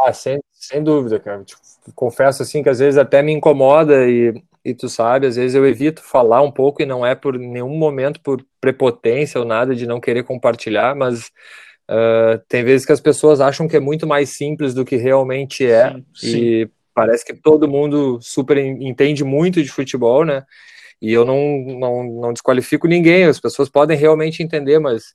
Ah, 0.00 0.14
sem, 0.14 0.40
sem 0.50 0.82
dúvida, 0.82 1.20
cara. 1.20 1.44
Tipo, 1.44 1.60
confesso 1.94 2.42
assim 2.42 2.62
que 2.62 2.70
às 2.70 2.78
vezes 2.78 2.96
até 2.96 3.20
me 3.20 3.32
incomoda 3.32 4.08
e 4.08 4.42
e 4.64 4.74
tu 4.74 4.88
sabe, 4.88 5.26
às 5.26 5.36
vezes 5.36 5.54
eu 5.54 5.66
evito 5.66 6.02
falar 6.02 6.40
um 6.42 6.50
pouco 6.50 6.82
e 6.82 6.86
não 6.86 7.04
é 7.04 7.14
por 7.14 7.38
nenhum 7.38 7.76
momento 7.76 8.20
por 8.20 8.44
prepotência 8.60 9.40
ou 9.40 9.46
nada 9.46 9.74
de 9.74 9.86
não 9.86 10.00
querer 10.00 10.22
compartilhar, 10.22 10.94
mas 10.94 11.26
uh, 11.90 12.38
tem 12.48 12.62
vezes 12.62 12.86
que 12.86 12.92
as 12.92 13.00
pessoas 13.00 13.40
acham 13.40 13.66
que 13.66 13.76
é 13.76 13.80
muito 13.80 14.06
mais 14.06 14.30
simples 14.30 14.72
do 14.72 14.84
que 14.84 14.96
realmente 14.96 15.66
é 15.66 15.92
sim, 15.92 16.04
sim. 16.14 16.38
e 16.38 16.70
parece 16.94 17.24
que 17.24 17.34
todo 17.34 17.68
mundo 17.68 18.18
super 18.20 18.56
entende 18.56 19.24
muito 19.24 19.62
de 19.62 19.70
futebol, 19.70 20.24
né? 20.24 20.44
E 21.00 21.12
eu 21.12 21.24
não, 21.24 21.58
não, 21.80 22.04
não 22.04 22.32
desqualifico 22.32 22.86
ninguém, 22.86 23.24
as 23.24 23.40
pessoas 23.40 23.68
podem 23.68 23.96
realmente 23.96 24.42
entender, 24.42 24.78
mas 24.78 25.06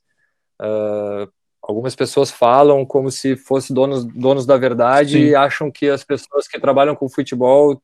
uh, 0.61 1.31
algumas 1.61 1.95
pessoas 1.95 2.29
falam 2.29 2.85
como 2.85 3.09
se 3.09 3.37
fossem 3.37 3.73
donos, 3.73 4.03
donos 4.03 4.45
da 4.45 4.57
verdade 4.57 5.13
Sim. 5.13 5.25
e 5.27 5.35
acham 5.35 5.71
que 5.71 5.89
as 5.89 6.03
pessoas 6.03 6.47
que 6.47 6.59
trabalham 6.59 6.95
com 6.95 7.07
futebol 7.07 7.81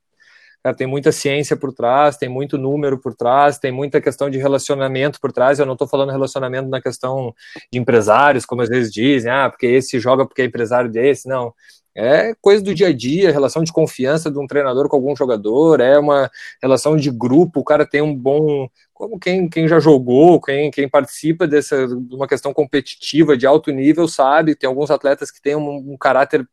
cara, 0.63 0.75
tem 0.75 0.87
muita 0.87 1.11
ciência 1.11 1.57
por 1.57 1.73
trás, 1.73 2.15
tem 2.15 2.29
muito 2.29 2.57
número 2.57 2.97
por 2.97 3.13
trás, 3.13 3.59
tem 3.59 3.71
muita 3.71 3.99
questão 3.99 4.29
de 4.29 4.37
relacionamento 4.37 5.19
por 5.19 5.31
trás. 5.31 5.59
Eu 5.59 5.65
não 5.65 5.73
estou 5.73 5.87
falando 5.87 6.11
relacionamento 6.11 6.69
na 6.69 6.81
questão 6.81 7.35
de 7.71 7.77
empresários, 7.77 8.45
como 8.45 8.61
às 8.61 8.69
vezes 8.69 8.91
dizem, 8.91 9.29
ah, 9.29 9.49
porque 9.49 9.67
esse 9.67 9.99
joga 9.99 10.25
porque 10.25 10.41
é 10.41 10.45
empresário 10.45 10.89
desse. 10.89 11.27
Não. 11.27 11.53
É 11.95 12.33
coisa 12.41 12.63
do 12.63 12.73
dia 12.73 12.87
a 12.87 12.93
dia, 12.93 13.31
relação 13.31 13.63
de 13.63 13.71
confiança 13.71 14.31
de 14.31 14.39
um 14.39 14.47
treinador 14.47 14.89
com 14.89 14.95
algum 14.95 15.15
jogador, 15.15 15.79
é 15.79 15.99
uma 15.99 16.29
relação 16.61 16.97
de 16.97 17.11
grupo, 17.11 17.59
o 17.59 17.63
cara 17.63 17.85
tem 17.85 18.01
um 18.01 18.15
bom. 18.15 18.67
Como 18.93 19.19
quem, 19.19 19.47
quem 19.47 19.67
já 19.67 19.79
jogou, 19.79 20.41
quem, 20.41 20.71
quem 20.71 20.89
participa 20.89 21.45
dessa 21.45 21.87
de 21.87 22.15
uma 22.15 22.27
questão 22.27 22.53
competitiva 22.53 23.37
de 23.37 23.45
alto 23.45 23.69
nível 23.71 24.07
sabe, 24.07 24.55
tem 24.55 24.67
alguns 24.67 24.89
atletas 24.89 25.29
que 25.29 25.41
têm 25.41 25.55
um, 25.55 25.93
um 25.93 25.97
caráter 25.97 26.47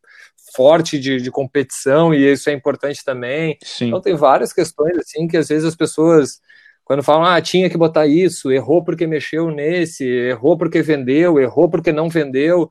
forte 0.55 0.99
de, 0.99 1.21
de, 1.21 1.31
competição 1.31 2.15
e 2.15 2.33
isso 2.33 2.51
é 2.51 2.53
importante 2.53 3.05
também. 3.05 3.57
Sim. 3.63 3.89
Então 3.89 4.01
tem 4.01 4.15
várias 4.15 4.53
questões 4.53 4.97
assim 4.99 5.27
que 5.27 5.37
às 5.37 5.49
vezes 5.49 5.65
as 5.65 5.77
pessoas 5.77 6.41
quando 6.85 7.05
falam, 7.05 7.25
ah, 7.25 7.41
tinha 7.41 7.71
que 7.71 7.79
botar 7.79 8.07
isso, 8.09 8.51
errou 8.51 8.83
porque 8.83 9.07
mexeu 9.07 9.51
nesse, 9.51 10.05
errou 10.05 10.59
porque 10.59 10.83
vendeu, 10.83 11.39
errou 11.39 11.69
porque 11.71 11.93
não 11.93 12.09
vendeu 12.09 12.71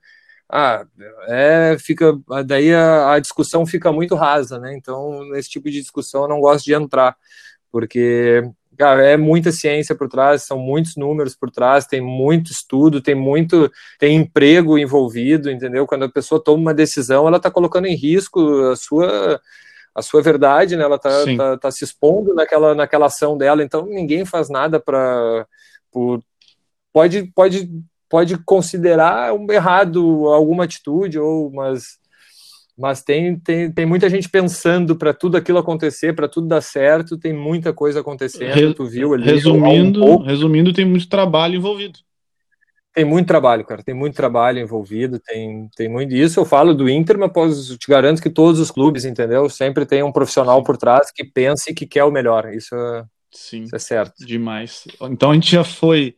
ah, 0.52 0.84
é, 1.28 1.78
fica, 1.80 2.18
daí 2.46 2.74
a, 2.74 3.13
a, 3.13 3.20
discussão 3.20 3.68
fica 3.68 3.92
muito 3.92 4.15
rasa, 4.15 4.60
né? 4.60 4.74
Então, 4.76 5.24
nesse 5.30 5.48
tipo 5.50 5.70
de 5.70 5.80
discussão 5.80 6.24
eu 6.24 6.28
não 6.28 6.42
gosto 6.42 6.65
de 6.65 6.74
entrar, 6.74 7.15
porque, 7.72 8.42
cara, 8.80 9.06
é 9.06 9.18
muita 9.18 9.52
ciência 9.52 9.94
por 9.94 10.08
trás, 10.08 10.44
são 10.44 10.58
muitos 10.58 10.96
números 10.96 11.36
por 11.36 11.52
trás, 11.52 11.86
tem 11.86 12.00
muito 12.00 12.50
estudo, 12.50 13.02
tem 13.02 13.13
muito, 13.13 13.70
tem 14.00 14.15
emprego 14.15 14.78
envolvido, 14.80 15.52
entendeu? 15.52 15.86
Quando 15.86 16.06
a 16.06 16.10
pessoa 16.10 16.42
toma 16.42 16.62
uma 16.62 16.74
decisão, 16.74 17.28
ela 17.28 17.36
está 17.36 17.52
colocando 17.52 17.88
em 17.88 17.96
risco 17.96 18.39
a 18.72 18.78
sua 18.78 19.42
a 19.94 20.02
sua 20.02 20.22
verdade, 20.22 20.78
né? 20.78 20.84
Ela 20.84 20.96
está 20.96 21.10
tá, 21.36 21.58
tá 21.58 21.72
se 21.72 21.84
expondo 21.84 22.34
naquela, 22.34 22.74
naquela 22.74 23.08
ação 23.08 23.38
dela, 23.38 23.62
então 23.62 23.86
ninguém 23.86 24.24
faz 24.24 24.50
nada 24.50 24.80
para 24.80 25.46
pode 26.94 27.24
pode 27.36 27.70
pode 28.08 28.38
considerar 28.46 29.34
um 29.34 29.46
errado 29.52 30.28
alguma 30.30 30.63
atitude, 30.63 31.20
ou 31.20 31.52
mas, 31.52 32.00
mas 32.80 33.04
tem, 33.04 33.38
tem, 33.38 33.70
tem 33.70 33.86
muita 33.86 34.10
gente 34.10 34.30
pensando 34.30 34.96
para 34.96 35.13
tudo 35.13 35.36
aquilo 35.36 35.58
acontecer, 35.58 36.15
para 36.15 36.30
tudo 36.30 36.48
dar 36.48 36.62
certo, 36.62 37.18
tem 37.18 37.34
muita 37.34 37.74
coisa 37.74 38.00
acontecendo, 38.00 38.54
Re, 38.54 38.74
tu 38.74 38.86
viu 38.86 39.13
ali. 39.13 39.26
Resumindo, 39.26 40.06
um 40.06 40.24
resumindo, 40.24 40.72
tem 40.72 40.86
muito 40.86 41.10
trabalho 41.10 41.56
envolvido. 41.56 42.00
Tem 42.94 43.04
muito 43.04 43.28
trabalho, 43.28 43.65
cara, 43.65 43.84
tem 43.84 43.94
muito 43.94 44.15
trabalho 44.15 44.60
envolvido, 44.60 45.20
tem, 45.20 45.70
tem 45.76 45.89
muito. 45.89 46.15
Isso 46.15 46.39
eu 46.39 46.46
falo 46.46 46.74
do 46.74 46.89
Inter, 46.89 47.18
mas 47.20 47.68
te 47.78 47.88
garanto 47.89 48.22
que 48.22 48.30
todos 48.30 48.60
os 48.62 48.72
clubes, 48.72 49.04
entendeu? 49.04 49.50
Sempre 49.50 49.86
tem 49.86 50.02
um 50.02 50.12
profissional 50.12 50.63
por 50.63 50.78
trás 50.78 51.12
que 51.12 51.24
pensa 51.24 51.70
e 51.70 51.74
que 51.74 51.86
quer 51.86 52.06
o 52.06 52.12
melhor. 52.12 52.52
Isso 52.54 52.74
é, 52.74 53.04
Sim, 53.30 53.63
isso 53.63 53.76
é 53.76 53.80
certo. 53.80 54.26
Demais. 54.26 54.86
Então 55.02 55.32
a 55.32 55.34
gente 55.34 55.52
já 55.52 55.65
foi 55.65 56.15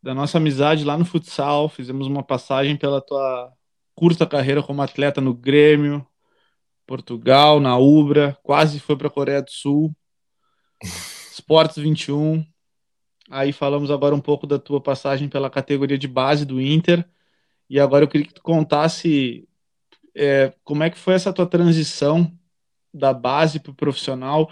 da 0.00 0.14
nossa 0.14 0.38
amizade 0.38 0.84
lá 0.84 0.96
no 0.96 1.04
futsal, 1.04 1.68
fizemos 1.68 2.06
uma 2.06 2.22
passagem 2.22 2.76
pela 2.76 3.00
tua 3.00 3.52
curta 3.98 4.24
carreira 4.24 4.62
como 4.62 4.80
atleta 4.80 5.20
no 5.20 5.34
Grêmio, 5.34 6.06
Portugal, 6.86 7.58
na 7.58 7.76
Ubra, 7.76 8.38
quase 8.44 8.78
foi 8.78 8.96
para 8.96 9.08
a 9.08 9.10
Coreia 9.10 9.42
do 9.42 9.50
Sul, 9.50 9.92
Esportes 11.32 11.78
21. 11.78 12.46
Aí 13.28 13.52
falamos 13.52 13.90
agora 13.90 14.14
um 14.14 14.20
pouco 14.20 14.46
da 14.46 14.56
tua 14.56 14.80
passagem 14.80 15.28
pela 15.28 15.50
categoria 15.50 15.98
de 15.98 16.06
base 16.06 16.44
do 16.46 16.60
Inter. 16.60 17.04
E 17.68 17.80
agora 17.80 18.04
eu 18.04 18.08
queria 18.08 18.26
que 18.26 18.34
tu 18.34 18.42
contasse 18.42 19.48
é, 20.14 20.54
como 20.62 20.84
é 20.84 20.90
que 20.90 20.98
foi 20.98 21.14
essa 21.14 21.32
tua 21.32 21.46
transição 21.46 22.32
da 22.94 23.12
base 23.12 23.58
para 23.58 23.72
o 23.72 23.74
profissional, 23.74 24.48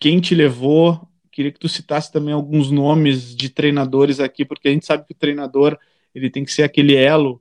quem 0.00 0.20
te 0.20 0.34
levou, 0.34 1.06
Queria 1.30 1.52
que 1.52 1.60
tu 1.60 1.68
citasse 1.68 2.10
também 2.10 2.34
alguns 2.34 2.70
nomes 2.70 3.34
de 3.34 3.48
treinadores 3.48 4.18
aqui, 4.18 4.44
porque 4.44 4.68
a 4.68 4.72
gente 4.72 4.84
sabe 4.84 5.06
que 5.06 5.12
o 5.12 5.16
treinador 5.16 5.78
ele 6.14 6.28
tem 6.28 6.44
que 6.44 6.52
ser 6.52 6.64
aquele 6.64 6.96
elo 6.96 7.40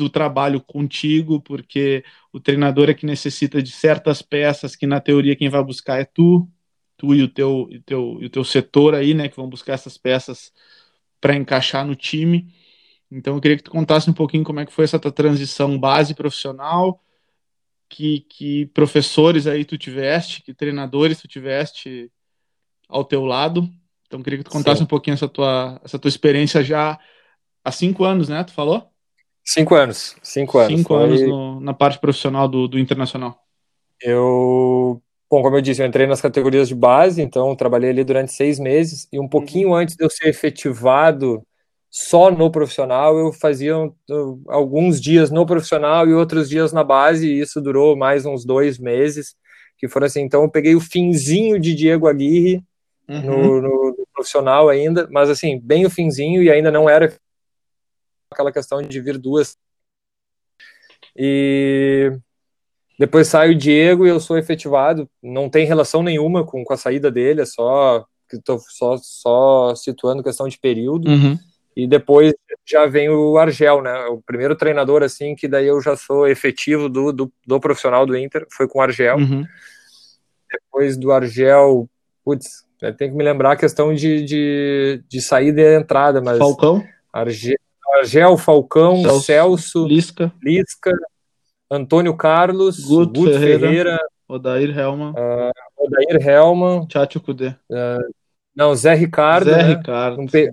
do 0.00 0.10
trabalho 0.10 0.60
contigo, 0.60 1.40
porque 1.40 2.04
o 2.32 2.40
treinador 2.40 2.88
é 2.90 2.94
que 2.94 3.06
necessita 3.06 3.62
de 3.62 3.70
certas 3.70 4.22
peças 4.22 4.74
que 4.74 4.86
na 4.86 5.00
teoria 5.00 5.36
quem 5.36 5.48
vai 5.48 5.62
buscar 5.62 6.00
é 6.00 6.04
tu, 6.04 6.48
tu 6.96 7.14
e 7.14 7.22
o 7.22 7.28
teu, 7.28 7.68
e 7.70 7.80
teu, 7.80 8.18
e 8.20 8.26
o 8.26 8.30
teu 8.30 8.44
setor 8.44 8.94
aí, 8.94 9.14
né, 9.14 9.28
que 9.28 9.36
vão 9.36 9.48
buscar 9.48 9.74
essas 9.74 9.96
peças 9.96 10.52
para 11.20 11.36
encaixar 11.36 11.86
no 11.86 11.94
time. 11.94 12.52
Então 13.10 13.34
eu 13.34 13.40
queria 13.40 13.56
que 13.56 13.62
tu 13.62 13.70
contasse 13.70 14.08
um 14.08 14.14
pouquinho 14.14 14.44
como 14.44 14.60
é 14.60 14.66
que 14.66 14.72
foi 14.72 14.84
essa 14.84 14.98
tua 14.98 15.12
transição 15.12 15.78
base 15.78 16.14
profissional, 16.14 17.02
que, 17.88 18.20
que 18.20 18.66
professores 18.66 19.46
aí 19.46 19.64
tu 19.64 19.76
tiveste, 19.76 20.42
que 20.42 20.54
treinadores 20.54 21.20
tu 21.20 21.28
tiveste 21.28 22.10
ao 22.88 23.04
teu 23.04 23.24
lado. 23.24 23.68
Então, 24.06 24.22
queria 24.22 24.38
que 24.38 24.44
tu 24.44 24.50
contasse 24.50 24.78
Sim. 24.78 24.84
um 24.84 24.88
pouquinho 24.88 25.14
essa 25.14 25.28
tua, 25.28 25.80
essa 25.84 25.98
tua 25.98 26.08
experiência 26.08 26.64
já 26.64 26.98
há 27.64 27.72
cinco 27.72 28.04
anos, 28.04 28.28
né? 28.28 28.42
Tu 28.42 28.52
falou? 28.52 28.89
Cinco 29.52 29.74
anos. 29.74 30.16
Cinco 30.22 30.58
anos. 30.58 30.78
Cinco 30.78 30.94
Foi... 30.94 31.02
anos 31.02 31.22
no, 31.22 31.60
na 31.60 31.74
parte 31.74 31.98
profissional 31.98 32.46
do, 32.46 32.68
do 32.68 32.78
Internacional. 32.78 33.36
Eu, 34.00 35.02
bom, 35.28 35.42
como 35.42 35.56
eu 35.56 35.60
disse, 35.60 35.82
eu 35.82 35.86
entrei 35.86 36.06
nas 36.06 36.20
categorias 36.20 36.68
de 36.68 36.74
base, 36.74 37.20
então 37.20 37.56
trabalhei 37.56 37.90
ali 37.90 38.04
durante 38.04 38.32
seis 38.32 38.60
meses 38.60 39.08
e 39.12 39.18
um 39.18 39.28
pouquinho 39.28 39.70
uhum. 39.70 39.74
antes 39.74 39.96
de 39.96 40.04
eu 40.04 40.08
ser 40.08 40.28
efetivado 40.28 41.42
só 41.90 42.30
no 42.30 42.48
profissional, 42.48 43.18
eu 43.18 43.32
fazia 43.32 43.74
alguns 44.46 45.00
dias 45.00 45.32
no 45.32 45.44
profissional 45.44 46.06
e 46.06 46.14
outros 46.14 46.48
dias 46.48 46.72
na 46.72 46.84
base, 46.84 47.26
e 47.26 47.40
isso 47.40 47.60
durou 47.60 47.96
mais 47.96 48.24
uns 48.24 48.44
dois 48.44 48.78
meses, 48.78 49.34
que 49.76 49.88
foram 49.88 50.06
assim, 50.06 50.20
então 50.20 50.42
eu 50.44 50.48
peguei 50.48 50.76
o 50.76 50.80
finzinho 50.80 51.58
de 51.58 51.74
Diego 51.74 52.06
Aguirre 52.06 52.62
uhum. 53.08 53.22
no, 53.22 53.60
no, 53.60 53.86
no, 53.98 54.06
profissional 54.14 54.68
ainda, 54.68 55.08
mas 55.10 55.28
assim, 55.28 55.58
bem 55.60 55.84
o 55.84 55.90
finzinho 55.90 56.40
e 56.40 56.48
ainda 56.48 56.70
não 56.70 56.88
era 56.88 57.12
aquela 58.32 58.52
questão 58.52 58.80
de 58.80 59.00
vir 59.00 59.18
duas. 59.18 59.56
E 61.16 62.12
depois 62.98 63.28
sai 63.28 63.50
o 63.50 63.56
Diego 63.56 64.06
e 64.06 64.10
eu 64.10 64.20
sou 64.20 64.38
efetivado. 64.38 65.08
Não 65.22 65.50
tem 65.50 65.66
relação 65.66 66.02
nenhuma 66.02 66.44
com, 66.44 66.64
com 66.64 66.72
a 66.72 66.76
saída 66.76 67.10
dele, 67.10 67.42
é 67.42 67.46
só 67.46 68.04
que 68.28 68.36
estou 68.36 68.60
só, 68.60 68.96
só 68.98 69.74
situando 69.74 70.22
questão 70.22 70.46
de 70.46 70.58
período. 70.58 71.10
Uhum. 71.10 71.36
E 71.76 71.86
depois 71.86 72.32
já 72.66 72.86
vem 72.86 73.08
o 73.08 73.36
Argel, 73.38 73.82
né? 73.82 74.06
O 74.06 74.20
primeiro 74.22 74.54
treinador, 74.54 75.02
assim, 75.02 75.34
que 75.34 75.48
daí 75.48 75.66
eu 75.66 75.80
já 75.80 75.96
sou 75.96 76.28
efetivo 76.28 76.88
do, 76.88 77.12
do, 77.12 77.32
do 77.44 77.60
profissional 77.60 78.06
do 78.06 78.16
Inter, 78.16 78.46
foi 78.50 78.68
com 78.68 78.78
o 78.78 78.82
Argel. 78.82 79.16
Uhum. 79.16 79.44
Depois 80.52 80.96
do 80.96 81.10
Argel, 81.10 81.88
putz, 82.24 82.64
é, 82.82 82.92
tem 82.92 83.10
que 83.10 83.16
me 83.16 83.24
lembrar 83.24 83.52
a 83.52 83.56
questão 83.56 83.94
de, 83.94 84.22
de, 84.24 85.04
de 85.08 85.20
saída 85.20 85.60
e 85.60 85.76
entrada, 85.76 86.20
mas. 86.20 86.38
Falcão? 86.38 86.84
Argel, 87.12 87.58
Argel 87.94 88.36
Falcão, 88.36 89.02
Celso, 89.02 89.24
Celso 89.24 89.86
Lisca. 89.86 90.32
Lisca, 90.42 90.92
Antônio 91.70 92.16
Carlos, 92.16 92.80
Guto, 92.80 93.20
Guto 93.20 93.32
Ferreira, 93.32 93.60
Ferreira, 93.60 93.98
Odair 94.28 94.78
Helman, 94.78 95.10
uh, 95.10 95.52
Odair 95.76 96.28
Helman, 96.28 96.86
Tchatcho 96.86 97.20
Kudê. 97.20 97.48
Uh, 97.70 98.12
não, 98.54 98.74
Zé 98.74 98.94
Ricardo. 98.94 99.50
Zé 99.50 99.56
né? 99.56 99.74
Ricardo, 99.74 100.20
um, 100.20 100.26
pe 100.26 100.50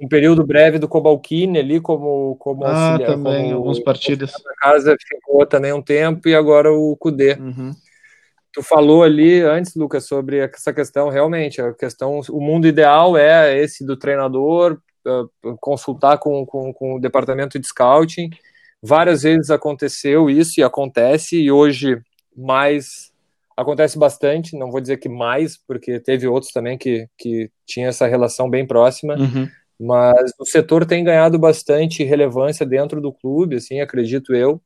um 0.00 0.08
período 0.08 0.46
breve 0.46 0.78
do 0.78 0.88
Cobalcini 0.88 1.58
ali 1.58 1.80
como, 1.80 2.34
como 2.36 2.64
ah, 2.64 2.92
auxiliar. 2.92 3.12
também, 3.12 3.44
como, 3.44 3.56
alguns 3.56 3.78
partidas. 3.78 4.32
A 4.34 4.54
casa 4.60 4.96
ficou 4.98 5.44
também 5.44 5.72
um 5.72 5.82
tempo 5.82 6.28
e 6.28 6.34
agora 6.34 6.72
o 6.72 6.96
Cudê. 6.96 7.34
Uhum. 7.34 7.72
Tu 8.52 8.62
falou 8.62 9.04
ali 9.04 9.42
antes, 9.42 9.76
Lucas, 9.76 10.06
sobre 10.06 10.38
essa 10.38 10.72
questão, 10.72 11.08
realmente, 11.08 11.60
a 11.60 11.72
questão, 11.72 12.20
o 12.30 12.40
mundo 12.40 12.66
ideal 12.66 13.16
é 13.16 13.56
esse 13.58 13.84
do 13.84 13.96
treinador, 13.96 14.78
uh, 15.06 15.56
consultar 15.58 16.18
com, 16.18 16.44
com, 16.44 16.72
com, 16.72 16.94
o 16.94 17.00
departamento 17.00 17.58
de 17.58 17.66
scouting. 17.66 18.30
Várias 18.82 19.22
vezes 19.22 19.50
aconteceu 19.50 20.30
isso 20.30 20.60
e 20.60 20.62
acontece, 20.62 21.36
e 21.36 21.50
hoje 21.50 22.00
mais 22.36 23.10
acontece 23.56 23.98
bastante, 23.98 24.56
não 24.56 24.70
vou 24.70 24.80
dizer 24.80 24.96
que 24.96 25.08
mais, 25.08 25.56
porque 25.56 26.00
teve 26.00 26.26
outros 26.26 26.50
também 26.52 26.78
que, 26.78 27.06
que 27.18 27.50
tinham 27.66 27.88
essa 27.88 28.06
relação 28.06 28.48
bem 28.48 28.66
próxima, 28.66 29.16
uhum. 29.16 29.46
mas 29.78 30.32
o 30.38 30.46
setor 30.46 30.86
tem 30.86 31.04
ganhado 31.04 31.38
bastante 31.38 32.02
relevância 32.02 32.64
dentro 32.64 33.00
do 33.02 33.12
clube, 33.12 33.56
assim, 33.56 33.80
acredito 33.80 34.34
eu. 34.34 34.60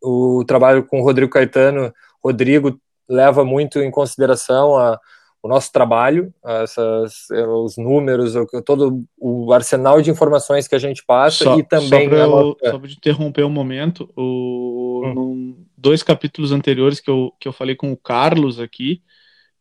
O 0.00 0.44
trabalho 0.46 0.84
com 0.84 1.00
o 1.00 1.02
Rodrigo 1.02 1.32
Caetano, 1.32 1.92
Rodrigo 2.22 2.80
leva 3.08 3.44
muito 3.44 3.80
em 3.80 3.90
consideração 3.90 4.76
a, 4.76 5.00
o 5.46 5.48
nosso 5.48 5.72
trabalho, 5.72 6.34
essas, 6.44 7.28
os 7.30 7.76
números, 7.76 8.34
todo 8.64 9.04
o 9.16 9.52
arsenal 9.52 10.02
de 10.02 10.10
informações 10.10 10.66
que 10.66 10.74
a 10.74 10.78
gente 10.78 11.04
passa 11.06 11.44
só, 11.44 11.58
e 11.58 11.62
também. 11.62 11.88
Só 11.88 12.08
para 12.08 12.26
nossa... 12.26 12.92
interromper 12.92 13.44
um 13.44 13.50
momento, 13.50 14.10
o, 14.16 15.02
hum. 15.06 15.64
dois 15.78 16.02
capítulos 16.02 16.50
anteriores 16.50 16.98
que 16.98 17.08
eu, 17.08 17.32
que 17.40 17.46
eu 17.46 17.52
falei 17.52 17.76
com 17.76 17.92
o 17.92 17.96
Carlos 17.96 18.58
aqui, 18.58 19.00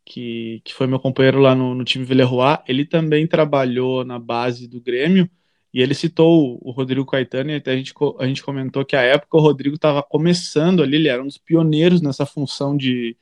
que, 0.04 0.62
que 0.64 0.74
foi 0.74 0.88
meu 0.88 1.00
companheiro 1.00 1.40
lá 1.40 1.54
no, 1.54 1.76
no 1.76 1.84
time 1.84 2.04
Villeroy, 2.04 2.58
ele 2.68 2.86
também 2.86 3.28
trabalhou 3.28 4.04
na 4.04 4.20
base 4.20 4.68
do 4.68 4.82
Grêmio 4.82 5.30
E 5.74 5.82
ele 5.82 5.94
citou 5.94 6.60
o 6.62 6.72
Rodrigo 6.72 7.06
Caetano 7.06 7.52
e 7.52 7.56
até 7.56 7.74
a 7.74 7.76
gente, 7.76 7.94
a 8.20 8.26
gente 8.26 8.44
comentou 8.44 8.84
que 8.84 8.96
a 8.96 9.02
época 9.02 9.38
o 9.38 9.42
Rodrigo 9.42 9.76
estava 9.76 10.02
começando 10.02 10.82
ali, 10.82 10.96
ele 10.96 11.10
era 11.10 11.22
um 11.22 11.28
dos 11.28 11.38
pioneiros 11.38 12.02
nessa 12.02 12.26
função 12.26 12.76
de, 12.76 13.16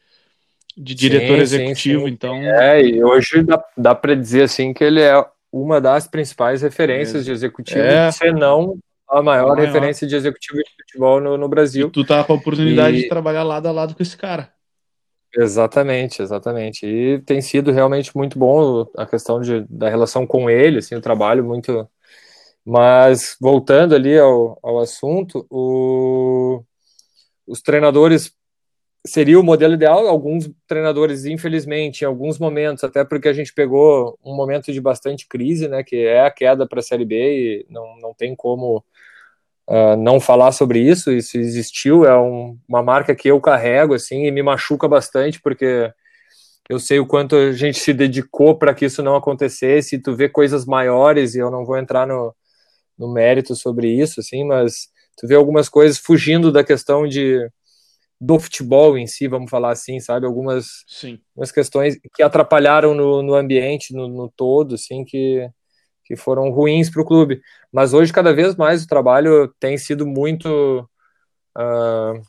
de 0.76 0.96
diretor 0.96 1.36
sim, 1.36 1.42
executivo, 1.42 2.02
sim, 2.02 2.08
sim. 2.08 2.14
então... 2.14 2.36
É, 2.36 2.82
e 2.82 3.04
hoje 3.04 3.44
dá, 3.44 3.64
dá 3.78 3.96
para 3.96 4.16
dizer 4.16 4.44
assim 4.44 4.74
que 4.74 4.84
ele 4.84 5.02
é 5.02 5.14
uma 5.52 5.80
das 5.80 6.08
principais 6.08 6.62
referências 6.62 7.22
é. 7.22 7.26
de 7.26 7.32
executivo, 7.32 7.80
é. 7.80 8.12
se 8.12 8.32
não 8.32 8.78
a 9.08 9.22
maior, 9.22 9.52
a 9.52 9.56
maior, 9.56 9.60
referência 9.60 10.08
de 10.08 10.16
executivo 10.16 10.58
de 10.58 10.70
futebol 10.82 11.22
no, 11.22 11.38
no 11.38 11.48
Brasil. 11.48 11.88
E 11.88 11.92
tu 11.92 12.04
tá 12.04 12.24
com 12.24 12.34
a 12.34 12.36
oportunidade 12.36 12.98
e... 12.98 13.02
de 13.04 13.10
trabalhar 13.10 13.44
lado 13.44 13.68
a 13.68 13.72
lado 13.72 13.96
com 13.96 14.02
esse 14.02 14.18
cara. 14.18 14.52
Exatamente, 15.36 16.22
exatamente. 16.22 16.86
E 16.86 17.20
tem 17.22 17.42
sido 17.42 17.72
realmente 17.72 18.16
muito 18.16 18.38
bom 18.38 18.86
a 18.96 19.06
questão 19.06 19.42
de, 19.42 19.66
da 19.70 19.90
relação 19.90 20.26
com 20.26 20.50
ele, 20.50 20.80
assim, 20.80 20.96
o 20.96 21.02
trabalho 21.02 21.44
muito 21.44 21.88
mas, 22.66 23.36
voltando 23.42 23.94
ali 23.94 24.18
ao, 24.18 24.58
ao 24.64 24.80
assunto, 24.80 25.46
o, 25.50 26.64
os 27.46 27.62
treinadores 27.62 28.34
seria 29.06 29.39
o 29.39 29.43
modelo 29.43 29.74
ideal. 29.74 30.08
Alguns 30.08 30.49
treinadores, 30.68 31.26
infelizmente, 31.26 32.01
em 32.01 32.06
alguns 32.06 32.39
momentos, 32.39 32.84
até 32.84 33.04
porque 33.04 33.28
a 33.28 33.34
gente 33.34 33.54
pegou 33.54 34.18
um 34.24 34.36
momento 34.36 34.72
de 34.72 34.82
bastante 34.82 35.28
crise, 35.28 35.68
né, 35.68 35.84
que 35.84 35.95
é 35.95 36.22
a 36.26 36.32
queda 36.32 36.68
para 36.68 36.80
a 36.80 36.84
Série 36.84 37.06
B, 37.06 37.16
e 37.16 37.66
não, 37.70 37.97
não 37.99 38.14
tem 38.14 38.36
como 38.36 38.84
uh, 39.68 39.95
não 39.97 40.20
falar 40.20 40.51
sobre 40.51 40.80
isso. 40.80 41.12
Isso 41.12 41.38
existiu, 41.38 42.06
é 42.06 42.20
um, 42.20 42.58
uma 42.68 42.84
marca 42.84 43.16
que 43.16 43.28
eu 43.30 43.39
carrego, 43.41 43.93
assim, 43.93 44.26
e 44.26 44.32
me 44.32 44.43
machuca 44.43 44.88
bastante, 44.88 45.41
porque 45.41 45.91
eu 46.70 46.80
sei 46.80 46.99
o 46.99 47.08
quanto 47.08 47.36
a 47.36 47.51
gente 47.54 47.80
se 47.80 47.93
dedicou 47.93 48.58
para 48.58 48.74
que 48.74 48.86
isso 48.86 49.04
não 49.04 49.16
acontecesse. 49.16 49.95
E 49.95 50.01
tu 50.01 50.16
vê 50.16 50.30
coisas 50.30 50.66
maiores, 50.66 51.36
e 51.36 51.39
eu 51.39 51.51
não 51.51 51.66
vou 51.66 51.78
entrar 51.78 52.08
no 52.08 52.34
no 52.97 53.12
mérito 53.12 53.56
sobre 53.56 53.89
isso, 53.89 54.20
assim, 54.20 54.43
mas 54.43 54.89
tu 55.18 55.28
vê 55.28 55.36
algumas 55.36 55.70
coisas 55.70 55.97
fugindo 55.97 56.51
da 56.51 56.64
questão 56.64 57.08
de 57.08 57.39
do 58.24 58.40
futebol 58.40 58.98
em 58.98 59.06
si, 59.06 59.28
vamos 59.28 59.50
falar 59.50 59.72
assim, 59.72 60.00
sabe? 60.00 60.26
Algumas, 60.26 60.86
Sim. 60.88 61.20
algumas 61.32 61.52
questões 61.52 62.00
que 62.16 62.24
atrapalharam 62.24 62.96
no, 62.96 63.22
no 63.22 63.36
ambiente, 63.36 63.94
no, 63.94 64.08
no, 64.08 64.30
todo, 64.30 64.76
assim, 64.76 65.04
que, 65.04 65.50
que 66.06 66.16
foram 66.16 66.50
ruins 66.50 66.90
para 66.90 67.02
o 67.02 67.06
clube. 67.06 67.42
Mas 67.72 67.94
hoje, 67.94 68.14
cada 68.14 68.34
vez 68.34 68.56
mais, 68.56 68.84
o 68.84 68.88
trabalho 68.88 69.54
tem 69.60 69.78
sido 69.78 70.08
muito 70.08 70.88
uh, 71.58 72.22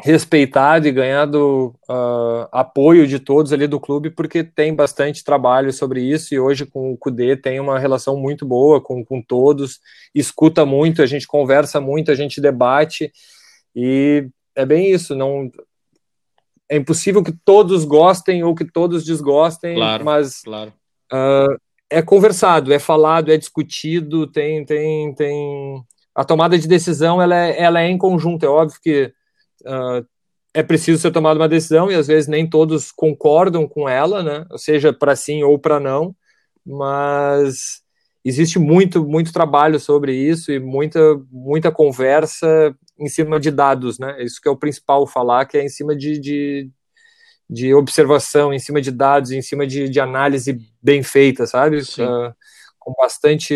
respeitado 0.00 0.88
e 0.88 0.92
ganhado 0.92 1.68
uh, 1.88 2.48
apoio 2.50 3.06
de 3.06 3.20
todos 3.20 3.52
ali 3.52 3.68
do 3.68 3.78
clube, 3.78 4.10
porque 4.10 4.42
tem 4.42 4.74
bastante 4.74 5.22
trabalho 5.22 5.72
sobre 5.72 6.02
isso, 6.02 6.34
e 6.34 6.40
hoje 6.40 6.66
com 6.66 6.92
o 6.92 6.98
Cudê 6.98 7.36
tem 7.36 7.60
uma 7.60 7.78
relação 7.78 8.16
muito 8.16 8.44
boa 8.44 8.80
com, 8.80 9.04
com 9.04 9.22
todos, 9.22 9.78
escuta 10.12 10.66
muito, 10.66 11.02
a 11.02 11.06
gente 11.06 11.28
conversa 11.28 11.80
muito, 11.80 12.10
a 12.10 12.16
gente 12.16 12.40
debate, 12.40 13.12
e 13.76 14.28
é 14.56 14.64
bem 14.64 14.90
isso, 14.90 15.14
não 15.14 15.50
é 16.68 16.76
impossível 16.76 17.22
que 17.22 17.32
todos 17.44 17.84
gostem 17.84 18.42
ou 18.42 18.54
que 18.54 18.64
todos 18.64 19.04
desgostem, 19.04 19.76
claro, 19.76 20.04
mas 20.04 20.42
claro. 20.42 20.72
Uh, 21.12 21.58
é 21.90 22.02
conversado, 22.02 22.72
é 22.72 22.78
falado, 22.78 23.30
é 23.30 23.36
discutido, 23.36 24.26
tem, 24.26 24.64
tem, 24.64 25.14
tem 25.14 25.84
a 26.14 26.24
tomada 26.24 26.58
de 26.58 26.66
decisão 26.66 27.20
ela 27.20 27.36
é, 27.36 27.60
ela 27.60 27.80
é 27.82 27.88
em 27.88 27.98
conjunto, 27.98 28.44
é 28.44 28.48
óbvio 28.48 28.80
que 28.82 29.12
uh, 29.62 30.06
é 30.54 30.62
preciso 30.62 31.00
ser 31.00 31.10
tomada 31.10 31.38
uma 31.38 31.48
decisão 31.48 31.90
e 31.90 31.94
às 31.94 32.06
vezes 32.06 32.28
nem 32.28 32.48
todos 32.48 32.90
concordam 32.90 33.68
com 33.68 33.88
ela, 33.88 34.22
né? 34.22 34.46
Seja 34.56 34.92
para 34.92 35.16
sim 35.16 35.42
ou 35.42 35.58
para 35.58 35.80
não, 35.80 36.14
mas 36.64 37.83
existe 38.24 38.58
muito 38.58 39.04
muito 39.04 39.32
trabalho 39.32 39.78
sobre 39.78 40.14
isso 40.14 40.50
e 40.50 40.58
muita 40.58 40.98
muita 41.30 41.70
conversa 41.70 42.74
em 42.98 43.08
cima 43.08 43.38
de 43.38 43.50
dados, 43.50 43.98
né? 43.98 44.22
Isso 44.22 44.40
que 44.40 44.48
é 44.48 44.50
o 44.50 44.56
principal 44.56 45.06
falar, 45.06 45.46
que 45.46 45.58
é 45.58 45.64
em 45.64 45.68
cima 45.68 45.96
de, 45.96 46.18
de, 46.18 46.70
de 47.50 47.74
observação, 47.74 48.52
em 48.52 48.58
cima 48.58 48.80
de 48.80 48.90
dados, 48.90 49.30
em 49.30 49.42
cima 49.42 49.66
de, 49.66 49.88
de 49.88 50.00
análise 50.00 50.58
bem 50.82 51.02
feita, 51.02 51.46
sabe? 51.46 51.78
Uh, 51.78 52.32
com 52.78 52.92
bastante 52.96 53.54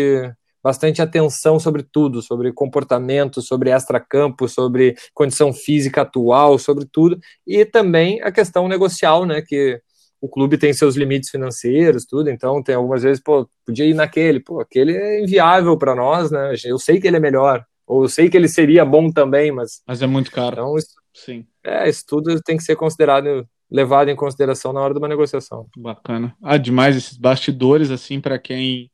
bastante 0.61 1.01
atenção 1.01 1.57
sobre 1.57 1.83
tudo, 1.83 2.21
sobre 2.21 2.51
comportamento, 2.51 3.41
sobre 3.41 3.69
extra-campo, 3.69 4.47
sobre 4.49 4.95
condição 5.13 5.53
física 5.53 6.01
atual, 6.01 6.59
sobre 6.59 6.85
tudo, 6.85 7.17
e 7.47 7.63
também 7.63 8.21
a 8.21 8.29
questão 8.29 8.67
negocial, 8.67 9.25
né, 9.25 9.41
que 9.41 9.81
o 10.21 10.27
clube 10.27 10.57
tem 10.57 10.73
seus 10.73 10.95
limites 10.95 11.29
financeiros, 11.29 12.05
tudo, 12.05 12.29
então 12.29 12.61
tem 12.61 12.75
algumas 12.75 13.03
vezes, 13.03 13.21
pô, 13.21 13.49
podia 13.65 13.85
ir 13.85 13.93
naquele, 13.93 14.39
pô, 14.39 14.59
aquele 14.59 14.95
é 14.95 15.21
inviável 15.21 15.77
para 15.77 15.95
nós, 15.95 16.29
né, 16.31 16.53
eu 16.65 16.77
sei 16.77 16.99
que 16.99 17.07
ele 17.07 17.17
é 17.17 17.21
melhor, 17.21 17.65
ou 17.87 18.03
eu 18.03 18.09
sei 18.09 18.29
que 18.29 18.37
ele 18.37 18.47
seria 18.47 18.83
bom 18.83 19.11
também, 19.11 19.51
mas... 19.51 19.81
Mas 19.87 20.01
é 20.01 20.07
muito 20.07 20.31
caro. 20.31 20.53
Então, 20.53 20.77
isso, 20.77 20.99
Sim. 21.13 21.45
É, 21.63 21.89
isso 21.89 22.03
tudo 22.07 22.41
tem 22.41 22.57
que 22.57 22.63
ser 22.63 22.75
considerado, 22.75 23.47
levado 23.69 24.09
em 24.09 24.15
consideração 24.15 24.71
na 24.71 24.79
hora 24.79 24.93
de 24.93 24.99
uma 24.99 25.07
negociação. 25.07 25.67
Bacana. 25.77 26.35
Ah, 26.41 26.57
demais 26.57 26.95
esses 26.95 27.17
bastidores, 27.17 27.91
assim, 27.91 28.19
para 28.19 28.39
quem 28.39 28.89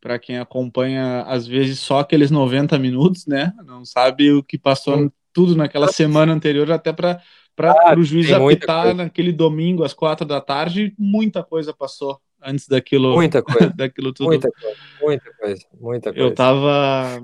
para 0.00 0.18
quem 0.18 0.38
acompanha, 0.38 1.24
às 1.24 1.46
vezes, 1.46 1.78
só 1.78 1.98
aqueles 1.98 2.30
90 2.30 2.78
minutos, 2.78 3.26
né? 3.26 3.52
Não 3.66 3.84
sabe 3.84 4.32
o 4.32 4.42
que 4.42 4.56
passou 4.56 4.96
Sim. 4.96 5.12
tudo 5.30 5.54
naquela 5.54 5.88
semana 5.88 6.32
anterior, 6.32 6.72
até 6.72 6.90
para 6.90 7.20
ah, 7.66 7.94
o 7.96 8.02
juiz 8.02 8.30
apitar 8.32 8.94
naquele 8.94 9.32
domingo 9.32 9.84
às 9.84 9.92
quatro 9.92 10.26
da 10.26 10.40
tarde, 10.40 10.94
muita 10.98 11.42
coisa 11.42 11.72
passou 11.72 12.20
antes 12.42 12.66
daquilo. 12.66 13.14
Muita 13.14 13.42
coisa. 13.42 13.70
daquilo 13.76 14.12
tudo. 14.12 14.28
Muita 14.28 14.50
coisa, 14.50 14.76
muita 15.00 15.32
coisa, 15.34 15.66
muita 15.80 16.12
coisa. 16.12 16.28
Eu 16.28 16.34
tava, 16.34 17.20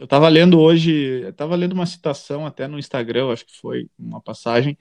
eu 0.00 0.06
tava 0.06 0.28
lendo 0.28 0.58
hoje, 0.60 1.22
eu 1.22 1.32
tava 1.32 1.56
lendo 1.56 1.72
uma 1.72 1.86
citação 1.86 2.46
até 2.46 2.66
no 2.66 2.78
Instagram, 2.78 3.30
acho 3.30 3.46
que 3.46 3.56
foi 3.56 3.88
uma 3.98 4.20
passagem, 4.20 4.78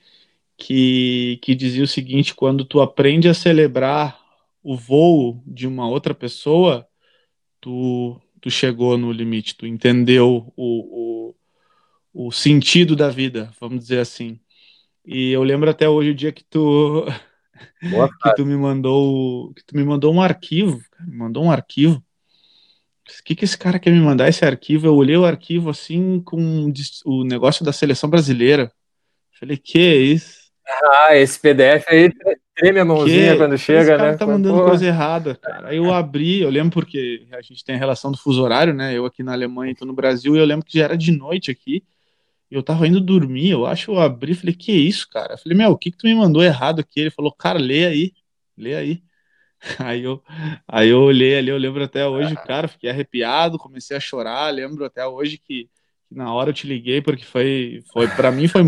que, 0.58 1.40
que 1.42 1.56
dizia 1.56 1.84
o 1.84 1.88
seguinte: 1.88 2.36
quando 2.36 2.64
tu 2.64 2.82
aprende 2.82 3.28
a 3.28 3.34
celebrar 3.34 4.20
o 4.64 4.76
voo 4.76 5.42
de 5.46 5.68
uma 5.68 5.88
outra 5.90 6.14
pessoa, 6.14 6.88
tu, 7.60 8.20
tu 8.42 8.50
chegou 8.52 8.98
no 8.98 9.12
limite, 9.12 9.56
tu 9.56 9.66
entendeu 9.66 10.54
o, 10.56 11.34
o, 12.14 12.28
o 12.28 12.32
sentido 12.32 12.96
da 12.96 13.10
vida, 13.10 13.52
vamos 13.60 13.80
dizer 13.80 14.00
assim. 14.00 14.40
E 15.06 15.32
eu 15.32 15.44
lembro 15.44 15.70
até 15.70 15.88
hoje 15.88 16.12
o 16.12 16.16
dia 16.16 16.32
que 16.32 16.44
tu 16.44 17.06
Boa, 17.90 18.10
que 18.10 18.36
tu 18.36 18.46
me 18.46 18.56
mandou 18.56 19.54
que 19.54 19.64
tu 19.64 19.76
me 19.76 19.84
mandou 19.84 20.14
um 20.14 20.22
arquivo, 20.22 20.80
me 21.00 21.16
mandou 21.16 21.44
um 21.44 21.52
arquivo. 21.52 21.96
O 21.96 23.24
que, 23.24 23.36
que 23.36 23.46
esse 23.46 23.58
cara 23.58 23.80
quer 23.80 23.92
me 23.92 24.00
mandar 24.00 24.30
esse 24.30 24.46
arquivo? 24.46 24.86
Eu 24.86 24.96
olhei 24.96 25.18
o 25.18 25.26
arquivo 25.26 25.70
assim 25.70 26.22
com 26.22 26.72
o 27.06 27.24
negócio 27.24 27.66
da 27.66 27.74
seleção 27.74 28.10
brasileira. 28.10 28.72
Falei, 29.40 29.58
que 29.58 29.80
é 29.80 29.96
isso? 29.96 30.50
Ah, 30.84 31.18
esse 31.18 31.40
PDF 31.40 31.86
aí 31.88 32.12
treme 32.56 32.80
a 32.80 32.86
mãozinha 32.86 33.32
que 33.32 33.38
quando 33.38 33.58
chega, 33.58 33.80
esse 33.80 33.90
cara 33.90 34.12
né? 34.12 34.18
tá 34.18 34.28
mandando 34.28 34.64
coisa 34.64 34.86
errada, 34.86 35.36
cara. 35.36 35.70
Aí 35.70 35.78
eu 35.78 35.92
abri, 35.92 36.42
eu 36.42 36.50
lembro 36.50 36.72
porque 36.72 37.26
a 37.32 37.42
gente 37.42 37.64
tem 37.64 37.76
a 37.76 37.80
relação 37.80 38.12
do 38.12 38.18
fuso 38.18 38.44
horário, 38.44 38.74
né? 38.74 38.96
Eu 38.96 39.06
aqui 39.06 39.24
na 39.24 39.32
Alemanha, 39.32 39.74
tô 39.74 39.86
no 39.86 39.94
Brasil, 39.94 40.36
e 40.36 40.40
eu 40.40 40.46
lembro 40.46 40.66
que 40.66 40.78
já 40.78 40.84
era 40.84 40.98
de 40.98 41.12
noite 41.12 41.50
aqui. 41.50 41.84
Eu 42.52 42.64
tava 42.64 42.88
indo 42.88 43.00
dormir, 43.00 43.52
eu 43.52 43.66
acho, 43.66 43.92
eu 43.92 44.00
abri, 44.00 44.34
falei, 44.34 44.56
que 44.56 44.72
isso, 44.72 45.08
cara? 45.10 45.34
Eu 45.34 45.38
falei, 45.38 45.58
meu, 45.58 45.72
o 45.72 45.78
que 45.78 45.92
que 45.92 45.98
tu 45.98 46.08
me 46.08 46.16
mandou 46.16 46.44
errado 46.44 46.80
aqui? 46.80 47.00
Ele 47.00 47.12
falou, 47.12 47.32
cara, 47.32 47.60
lê 47.60 47.86
aí, 47.86 48.14
lê 48.58 48.76
aí. 48.76 49.04
Aí 49.78 50.06
eu, 50.06 50.24
aí 50.66 50.88
eu 50.88 51.02
olhei 51.02 51.38
ali, 51.38 51.50
eu 51.50 51.58
lembro 51.58 51.84
até 51.84 52.08
hoje, 52.08 52.34
cara, 52.48 52.70
fiquei 52.70 52.90
arrepiado, 52.90 53.58
comecei 53.58 53.98
a 53.98 54.00
chorar, 54.00 54.54
lembro 54.54 54.86
até 54.86 55.06
hoje 55.06 55.38
que 55.38 55.70
na 56.10 56.34
hora 56.34 56.52
eu 56.52 56.54
te 56.54 56.66
liguei 56.66 57.02
porque 57.02 57.26
foi, 57.26 57.84
foi 57.92 58.08
para 58.08 58.32
mim 58.32 58.48
foi, 58.48 58.62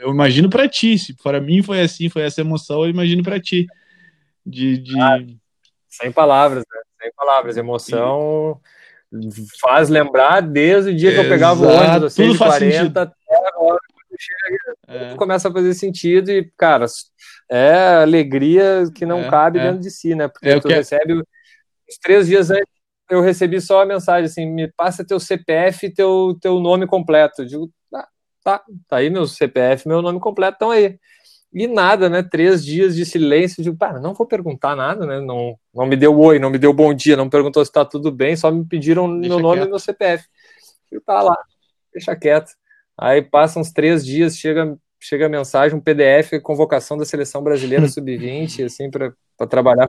eu 0.00 0.10
imagino 0.10 0.48
para 0.48 0.66
ti, 0.66 0.98
se 0.98 1.14
para 1.22 1.38
mim 1.38 1.62
foi 1.62 1.82
assim, 1.82 2.08
foi 2.08 2.22
essa 2.22 2.40
emoção, 2.40 2.82
eu 2.82 2.88
imagino 2.88 3.22
para 3.22 3.38
ti. 3.38 3.66
De, 4.46 4.78
de... 4.78 4.98
Ah, 4.98 5.18
sem 5.86 6.10
palavras, 6.10 6.64
né? 6.72 6.80
Sem 7.02 7.12
palavras, 7.12 7.58
emoção 7.58 8.58
faz 9.60 9.88
lembrar 9.88 10.40
desde 10.40 10.90
o 10.90 10.94
dia 10.94 11.12
que 11.12 11.18
eu 11.18 11.28
pegava 11.28 11.64
o 11.64 11.68
ônibus, 11.68 12.14
tudo 12.14 12.34
faz 12.34 12.54
sentido. 12.56 13.12
Agora 13.46 13.78
é. 14.88 15.14
começa 15.16 15.48
a 15.48 15.52
fazer 15.52 15.74
sentido 15.74 16.30
e, 16.30 16.50
cara, 16.56 16.86
é 17.50 18.02
alegria 18.02 18.84
que 18.94 19.04
não 19.04 19.20
é, 19.20 19.30
cabe 19.30 19.58
é. 19.58 19.64
dentro 19.64 19.80
de 19.80 19.90
si, 19.90 20.14
né? 20.14 20.28
Porque 20.28 20.48
é, 20.48 20.60
tu 20.60 20.68
recebe 20.68 21.14
os 21.14 21.98
três 22.00 22.26
dias 22.26 22.50
antes 22.50 22.78
eu 23.08 23.22
recebi 23.22 23.60
só 23.60 23.82
a 23.82 23.86
mensagem 23.86 24.26
assim: 24.26 24.46
me 24.46 24.70
passa 24.72 25.04
teu 25.04 25.18
CPF 25.18 25.86
e 25.86 25.90
teu, 25.90 26.36
teu 26.40 26.60
nome 26.60 26.86
completo. 26.86 27.42
Eu 27.42 27.46
digo, 27.46 27.72
tá, 27.90 28.08
tá, 28.44 28.64
tá 28.86 28.96
aí 28.96 29.10
meu 29.10 29.26
CPF, 29.26 29.88
meu 29.88 30.02
nome 30.02 30.20
completo, 30.20 30.54
estão 30.54 30.70
aí. 30.70 30.98
E 31.52 31.66
nada, 31.66 32.10
né? 32.10 32.22
Três 32.22 32.62
dias 32.62 32.94
de 32.94 33.06
silêncio. 33.06 33.60
Eu 33.60 33.64
digo, 33.64 33.76
pá, 33.76 33.98
não 33.98 34.12
vou 34.12 34.26
perguntar 34.26 34.76
nada, 34.76 35.06
né? 35.06 35.18
Não, 35.20 35.58
não 35.74 35.86
me 35.86 35.96
deu 35.96 36.18
oi, 36.18 36.38
não 36.38 36.50
me 36.50 36.58
deu 36.58 36.72
bom 36.74 36.92
dia, 36.92 37.16
não 37.16 37.30
perguntou 37.30 37.64
se 37.64 37.72
tá 37.72 37.84
tudo 37.84 38.12
bem, 38.12 38.36
só 38.36 38.50
me 38.50 38.64
pediram 38.66 39.18
deixa 39.18 39.34
meu 39.34 39.42
nome 39.42 39.56
quieto. 39.56 39.68
e 39.68 39.70
meu 39.70 39.78
CPF. 39.78 40.28
Eu 40.92 41.00
tá 41.00 41.22
lá, 41.22 41.36
deixa 41.92 42.14
quieto. 42.14 42.52
Aí 42.98 43.22
passam 43.22 43.62
uns 43.62 43.70
três 43.70 44.04
dias, 44.04 44.36
chega, 44.36 44.76
chega 45.00 45.26
a 45.26 45.28
mensagem, 45.28 45.78
um 45.78 45.80
PDF, 45.80 46.40
convocação 46.42 46.96
da 46.96 47.04
seleção 47.04 47.42
brasileira 47.42 47.86
sub-20, 47.88 48.64
assim, 48.64 48.90
para 48.90 49.12
trabalhar. 49.48 49.88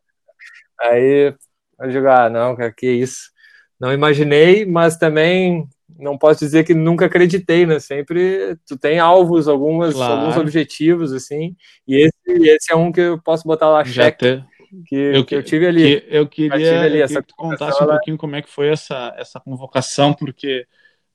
Aí 0.80 1.34
eu 1.80 1.90
digo, 1.90 2.08
ah, 2.08 2.30
não, 2.30 2.56
que 2.72 2.88
isso. 2.88 3.32
não 3.80 3.92
imaginei, 3.92 4.66
mas 4.66 4.98
também 4.98 5.68
não 5.98 6.18
posso 6.18 6.40
dizer 6.40 6.64
que 6.64 6.74
nunca 6.74 7.06
acreditei, 7.06 7.66
né? 7.66 7.80
Sempre 7.80 8.56
tu 8.68 8.78
tem 8.78 9.00
alvos, 9.00 9.48
algumas, 9.48 9.96
claro. 9.96 10.14
alguns 10.14 10.38
objetivos, 10.38 11.12
assim, 11.12 11.56
e 11.88 11.96
esse, 11.96 12.48
esse 12.48 12.72
é 12.72 12.76
um 12.76 12.92
que 12.92 13.02
eu 13.02 13.22
posso 13.22 13.44
botar 13.44 13.70
lá, 13.70 13.84
Já 13.84 14.04
cheque, 14.04 14.44
que, 14.86 14.96
eu, 14.96 15.26
que 15.26 15.36
eu 15.36 15.44
tive 15.44 15.66
ali. 15.66 16.02
Que 16.02 16.08
eu 16.16 16.28
queria, 16.28 16.82
ali, 16.82 17.08
que 17.08 17.22
tu 17.24 17.36
contasse 17.36 17.84
um 17.84 17.88
pouquinho 17.88 18.18
como 18.18 18.36
é 18.36 18.42
que 18.42 18.50
foi 18.50 18.70
essa, 18.70 19.14
essa 19.18 19.40
convocação, 19.40 20.14
porque 20.14 20.66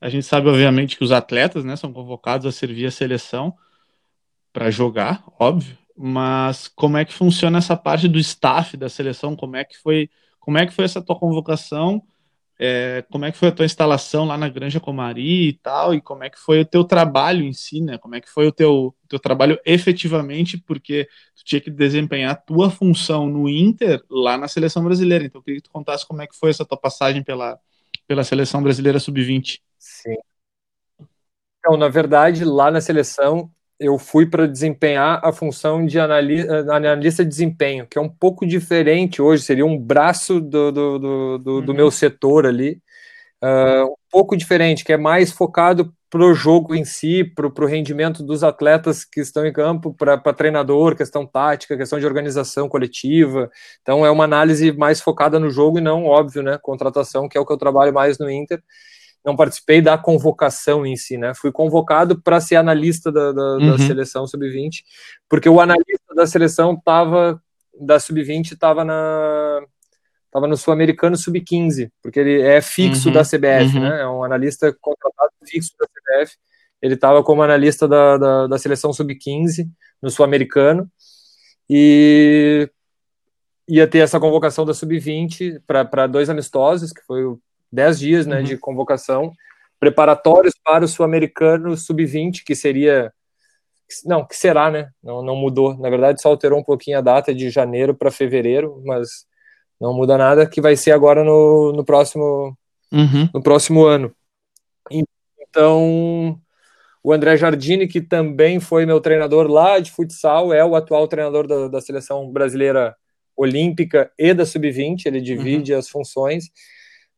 a 0.05 0.09
gente 0.09 0.23
sabe, 0.27 0.47
obviamente, 0.47 0.97
que 0.97 1.03
os 1.03 1.11
atletas 1.11 1.65
né, 1.65 1.75
são 1.75 1.91
convocados 1.91 2.45
a 2.45 2.51
servir 2.51 2.85
a 2.85 2.91
seleção 2.91 3.57
para 4.53 4.69
jogar, 4.69 5.23
óbvio, 5.39 5.75
mas 5.97 6.67
como 6.67 6.95
é 6.95 7.03
que 7.03 7.11
funciona 7.11 7.57
essa 7.57 7.75
parte 7.75 8.07
do 8.07 8.19
staff 8.19 8.77
da 8.77 8.87
seleção? 8.87 9.35
Como 9.35 9.55
é 9.55 9.63
que 9.63 9.75
foi, 9.79 10.07
como 10.39 10.59
é 10.59 10.65
que 10.67 10.73
foi 10.73 10.85
essa 10.85 11.01
tua 11.01 11.17
convocação? 11.17 12.03
É, 12.59 13.03
como 13.11 13.25
é 13.25 13.31
que 13.31 13.37
foi 13.39 13.47
a 13.47 13.51
tua 13.51 13.65
instalação 13.65 14.25
lá 14.25 14.37
na 14.37 14.47
Granja 14.47 14.79
Comari 14.79 15.47
e 15.47 15.53
tal, 15.53 15.95
e 15.95 15.99
como 15.99 16.23
é 16.23 16.29
que 16.29 16.37
foi 16.39 16.61
o 16.61 16.65
teu 16.65 16.83
trabalho 16.83 17.43
em 17.43 17.51
si, 17.51 17.81
né? 17.81 17.97
Como 17.97 18.13
é 18.13 18.21
que 18.21 18.29
foi 18.29 18.45
o 18.45 18.51
teu, 18.51 18.95
teu 19.09 19.17
trabalho 19.17 19.59
efetivamente, 19.65 20.55
porque 20.55 21.09
tu 21.35 21.43
tinha 21.43 21.59
que 21.59 21.71
desempenhar 21.71 22.33
a 22.33 22.35
tua 22.35 22.69
função 22.69 23.27
no 23.27 23.49
Inter 23.49 24.03
lá 24.07 24.37
na 24.37 24.47
seleção 24.47 24.83
brasileira. 24.83 25.25
Então 25.25 25.39
eu 25.39 25.43
queria 25.43 25.61
que 25.61 25.67
tu 25.67 25.71
contasse 25.71 26.07
como 26.07 26.21
é 26.21 26.27
que 26.27 26.37
foi 26.37 26.51
essa 26.51 26.63
tua 26.63 26.77
passagem 26.77 27.23
pela, 27.23 27.59
pela 28.07 28.23
seleção 28.23 28.61
brasileira 28.61 28.99
sub-20. 28.99 29.64
Sim. 29.77 30.15
Então, 31.59 31.77
na 31.77 31.89
verdade, 31.89 32.45
lá 32.45 32.69
na 32.69 32.79
seleção 32.79 33.49
eu 33.79 33.97
fui 33.99 34.25
para 34.25 34.47
desempenhar 34.47 35.19
a 35.23 35.33
função 35.33 35.85
de 35.85 35.99
analista, 35.99 36.73
analista 36.73 37.23
de 37.23 37.29
desempenho, 37.29 37.85
que 37.87 37.97
é 37.97 38.01
um 38.01 38.09
pouco 38.09 38.45
diferente 38.45 39.21
hoje, 39.21 39.43
seria 39.43 39.65
um 39.65 39.77
braço 39.77 40.39
do, 40.39 40.71
do, 40.71 40.99
do, 40.99 41.37
do, 41.37 41.51
uhum. 41.55 41.65
do 41.65 41.73
meu 41.73 41.91
setor 41.91 42.45
ali, 42.45 42.81
uh, 43.43 43.85
um 43.91 43.95
pouco 44.09 44.37
diferente, 44.37 44.85
que 44.85 44.93
é 44.93 44.97
mais 44.97 45.31
focado 45.31 45.93
para 46.09 46.23
o 46.23 46.33
jogo 46.33 46.73
em 46.73 46.85
si, 46.85 47.25
para 47.25 47.45
o 47.47 47.65
rendimento 47.65 48.23
dos 48.23 48.43
atletas 48.43 49.03
que 49.03 49.19
estão 49.19 49.45
em 49.45 49.51
campo, 49.51 49.93
para 49.93 50.17
treinador, 50.33 50.95
questão 50.95 51.25
tática, 51.25 51.75
questão 51.75 51.99
de 51.99 52.05
organização 52.05 52.69
coletiva. 52.69 53.51
Então 53.81 54.05
é 54.05 54.09
uma 54.09 54.23
análise 54.23 54.71
mais 54.71 55.01
focada 55.01 55.37
no 55.37 55.49
jogo 55.49 55.79
e 55.79 55.81
não, 55.81 56.05
óbvio, 56.05 56.41
né, 56.41 56.57
contratação, 56.61 57.27
que 57.27 57.37
é 57.37 57.41
o 57.41 57.45
que 57.45 57.51
eu 57.51 57.57
trabalho 57.57 57.93
mais 57.93 58.17
no 58.17 58.29
Inter 58.29 58.63
não 59.25 59.35
participei 59.35 59.81
da 59.81 59.97
convocação 59.97 60.85
em 60.85 60.95
si, 60.95 61.17
né? 61.17 61.33
Fui 61.33 61.51
convocado 61.51 62.21
para 62.21 62.39
ser 62.39 62.57
analista 62.57 63.11
da, 63.11 63.31
da, 63.31 63.41
uhum. 63.53 63.71
da 63.71 63.77
seleção 63.79 64.27
sub-20, 64.27 64.83
porque 65.27 65.49
o 65.49 65.59
analista 65.59 66.13
da 66.15 66.27
seleção 66.27 66.73
estava 66.73 67.41
da 67.79 67.99
sub-20 67.99 68.53
estava 68.53 68.85
na 68.85 69.61
estava 70.27 70.47
no 70.47 70.57
sul-americano 70.57 71.15
sub-15, 71.15 71.89
porque 72.03 72.19
ele 72.19 72.41
é 72.41 72.61
fixo 72.61 73.07
uhum. 73.07 73.13
da 73.13 73.23
CBF, 73.23 73.75
uhum. 73.75 73.81
né? 73.81 74.01
É 74.01 74.07
um 74.07 74.23
analista 74.23 74.75
contratado 74.79 75.31
fixo 75.45 75.71
da 75.79 75.87
CBF. 75.87 76.35
Ele 76.81 76.93
estava 76.93 77.23
como 77.23 77.41
analista 77.41 77.87
da, 77.87 78.17
da, 78.17 78.47
da 78.47 78.57
seleção 78.59 78.93
sub-15 78.93 79.65
no 80.01 80.09
sul-americano 80.09 80.89
e 81.69 82.69
ia 83.67 83.87
ter 83.87 83.99
essa 83.99 84.19
convocação 84.19 84.65
da 84.65 84.73
sub-20 84.73 85.61
para 85.65 86.05
dois 86.05 86.29
amistosos, 86.29 86.91
que 86.91 87.01
foi 87.07 87.23
o 87.23 87.39
10 87.75 87.99
dias 87.99 88.25
né, 88.25 88.37
uhum. 88.37 88.43
de 88.43 88.57
convocação, 88.57 89.31
preparatórios 89.79 90.53
para 90.63 90.85
o 90.85 90.87
Sul-Americano 90.87 91.75
Sub-20, 91.77 92.43
que 92.45 92.55
seria. 92.55 93.11
Não, 94.03 94.25
que 94.25 94.35
será, 94.35 94.71
né? 94.71 94.89
Não, 95.03 95.21
não 95.21 95.35
mudou. 95.35 95.77
Na 95.77 95.89
verdade, 95.89 96.21
só 96.21 96.29
alterou 96.29 96.59
um 96.59 96.63
pouquinho 96.63 96.97
a 96.97 97.01
data 97.01 97.35
de 97.35 97.49
janeiro 97.51 97.93
para 97.93 98.09
fevereiro, 98.09 98.81
mas 98.83 99.25
não 99.79 99.93
muda 99.93 100.17
nada, 100.17 100.47
que 100.47 100.59
vai 100.59 100.75
ser 100.75 100.91
agora 100.91 101.23
no, 101.23 101.71
no 101.71 101.85
próximo 101.85 102.57
uhum. 102.91 103.29
no 103.33 103.43
próximo 103.43 103.85
ano. 103.85 104.11
Então, 104.89 106.39
o 107.03 107.13
André 107.13 107.37
Jardini, 107.37 107.87
que 107.87 108.01
também 108.01 108.59
foi 108.59 108.85
meu 108.85 108.99
treinador 108.99 109.47
lá 109.47 109.79
de 109.79 109.91
futsal, 109.91 110.53
é 110.53 110.65
o 110.65 110.75
atual 110.75 111.07
treinador 111.07 111.47
da, 111.47 111.67
da 111.67 111.81
seleção 111.81 112.31
brasileira 112.31 112.95
olímpica 113.37 114.11
e 114.17 114.33
da 114.33 114.45
sub-20, 114.45 115.05
ele 115.05 115.21
divide 115.21 115.73
uhum. 115.73 115.79
as 115.79 115.89
funções. 115.89 116.45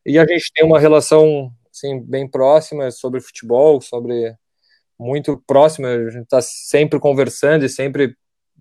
E 0.08 0.18
a 0.18 0.26
gente 0.26 0.50
tem 0.54 0.64
uma 0.64 0.80
relação 0.80 1.52
assim, 1.70 2.00
bem 2.00 2.26
próxima 2.26 2.90
sobre 2.90 3.20
futebol, 3.20 3.78
sobre 3.82 4.34
muito 4.98 5.36
próxima, 5.46 5.88
a 5.88 6.10
gente 6.10 6.24
está 6.24 6.40
sempre 6.40 6.98
conversando 6.98 7.62
e 7.66 7.68
sempre 7.68 8.16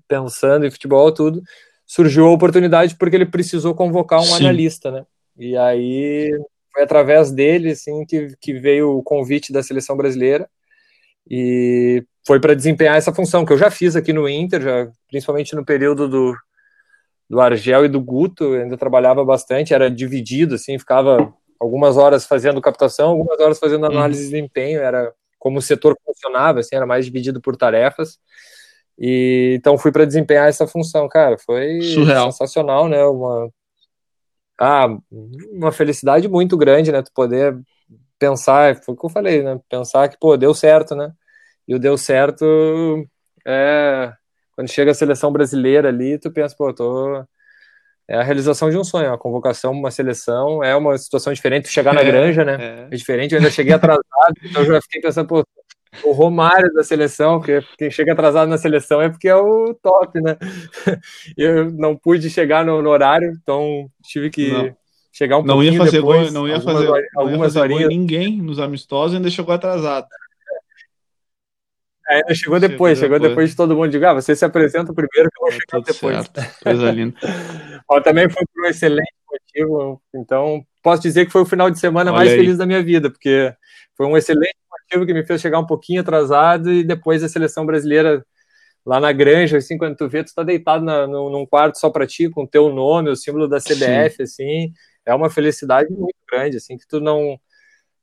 pensando 0.09 0.65
em 0.65 0.71
futebol, 0.71 1.09
tudo. 1.09 1.41
Surgiu 1.85 2.27
a 2.27 2.31
oportunidade 2.31 2.97
porque 2.97 3.15
ele 3.15 3.25
precisou 3.25 3.73
convocar 3.73 4.19
um 4.19 4.23
Sim. 4.23 4.43
analista, 4.43 4.91
né? 4.91 5.05
E 5.37 5.55
aí 5.55 6.29
foi 6.73 6.83
através 6.83 7.31
dele 7.31 7.71
assim 7.71 8.05
que, 8.05 8.35
que 8.41 8.53
veio 8.53 8.97
o 8.97 9.03
convite 9.03 9.53
da 9.53 9.63
seleção 9.63 9.95
brasileira 9.95 10.49
e 11.29 12.03
foi 12.25 12.41
para 12.41 12.55
desempenhar 12.55 12.97
essa 12.97 13.13
função 13.13 13.45
que 13.45 13.53
eu 13.53 13.57
já 13.57 13.71
fiz 13.71 13.95
aqui 13.95 14.11
no 14.11 14.27
Inter, 14.27 14.61
já, 14.61 14.91
principalmente 15.07 15.55
no 15.55 15.63
período 15.63 16.09
do, 16.09 16.35
do 17.30 17.41
Argel 17.41 17.86
e 17.86 17.89
do 17.89 18.01
Guto, 18.01 18.53
ainda 18.53 18.78
trabalhava 18.78 19.23
bastante, 19.23 19.73
era 19.73 19.91
dividido, 19.91 20.55
assim, 20.55 20.80
ficava 20.80 21.34
algumas 21.59 21.97
horas 21.97 22.25
fazendo 22.25 22.61
captação, 22.61 23.09
algumas 23.09 23.39
horas 23.39 23.59
fazendo 23.59 23.84
uhum. 23.84 23.91
análise 23.91 24.23
de 24.23 24.30
desempenho, 24.30 24.80
era 24.80 25.13
como 25.38 25.59
o 25.59 25.61
setor 25.61 25.95
funcionava, 26.05 26.59
assim, 26.59 26.75
era 26.75 26.86
mais 26.86 27.05
dividido 27.05 27.41
por 27.41 27.55
tarefas. 27.55 28.17
E 28.97 29.55
então 29.57 29.78
fui 29.78 29.91
para 29.91 30.05
desempenhar 30.05 30.47
essa 30.47 30.65
função, 30.65 31.07
cara, 31.07 31.38
foi 31.38 31.82
Surreal. 31.82 32.32
sensacional, 32.32 32.88
né? 32.88 33.03
Uma 33.05 33.49
ah, 34.59 34.88
uma 35.51 35.71
felicidade 35.71 36.28
muito 36.28 36.57
grande, 36.57 36.91
né? 36.91 37.03
Tu 37.03 37.11
poder 37.13 37.55
pensar, 38.17 38.75
foi 38.84 38.95
o 38.95 38.97
que 38.97 39.05
eu 39.05 39.09
falei, 39.09 39.43
né? 39.43 39.59
Pensar 39.69 40.09
que, 40.09 40.17
pô, 40.19 40.36
deu 40.36 40.53
certo, 40.53 40.95
né? 40.95 41.11
E 41.67 41.75
o 41.75 41.80
deu 41.80 41.97
certo 41.97 43.05
é 43.45 44.11
quando 44.57 44.71
chega 44.71 44.89
a 44.89 44.95
seleção 44.95 45.31
brasileira 45.31 45.89
ali, 45.89 46.17
tu 46.17 46.31
pensa, 46.31 46.55
pô, 46.57 46.73
tô 46.73 47.23
é 48.07 48.17
a 48.17 48.23
realização 48.23 48.71
de 48.71 48.77
um 48.77 48.83
sonho, 48.83 49.13
a 49.13 49.17
convocação, 49.17 49.71
uma 49.71 49.91
seleção, 49.91 50.63
é 50.63 50.75
uma 50.75 50.97
situação 50.97 51.31
diferente, 51.31 51.67
chegar 51.67 51.93
na 51.93 52.01
é, 52.01 52.05
granja, 52.05 52.43
né? 52.43 52.57
É. 52.59 52.87
é. 52.91 52.95
diferente, 52.95 53.33
eu 53.33 53.37
ainda 53.37 53.51
cheguei 53.51 53.73
atrasado, 53.73 54.01
então 54.43 54.63
eu 54.63 54.73
já 54.73 54.81
fiquei 54.81 54.99
pensando, 54.99 55.27
pô, 55.27 55.45
o 56.03 56.11
Romário 56.11 56.73
da 56.73 56.83
seleção, 56.83 57.37
porque 57.37 57.61
quem 57.77 57.91
chega 57.91 58.13
atrasado 58.13 58.49
na 58.49 58.57
seleção 58.57 58.99
é 58.99 59.09
porque 59.09 59.27
é 59.27 59.35
o 59.35 59.75
top, 59.75 60.19
né? 60.21 60.37
Eu 61.37 61.71
não 61.71 61.95
pude 61.95 62.29
chegar 62.29 62.65
no, 62.65 62.81
no 62.81 62.89
horário, 62.89 63.31
então 63.31 63.87
tive 64.03 64.29
que 64.29 64.51
não. 64.51 64.75
chegar 65.13 65.37
um 65.37 65.43
não 65.43 65.55
pouquinho 65.55 65.73
ia 65.73 65.79
fazer 65.79 65.97
depois, 65.97 66.23
gol, 66.23 66.31
não 66.31 66.47
ia 66.47 66.55
algumas, 66.55 66.73
fazer, 66.73 66.87
algumas 66.87 67.15
não 67.15 67.31
ia 67.31 67.39
fazer 67.39 67.59
horinhas. 67.59 67.89
ninguém 67.89 68.37
nos 68.37 68.59
amistosos 68.59 69.15
ainda 69.15 69.29
chegou 69.29 69.53
atrasado. 69.53 70.07
Ainda 72.09 72.33
chegou 72.33 72.59
depois, 72.59 72.97
chegou, 72.97 73.17
depois. 73.17 73.31
depois 73.31 73.49
de 73.49 73.55
todo 73.55 73.75
mundo. 73.75 73.89
Digo, 73.89 74.05
ah, 74.05 74.13
você 74.13 74.35
se 74.35 74.45
apresenta 74.45 74.93
primeiro 74.93 75.29
que 75.29 75.37
eu 75.37 75.41
vou 75.41 75.49
é, 75.49 75.51
chegar 75.53 75.83
depois. 75.83 76.15
Certo. 76.15 76.63
Coisa 76.63 76.91
linda. 76.91 77.15
Ó, 77.89 77.99
também 78.01 78.29
foi 78.29 78.43
por 78.53 78.65
um 78.65 78.69
excelente 78.69 79.13
motivo. 79.29 80.01
Então, 80.15 80.65
posso 80.81 81.01
dizer 81.01 81.25
que 81.25 81.31
foi 81.31 81.41
o 81.41 81.45
final 81.45 81.69
de 81.69 81.79
semana 81.79 82.11
Olha 82.11 82.19
mais 82.19 82.31
aí. 82.31 82.37
feliz 82.37 82.57
da 82.57 82.65
minha 82.65 82.81
vida, 82.81 83.09
porque 83.09 83.53
foi 83.95 84.05
um 84.05 84.15
excelente 84.15 84.55
motivo 84.71 85.05
que 85.05 85.13
me 85.13 85.25
fez 85.25 85.41
chegar 85.41 85.59
um 85.59 85.65
pouquinho 85.65 86.01
atrasado 86.01 86.71
e 86.71 86.83
depois 86.83 87.23
a 87.23 87.29
seleção 87.29 87.65
brasileira 87.65 88.25
lá 88.85 89.01
na 89.01 89.11
granja, 89.11 89.57
assim, 89.57 89.77
quando 89.77 89.97
tu 89.97 90.07
vê, 90.07 90.23
tu 90.23 90.33
tá 90.33 90.43
deitado 90.43 90.85
na, 90.85 91.05
no, 91.05 91.29
num 91.29 91.45
quarto 91.45 91.77
só 91.77 91.89
para 91.89 92.07
ti, 92.07 92.29
com 92.29 92.43
o 92.43 92.47
teu 92.47 92.73
nome, 92.73 93.09
o 93.09 93.17
símbolo 93.17 93.45
da 93.45 93.59
CBF, 93.59 94.15
Sim. 94.15 94.23
assim, 94.23 94.73
é 95.05 95.13
uma 95.13 95.29
felicidade 95.29 95.89
muito 95.91 96.15
grande, 96.31 96.55
assim, 96.55 96.77
que 96.77 96.87
tu 96.87 97.01
não 97.01 97.37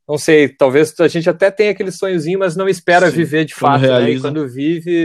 não 0.06 0.18
sei, 0.18 0.48
talvez 0.48 0.94
a 1.00 1.08
gente 1.08 1.28
até 1.30 1.50
tenha 1.50 1.70
aquele 1.70 1.90
sonhozinho, 1.90 2.38
mas 2.38 2.54
não 2.54 2.68
espera 2.68 3.10
Sim, 3.10 3.16
viver 3.16 3.44
de 3.46 3.54
fato, 3.54 3.82
né? 3.82 4.10
E 4.10 4.20
quando 4.20 4.46
vive. 4.46 5.04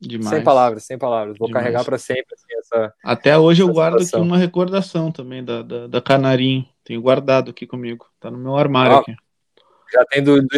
Demais. 0.00 0.28
Sem 0.28 0.42
palavras, 0.42 0.84
sem 0.84 0.98
palavras. 0.98 1.38
Vou 1.38 1.48
Demais. 1.48 1.64
carregar 1.64 1.84
para 1.84 1.96
sempre. 1.96 2.34
Assim, 2.34 2.58
essa, 2.58 2.92
até 3.02 3.38
hoje 3.38 3.62
eu 3.62 3.72
guardo 3.72 4.00
situação. 4.00 4.20
aqui 4.20 4.28
uma 4.28 4.36
recordação 4.36 5.10
também 5.10 5.42
da, 5.42 5.62
da, 5.62 5.86
da, 5.86 6.00
Canarinho. 6.00 6.66
Tenho 6.82 7.00
guardado 7.00 7.52
aqui 7.52 7.66
comigo. 7.66 8.06
Tá 8.20 8.30
no 8.30 8.36
meu 8.36 8.56
armário 8.56 8.96
ah, 8.96 9.00
aqui. 9.00 9.14
Já 9.92 10.04
tem 10.04 10.22
do, 10.22 10.42
do, 10.42 10.48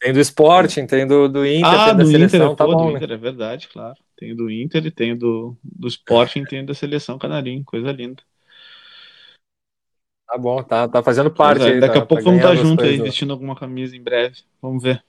tem 0.00 0.12
do 0.12 0.20
Sporting, 0.20 0.86
tem 0.86 1.06
do, 1.06 1.28
do 1.28 1.46
Inter, 1.46 1.64
ah, 1.66 1.86
tem 1.86 1.96
do 1.96 2.06
seleção, 2.06 2.46
Inter, 2.46 2.56
tá 2.56 2.66
bom, 2.66 2.76
do 2.76 2.90
né? 2.90 2.96
Inter, 2.96 3.12
é 3.12 3.16
verdade, 3.16 3.68
claro. 3.68 3.94
Tenho 4.16 4.36
do 4.36 4.50
Inter 4.50 4.84
e 4.84 4.90
tenho 4.90 5.16
do, 5.16 5.56
do 5.62 5.88
Sporting, 5.88 6.44
tenho 6.44 6.66
da 6.66 6.74
seleção 6.74 7.18
Canarinho, 7.18 7.64
coisa 7.64 7.92
linda. 7.92 8.22
Tá 10.26 10.36
bom, 10.36 10.60
tá, 10.62 10.88
tá 10.88 11.02
fazendo 11.02 11.30
parte. 11.30 11.62
É, 11.62 11.74
aí, 11.74 11.80
daqui 11.80 11.94
tá, 11.94 12.02
a 12.02 12.06
pouco 12.06 12.22
tá 12.24 12.30
vamos 12.30 12.44
estar 12.44 12.56
junto 12.56 12.82
aí, 12.82 13.00
vestindo 13.00 13.32
alguma 13.32 13.54
camisa 13.54 13.96
em 13.96 14.02
breve. 14.02 14.36
Vamos 14.60 14.82
ver. 14.82 15.02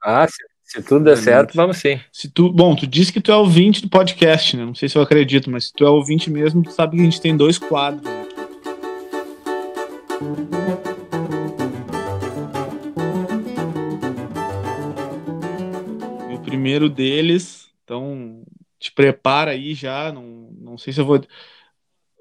Ah, 0.00 0.26
se, 0.26 0.36
se 0.62 0.82
tudo 0.82 1.04
der 1.04 1.14
é 1.14 1.16
certo, 1.16 1.54
vamos 1.54 1.78
sim. 1.78 2.00
Se 2.12 2.30
tu, 2.30 2.52
bom, 2.52 2.76
tu 2.76 2.86
disse 2.86 3.12
que 3.12 3.20
tu 3.20 3.32
é 3.32 3.36
ouvinte 3.36 3.82
do 3.82 3.88
podcast, 3.88 4.56
né? 4.56 4.64
Não 4.64 4.74
sei 4.74 4.88
se 4.88 4.96
eu 4.96 5.02
acredito, 5.02 5.50
mas 5.50 5.66
se 5.66 5.72
tu 5.72 5.84
é 5.84 5.90
ouvinte 5.90 6.30
mesmo, 6.30 6.62
tu 6.62 6.70
sabe 6.70 6.96
que 6.96 7.02
a 7.02 7.04
gente 7.04 7.20
tem 7.20 7.36
dois 7.36 7.58
quadros 7.58 8.06
aqui. 8.06 8.32
E 16.30 16.34
o 16.34 16.40
primeiro 16.40 16.88
deles, 16.88 17.68
então 17.84 18.42
te 18.78 18.92
prepara 18.92 19.52
aí 19.52 19.74
já, 19.74 20.12
não, 20.12 20.48
não 20.58 20.78
sei 20.78 20.92
se 20.92 21.00
eu 21.00 21.06
vou 21.06 21.20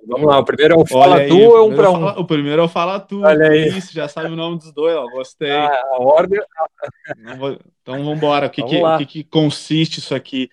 Vamos 0.08 0.28
lá, 0.28 0.40
o 0.40 0.46
primeiro 0.46 0.74
é 0.74 0.78
o 0.78 0.86
Fala 0.86 1.18
aí, 1.18 1.30
Tu 1.30 1.38
ou 1.38 1.58
é 1.58 1.62
um 1.62 1.76
para 1.76 1.92
um? 1.92 2.06
O 2.20 2.26
primeiro 2.26 2.62
é 2.62 2.66
o 2.66 2.68
Fala 2.68 3.00
Tu. 3.00 3.22
Olha 3.22 3.50
aí. 3.50 3.68
Isso, 3.68 3.94
já 3.94 4.08
sabe 4.08 4.32
o 4.32 4.36
nome 4.36 4.58
dos 4.58 4.72
dois, 4.74 4.96
ó. 4.96 5.08
Gostei. 5.10 5.52
Ah, 5.52 5.82
a 5.94 6.02
ordem. 6.02 6.40
Então 7.82 7.98
vamos 7.98 8.18
embora. 8.18 8.48
O 8.48 8.50
que, 8.50 8.64
que, 8.64 8.84
o 8.84 8.98
que, 8.98 9.06
que 9.06 9.24
consiste 9.24 10.00
isso 10.00 10.16
aqui? 10.16 10.50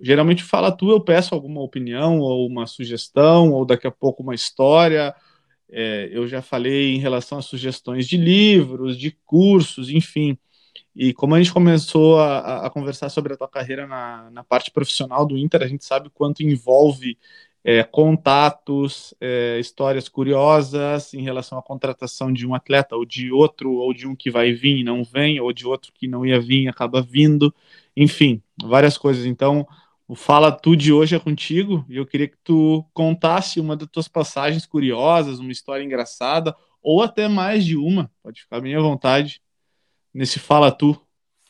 Geralmente 0.00 0.42
Fala 0.42 0.72
Tu, 0.72 0.90
eu 0.90 1.00
peço 1.00 1.34
alguma 1.34 1.60
opinião 1.60 2.18
ou 2.20 2.46
uma 2.46 2.66
sugestão, 2.66 3.52
ou 3.52 3.64
daqui 3.64 3.86
a 3.86 3.90
pouco 3.90 4.22
uma 4.22 4.34
história. 4.34 5.14
É, 5.70 6.08
eu 6.10 6.26
já 6.26 6.40
falei 6.40 6.94
em 6.94 6.98
relação 6.98 7.38
a 7.38 7.42
sugestões 7.42 8.06
de 8.06 8.16
livros, 8.16 8.96
de 8.96 9.10
cursos, 9.26 9.90
enfim. 9.90 10.38
E 10.96 11.12
como 11.12 11.34
a 11.34 11.38
gente 11.38 11.52
começou 11.52 12.18
a, 12.18 12.66
a 12.66 12.70
conversar 12.70 13.08
sobre 13.08 13.34
a 13.34 13.36
tua 13.36 13.48
carreira 13.48 13.86
na, 13.86 14.30
na 14.30 14.42
parte 14.42 14.70
profissional 14.70 15.26
do 15.26 15.36
Inter, 15.36 15.62
a 15.62 15.68
gente 15.68 15.84
sabe 15.84 16.10
quanto 16.10 16.42
envolve 16.42 17.18
é, 17.64 17.82
contatos, 17.82 19.14
é, 19.20 19.58
histórias 19.58 20.08
curiosas 20.08 21.12
em 21.12 21.22
relação 21.22 21.58
à 21.58 21.62
contratação 21.62 22.32
de 22.32 22.46
um 22.46 22.54
atleta 22.54 22.96
ou 22.96 23.04
de 23.04 23.32
outro, 23.32 23.72
ou 23.72 23.92
de 23.92 24.06
um 24.06 24.14
que 24.14 24.30
vai 24.30 24.52
vir 24.52 24.78
e 24.78 24.84
não 24.84 25.04
vem, 25.04 25.40
ou 25.40 25.52
de 25.52 25.66
outro 25.66 25.92
que 25.92 26.08
não 26.08 26.24
ia 26.24 26.40
vir 26.40 26.64
e 26.64 26.68
acaba 26.68 27.02
vindo, 27.02 27.54
enfim, 27.96 28.42
várias 28.62 28.96
coisas. 28.96 29.26
Então, 29.26 29.66
o 30.06 30.14
Fala 30.14 30.50
Tu 30.50 30.76
de 30.76 30.92
hoje 30.92 31.14
é 31.14 31.18
contigo 31.18 31.84
e 31.88 31.96
eu 31.96 32.06
queria 32.06 32.28
que 32.28 32.38
tu 32.42 32.84
contasse 32.94 33.60
uma 33.60 33.76
das 33.76 33.88
tuas 33.88 34.08
passagens 34.08 34.64
curiosas, 34.64 35.38
uma 35.38 35.52
história 35.52 35.84
engraçada, 35.84 36.56
ou 36.82 37.02
até 37.02 37.28
mais 37.28 37.64
de 37.64 37.76
uma, 37.76 38.10
pode 38.22 38.40
ficar 38.40 38.60
bem 38.60 38.74
à 38.74 38.80
vontade, 38.80 39.42
nesse 40.14 40.38
Fala 40.38 40.72
Tu. 40.72 40.98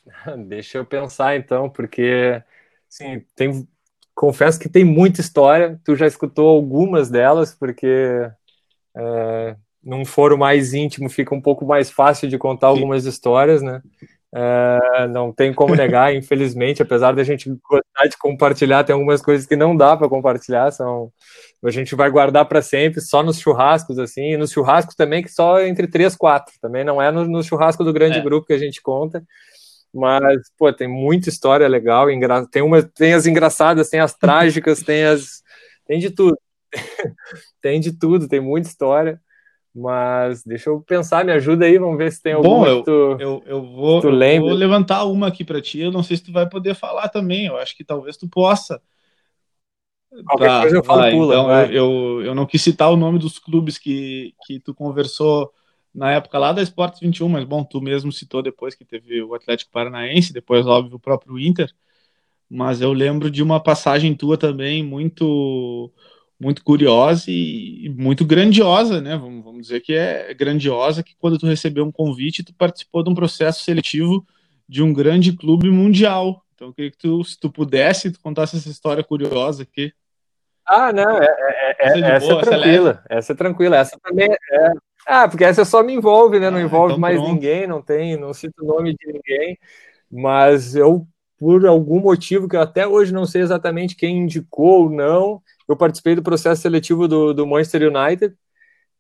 Deixa 0.49 0.79
eu 0.79 0.85
pensar 0.85 1.37
então, 1.37 1.71
porque 1.71 2.43
sim, 2.89 3.25
tem 3.37 3.69
confesso 4.19 4.59
que 4.59 4.69
tem 4.69 4.85
muita 4.85 5.21
história, 5.21 5.81
tu 5.85 5.95
já 5.95 6.05
escutou 6.05 6.49
algumas 6.49 7.09
delas, 7.09 7.55
porque 7.55 8.29
é, 8.97 9.57
num 9.81 10.05
foro 10.05 10.37
mais 10.37 10.75
íntimo 10.75 11.09
fica 11.09 11.33
um 11.33 11.41
pouco 11.41 11.65
mais 11.65 11.89
fácil 11.89 12.29
de 12.29 12.37
contar 12.37 12.67
algumas 12.67 13.05
histórias, 13.05 13.63
né? 13.63 13.81
É, 14.35 15.07
não 15.07 15.33
tem 15.33 15.55
como 15.55 15.77
negar, 15.77 16.13
infelizmente, 16.17 16.83
apesar 16.83 17.15
da 17.15 17.23
gente 17.23 17.49
gostar 17.49 18.09
de 18.11 18.19
compartilhar, 18.19 18.83
tem 18.83 18.93
algumas 18.93 19.23
coisas 19.23 19.47
que 19.47 19.55
não 19.55 19.77
dá 19.77 19.97
para 19.97 20.09
compartilhar, 20.09 20.73
são 20.73 21.13
a 21.65 21.71
gente 21.71 21.95
vai 21.95 22.11
guardar 22.11 22.45
para 22.47 22.61
sempre, 22.61 23.01
só 23.01 23.23
nos 23.23 23.39
churrascos, 23.39 24.01
assim, 24.01 24.33
e 24.33 24.37
nos 24.37 24.51
churrascos 24.51 24.97
também, 24.97 25.23
que 25.23 25.31
só 25.31 25.61
entre 25.61 25.87
três, 25.87 26.17
quatro, 26.17 26.53
também 26.61 26.83
não 26.83 27.01
é 27.01 27.13
no, 27.13 27.25
no 27.25 27.43
churrasco 27.43 27.85
do 27.85 27.93
grande 27.93 28.19
é. 28.19 28.23
grupo 28.23 28.49
que 28.49 28.53
a 28.53 28.59
gente 28.59 28.83
conta, 28.83 29.23
mas, 29.93 30.51
pô, 30.57 30.73
tem 30.73 30.89
muita 30.89 31.29
história 31.29 31.67
legal, 31.67 32.11
engra... 32.11 32.47
tem, 32.47 32.63
uma, 32.63 32.83
tem 32.83 33.15
as 33.15 33.27
engraçadas, 33.27 33.89
tem 33.89 34.01
as 34.01 34.15
trágicas, 34.17 34.83
tem 34.83 35.05
as. 35.05 35.43
Tem 35.87 35.99
de 35.99 36.11
tudo. 36.11 36.39
tem 37.63 37.81
de 37.81 37.93
tudo, 37.93 38.29
tem 38.29 38.41
muita 38.41 38.69
história. 38.69 39.21
Mas 39.75 40.43
deixa 40.43 40.71
eu 40.71 40.81
pensar, 40.81 41.25
me 41.25 41.33
ajuda 41.33 41.65
aí, 41.65 41.79
vamos 41.79 41.99
ver 41.99 42.11
se 42.11 42.21
tem 42.21 42.33
alguma 42.33 42.65
Bom, 42.65 42.67
eu, 42.67 42.83
tu, 42.83 42.91
eu, 43.21 43.43
eu, 43.47 43.63
vou, 43.63 44.01
tu 44.01 44.09
eu 44.09 44.41
vou 44.41 44.53
levantar 44.53 45.05
uma 45.05 45.29
aqui 45.29 45.45
para 45.45 45.61
ti. 45.61 45.79
Eu 45.79 45.93
não 45.93 46.03
sei 46.03 46.17
se 46.17 46.25
tu 46.25 46.33
vai 46.33 46.49
poder 46.49 46.75
falar 46.75 47.09
também. 47.09 47.47
Eu 47.47 47.57
acho 47.57 47.77
que 47.77 47.85
talvez 47.85 48.17
tu 48.17 48.29
possa. 48.29 48.83
Qualquer 50.27 50.47
tá, 50.47 50.61
coisa 50.63 50.77
eu 50.77 50.85
falo 50.85 51.01
vai, 51.01 51.11
pula. 51.13 51.35
Então, 51.35 51.61
eu, 51.61 51.71
eu, 51.71 52.27
eu 52.27 52.35
não 52.35 52.47
quis 52.47 52.63
citar 52.63 52.91
o 52.91 52.97
nome 52.97 53.19
dos 53.19 53.39
clubes 53.39 53.79
que, 53.79 54.35
que 54.47 54.59
tu 54.59 54.75
conversou 54.75 55.53
na 55.99 56.13
época 56.13 56.39
lá 56.39 56.53
da 56.53 56.63
Esportes 56.63 57.01
21, 57.01 57.29
mas 57.29 57.45
bom, 57.45 57.65
tu 57.65 57.81
mesmo 57.81 58.13
citou 58.13 58.41
depois 58.41 58.75
que 58.75 58.85
teve 58.85 59.21
o 59.21 59.35
Atlético 59.35 59.73
Paranaense, 59.73 60.33
depois, 60.33 60.65
óbvio, 60.65 60.97
o 60.97 61.01
próprio 61.01 61.39
Inter. 61.39 61.71
Mas 62.49 62.81
eu 62.81 62.93
lembro 62.93 63.31
de 63.31 63.43
uma 63.43 63.61
passagem 63.61 64.15
tua 64.15 64.39
também 64.39 64.83
muito 64.83 65.93
muito 66.41 66.63
curiosa 66.63 67.25
e 67.29 67.93
muito 67.99 68.25
grandiosa, 68.25 69.01
né? 69.01 69.17
Vamos, 69.17 69.45
vamos 69.45 69.63
dizer 69.63 69.81
que 69.81 69.93
é 69.93 70.33
grandiosa, 70.35 71.03
que 71.03 71.17
quando 71.19 71.37
tu 71.37 71.47
recebeu 71.47 71.85
um 71.85 71.91
convite, 71.91 72.45
tu 72.45 72.55
participou 72.55 73.03
de 73.03 73.11
um 73.11 73.15
processo 73.15 73.65
seletivo 73.65 74.25
de 74.69 74.81
um 74.81 74.93
grande 74.93 75.33
clube 75.33 75.69
mundial. 75.69 76.45
Então, 76.55 76.69
eu 76.69 76.75
queria 76.75 76.93
que 76.93 76.99
tu, 76.99 77.25
se 77.25 77.39
tu 77.39 77.51
pudesse, 77.51 78.13
tu 78.13 78.21
contasse 78.21 78.57
essa 78.57 78.69
história 78.69 79.03
curiosa 79.03 79.65
aqui. 79.65 79.93
Ah, 80.65 80.93
não, 80.93 81.19
é, 81.21 81.27
é, 81.27 81.71
é, 81.71 81.77
essa, 81.81 81.99
é 81.99 82.21
boa, 82.21 82.41
é 82.41 82.45
tranquila, 82.45 83.05
essa 83.09 83.33
é 83.33 83.37
tranquila, 83.37 83.77
essa 83.77 83.99
também 84.01 84.31
é, 84.31 84.73
ah, 85.09 85.27
porque 85.27 85.43
essa 85.43 85.65
só 85.65 85.83
me 85.83 85.95
envolve, 85.95 86.39
né? 86.39 86.51
Não 86.51 86.59
ah, 86.59 86.63
envolve 86.63 86.93
então 86.93 87.01
mais 87.01 87.17
pronto. 87.17 87.33
ninguém, 87.33 87.67
não 87.67 87.81
tem, 87.81 88.15
não 88.19 88.35
cito 88.35 88.63
o 88.63 88.67
nome 88.67 88.95
de 88.95 89.07
ninguém, 89.11 89.59
mas 90.11 90.77
eu, 90.77 91.09
por 91.39 91.65
algum 91.67 91.99
motivo 91.99 92.47
que 92.47 92.55
eu 92.55 92.61
até 92.61 92.87
hoje 92.87 93.11
não 93.11 93.25
sei 93.25 93.41
exatamente 93.41 93.97
quem 93.97 94.19
indicou 94.19 94.83
ou 94.83 94.91
não, 94.91 95.43
eu 95.67 95.75
participei 95.75 96.15
do 96.15 96.23
processo 96.23 96.61
seletivo 96.61 97.09
do, 97.09 97.33
do 97.33 97.47
Manchester 97.47 97.91
United. 97.91 98.35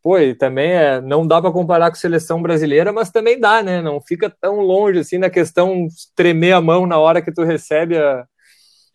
Pô, 0.02 0.16
e 0.16 0.34
também 0.34 0.70
é, 0.70 0.98
não 0.98 1.26
dá 1.26 1.42
para 1.42 1.52
comparar 1.52 1.90
com 1.90 1.96
a 1.96 2.00
seleção 2.00 2.40
brasileira, 2.40 2.90
mas 2.90 3.10
também 3.10 3.38
dá, 3.38 3.62
né? 3.62 3.82
Não 3.82 4.00
fica 4.00 4.34
tão 4.40 4.60
longe 4.60 5.00
assim 5.00 5.18
na 5.18 5.28
questão 5.28 5.88
tremer 6.16 6.52
a 6.52 6.60
mão 6.62 6.86
na 6.86 6.96
hora 6.96 7.20
que 7.20 7.32
tu 7.32 7.42
recebe 7.42 7.98
a, 7.98 8.24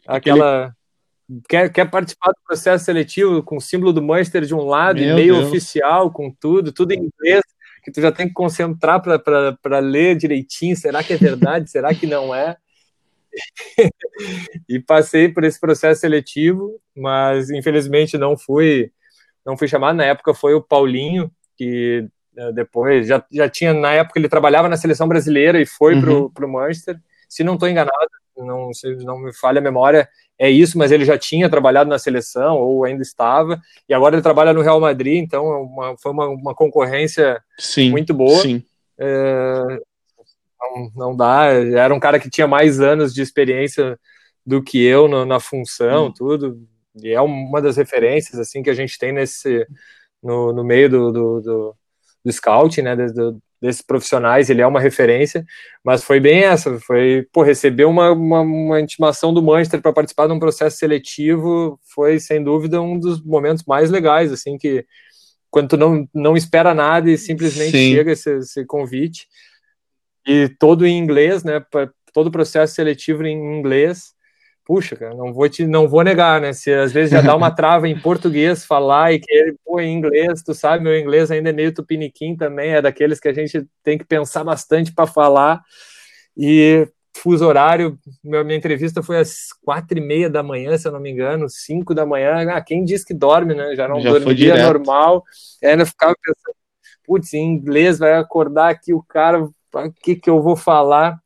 aquela. 0.08 0.64
Aquele 0.64 0.83
quer, 1.48 1.72
quer 1.72 1.90
participar 1.90 2.32
do 2.32 2.40
processo 2.46 2.86
seletivo 2.86 3.44
com 3.44 3.58
o 3.58 3.62
símbolo 3.62 3.94
do 3.94 4.02
Manchester 4.02 4.44
de 4.44 4.54
um 4.54 4.66
lado, 4.66 5.00
Meu 5.00 5.12
e-mail 5.12 5.36
Deus. 5.36 5.48
oficial, 5.48 6.12
com 6.12 6.32
tudo, 6.32 6.72
tudo 6.72 6.92
em 6.92 7.00
inglês, 7.00 7.44
que 7.84 7.92
tu 7.92 8.02
já 8.02 8.12
tem 8.12 8.28
que 8.28 8.34
concentrar 8.34 9.02
para 9.02 9.80
ler 9.80 10.16
direitinho. 10.16 10.76
Será 10.76 11.04
que 11.04 11.14
é 11.14 11.18
verdade? 11.18 11.70
Será 11.70 11.94
que 11.94 12.08
não 12.08 12.34
é? 12.34 12.56
e 14.70 14.80
passei 14.80 15.28
por 15.28 15.44
esse 15.44 15.60
processo 15.60 16.02
seletivo, 16.02 16.80
mas 16.96 17.50
infelizmente 17.50 18.18
não 18.18 18.38
fui 18.38 18.92
não 19.46 19.58
fui 19.58 19.68
chamado. 19.68 19.96
Na 19.96 20.06
época 20.06 20.34
foi 20.34 20.54
o 20.54 20.62
Paulinho, 20.62 21.32
que 21.58 22.08
eh, 22.38 22.52
depois 22.54 23.08
já, 23.08 23.24
já 23.32 23.50
tinha, 23.50 23.74
na 23.74 23.92
época 23.94 24.20
ele 24.20 24.30
trabalhava 24.30 24.70
na 24.70 24.78
seleção 24.78 25.08
brasileira 25.08 25.62
e 25.62 25.66
foi 25.66 25.96
uhum. 25.96 26.30
para 26.30 26.46
o 26.46 26.52
Manchester. 26.52 26.98
Se 27.28 27.44
não 27.44 27.56
estou 27.56 27.68
enganado, 27.68 28.10
não, 28.38 28.74
se 28.74 28.96
não 28.98 29.20
me 29.20 29.34
falha 29.34 29.60
a 29.60 29.62
memória, 29.62 30.08
é 30.44 30.50
isso, 30.50 30.78
mas 30.78 30.92
ele 30.92 31.06
já 31.06 31.18
tinha 31.18 31.50
trabalhado 31.50 31.90
na 31.90 31.98
seleção, 31.98 32.58
ou 32.58 32.84
ainda 32.84 33.02
estava, 33.02 33.62
e 33.88 33.94
agora 33.94 34.14
ele 34.14 34.22
trabalha 34.22 34.52
no 34.52 34.62
Real 34.62 34.78
Madrid, 34.78 35.24
então 35.24 35.46
é 35.54 35.58
uma, 35.58 35.98
foi 35.98 36.12
uma, 36.12 36.28
uma 36.28 36.54
concorrência 36.54 37.42
sim, 37.58 37.90
muito 37.90 38.14
boa. 38.14 38.42
Sim. 38.42 38.62
É, 39.00 39.80
não, 40.60 40.92
não, 40.94 41.16
dá, 41.16 41.46
era 41.46 41.94
um 41.94 42.00
cara 42.00 42.20
que 42.20 42.30
tinha 42.30 42.46
mais 42.46 42.82
anos 42.82 43.14
de 43.14 43.22
experiência 43.22 43.98
do 44.46 44.62
que 44.62 44.84
eu 44.84 45.08
na, 45.08 45.26
na 45.26 45.40
função, 45.40 46.08
hum. 46.08 46.14
tudo, 46.14 46.60
e 47.02 47.14
é 47.14 47.22
uma 47.22 47.62
das 47.62 47.78
referências 47.78 48.38
assim 48.38 48.62
que 48.62 48.70
a 48.70 48.74
gente 48.74 49.00
tem 49.00 49.14
nesse 49.14 49.66
no, 50.22 50.52
no 50.52 50.62
meio 50.66 50.90
do, 50.90 51.12
do, 51.14 51.42
do, 51.42 51.76
do 52.26 52.34
scout, 52.34 52.82
né, 52.82 52.98
do, 52.98 53.42
desses 53.64 53.82
profissionais, 53.82 54.50
ele 54.50 54.62
é 54.62 54.68
uma 54.68 54.82
referência, 54.82 55.46
mas 55.82 56.04
foi 56.04 56.20
bem 56.20 56.44
essa, 56.44 56.78
foi, 56.82 57.26
pô, 57.32 57.44
receber 57.44 57.86
uma, 57.86 58.12
uma, 58.12 58.42
uma 58.42 58.82
intimação 58.82 59.34
do 59.34 59.42
Manchester 59.42 59.82
para 59.82 59.94
participar 59.94 60.28
de 60.28 60.34
um 60.34 60.40
processo 60.40 60.78
seletivo 60.78 61.80
foi, 61.82 62.20
sem 62.20 62.44
dúvida, 62.44 62.82
um 62.82 63.00
dos 63.00 63.24
momentos 63.24 63.64
mais 63.64 63.90
legais, 63.90 64.34
assim, 64.34 64.58
que 64.58 64.86
quando 65.50 65.70
tu 65.70 65.78
não, 65.78 66.06
não 66.14 66.36
espera 66.36 66.74
nada 66.74 67.10
e 67.10 67.18
simplesmente 67.18 67.78
Sim. 67.78 67.94
chega 67.94 68.12
esse, 68.12 68.38
esse, 68.40 68.66
convite, 68.66 69.28
e 70.28 70.50
todo 70.60 70.86
em 70.86 70.98
inglês, 70.98 71.46
né, 71.46 71.66
todo 72.14 72.28
o 72.28 72.32
processo 72.32 72.76
seletivo 72.76 73.26
em 73.26 73.60
inglês, 73.60 74.14
puxa, 74.66 74.96
cara, 74.96 75.14
não 75.14 75.34
vou 75.34 75.48
te, 75.50 75.66
não 75.66 75.88
vou 75.88 76.04
negar, 76.04 76.40
né? 76.40 76.54
Se 76.54 76.74
às 76.74 76.92
vezes 76.92 77.12
já 77.12 77.22
dá 77.22 77.36
uma 77.36 77.52
trava 77.56 77.88
em 77.88 78.00
português 78.00 78.66
falar 78.66 79.14
e 79.14 79.20
que 79.20 79.56
pô, 79.66 79.80
em 79.80 79.94
inglês, 79.94 80.42
tu 80.42 80.54
sabe, 80.54 80.84
meu 80.84 80.98
inglês 80.98 81.30
ainda 81.32 81.50
é 81.50 81.54
meio 81.54 81.74
tupiniquim 81.74 82.36
também, 82.36 82.72
é 82.72 82.82
daqueles 82.82 83.20
que 83.20 83.28
a 83.28 83.34
gente 83.34 83.68
tem 83.84 83.98
que 83.98 84.06
pensar 84.06 84.44
bastante 84.44 84.94
para 84.94 85.08
falar. 85.08 85.62
E 86.36 86.88
fuso 87.16 87.46
horário, 87.46 87.98
minha 88.24 88.56
entrevista 88.56 89.04
foi 89.04 89.20
às 89.20 89.50
quatro 89.64 89.98
e 89.98 90.02
meia 90.02 90.30
da 90.30 90.42
manhã, 90.42 90.78
se 90.78 90.88
eu 90.88 90.92
não 90.92 91.00
me 91.00 91.12
engano, 91.12 91.48
cinco 91.50 91.94
da 91.94 92.06
manhã. 92.06 92.50
Ah, 92.52 92.62
quem 92.62 92.84
diz 92.84 93.04
que 93.04 93.14
dorme, 93.14 93.54
né? 93.54 93.76
Já 93.76 93.88
não 93.88 94.02
já 94.02 94.12
dormia 94.12 94.64
normal. 94.64 95.24
Ainda 95.64 95.86
ficava 95.86 96.16
pensando, 96.22 96.56
putz, 97.06 97.34
em 97.34 97.44
inglês 97.44 98.00
vai 98.00 98.14
acordar 98.14 98.70
aqui 98.70 98.94
o 98.94 99.04
cara, 99.04 99.44
o 99.44 99.52
que 100.02 100.16
que 100.16 100.30
eu 100.30 100.42
vou 100.42 100.56
falar? 100.56 101.20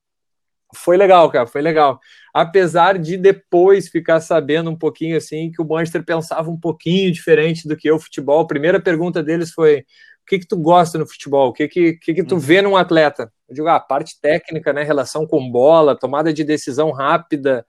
Foi 0.75 0.97
legal, 0.97 1.31
cara, 1.31 1.47
foi 1.47 1.61
legal 1.61 1.99
apesar 2.39 2.99
de 2.99 3.17
depois 3.17 3.89
ficar 3.89 4.19
sabendo 4.19 4.69
um 4.69 4.75
pouquinho 4.75 5.17
assim 5.17 5.51
que 5.51 5.59
o 5.59 5.67
Manchester 5.67 6.05
pensava 6.05 6.51
um 6.51 6.59
pouquinho 6.59 7.11
diferente 7.11 7.67
do 7.67 7.75
que 7.75 7.91
o 7.91 7.97
futebol. 7.97 8.41
A 8.41 8.47
primeira 8.47 8.79
pergunta 8.79 9.23
deles 9.23 9.51
foi: 9.51 9.79
o 9.79 9.83
que 10.27 10.37
que 10.37 10.47
tu 10.47 10.55
gosta 10.55 10.99
no 10.99 11.07
futebol? 11.07 11.49
O 11.49 11.53
que 11.53 11.67
que, 11.67 11.93
que, 11.93 12.13
que 12.13 12.23
tu 12.23 12.35
uhum. 12.35 12.39
vê 12.39 12.61
num 12.61 12.77
atleta? 12.77 13.31
Eu 13.49 13.55
digo, 13.55 13.67
ah, 13.67 13.77
a 13.77 13.79
parte 13.79 14.21
técnica, 14.21 14.71
né, 14.71 14.83
relação 14.83 15.25
com 15.25 15.49
bola, 15.49 15.97
tomada 15.97 16.31
de 16.31 16.43
decisão 16.43 16.91
rápida, 16.91 17.65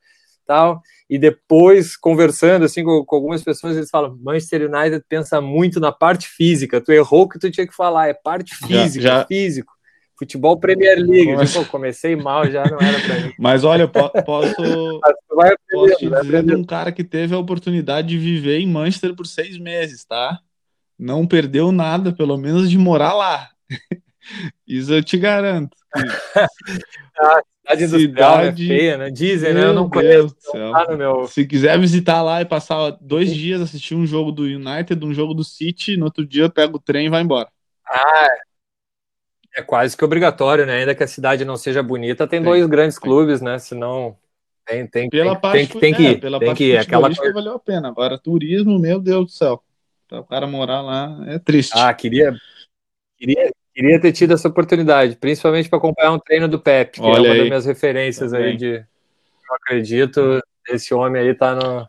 tal. 0.46 0.82
E 1.08 1.18
depois 1.18 1.96
conversando 1.96 2.66
assim 2.66 2.84
com, 2.84 3.02
com 3.06 3.16
algumas 3.16 3.42
pessoas, 3.42 3.74
eles 3.74 3.88
falam: 3.88 4.18
Manchester 4.20 4.70
United 4.70 5.02
pensa 5.08 5.40
muito 5.40 5.80
na 5.80 5.92
parte 5.92 6.28
física. 6.28 6.78
Tu 6.78 6.92
errou 6.92 7.22
o 7.22 7.28
que 7.30 7.38
tu 7.38 7.50
tinha 7.50 7.66
que 7.66 7.74
falar, 7.74 8.08
é 8.08 8.12
parte 8.12 8.54
física, 8.54 9.02
já, 9.02 9.20
já... 9.20 9.24
físico 9.24 9.77
Futebol 10.18 10.58
Premier 10.58 10.98
League. 10.98 11.52
Pô, 11.52 11.64
comecei 11.66 12.16
mal, 12.16 12.50
já 12.50 12.64
não 12.64 12.78
era 12.78 13.00
pra 13.00 13.20
mim. 13.20 13.32
Mas 13.38 13.62
olha, 13.62 13.82
eu 13.82 13.88
posso, 13.88 14.12
posso 14.26 15.96
te 15.96 16.10
dizer 16.10 16.42
de 16.42 16.54
um 16.56 16.64
cara 16.64 16.90
que 16.90 17.04
teve 17.04 17.34
a 17.34 17.38
oportunidade 17.38 18.08
de 18.08 18.18
viver 18.18 18.58
em 18.58 18.66
Manchester 18.66 19.14
por 19.14 19.26
seis 19.26 19.56
meses, 19.56 20.04
tá? 20.04 20.40
Não 20.98 21.24
perdeu 21.24 21.70
nada, 21.70 22.12
pelo 22.12 22.36
menos 22.36 22.68
de 22.68 22.76
morar 22.76 23.14
lá. 23.14 23.48
Isso 24.66 24.92
eu 24.92 25.04
te 25.04 25.16
garanto. 25.16 25.76
ah, 27.16 27.40
cidade 27.60 27.84
industrial 27.84 28.40
é 28.40 28.52
feia, 28.52 28.98
né? 28.98 29.10
Dizem, 29.10 29.54
né? 29.54 29.64
Eu 29.66 29.72
não 29.72 29.88
conheço. 29.88 30.34
Tá 30.52 30.96
meu... 30.96 31.28
Se 31.28 31.46
quiser 31.46 31.78
visitar 31.78 32.22
lá 32.22 32.40
e 32.40 32.44
passar 32.44 32.90
dois 33.00 33.32
dias, 33.32 33.60
assistir 33.60 33.94
um 33.94 34.04
jogo 34.04 34.32
do 34.32 34.42
United, 34.42 35.04
um 35.04 35.14
jogo 35.14 35.32
do 35.32 35.44
City, 35.44 35.96
no 35.96 36.06
outro 36.06 36.26
dia 36.26 36.50
pega 36.50 36.74
o 36.74 36.80
trem 36.80 37.06
e 37.06 37.10
vai 37.10 37.22
embora. 37.22 37.48
Ah, 37.86 38.28
é 39.58 39.62
quase 39.62 39.96
que 39.96 40.04
obrigatório, 40.04 40.64
né? 40.64 40.78
Ainda 40.78 40.94
que 40.94 41.02
a 41.02 41.08
cidade 41.08 41.44
não 41.44 41.56
seja 41.56 41.82
bonita, 41.82 42.26
tem, 42.26 42.40
tem 42.40 42.48
dois 42.48 42.64
grandes 42.66 42.96
tem. 42.96 43.02
clubes, 43.02 43.40
né? 43.40 43.58
Senão 43.58 44.16
tem, 44.64 44.86
tem, 44.86 45.10
pela 45.10 45.32
tem, 45.32 45.40
parte, 45.40 45.68
tem, 45.68 45.80
tem 45.80 45.94
que, 45.94 46.06
é, 46.06 46.14
pela 46.16 46.38
tem 46.38 46.46
parte 46.48 46.58
que 46.58 46.76
aquela 46.76 47.14
coisa... 47.14 47.32
valeu 47.32 47.54
a 47.54 47.58
pena. 47.58 47.88
Agora 47.88 48.16
turismo, 48.16 48.78
meu 48.78 49.00
Deus 49.00 49.26
do 49.26 49.30
céu, 49.32 49.62
para 50.08 50.20
o 50.20 50.24
cara 50.24 50.46
morar 50.46 50.80
lá 50.80 51.24
é 51.26 51.38
triste. 51.38 51.72
Ah, 51.74 51.92
queria, 51.92 52.32
queria, 53.16 53.50
queria 53.74 54.00
ter 54.00 54.12
tido 54.12 54.34
essa 54.34 54.48
oportunidade, 54.48 55.16
principalmente 55.16 55.68
para 55.68 55.78
acompanhar 55.78 56.12
um 56.12 56.18
treino 56.20 56.46
do 56.46 56.60
Pepe, 56.60 57.00
que 57.00 57.06
Olha 57.06 57.18
é 57.18 57.20
uma 57.20 57.32
aí. 57.32 57.38
das 57.38 57.48
minhas 57.48 57.66
referências 57.66 58.30
Também. 58.30 58.52
aí 58.52 58.56
de, 58.56 58.74
eu 58.74 59.54
acredito, 59.56 60.40
esse 60.68 60.94
homem 60.94 61.22
aí 61.22 61.34
tá 61.34 61.54
no 61.54 61.88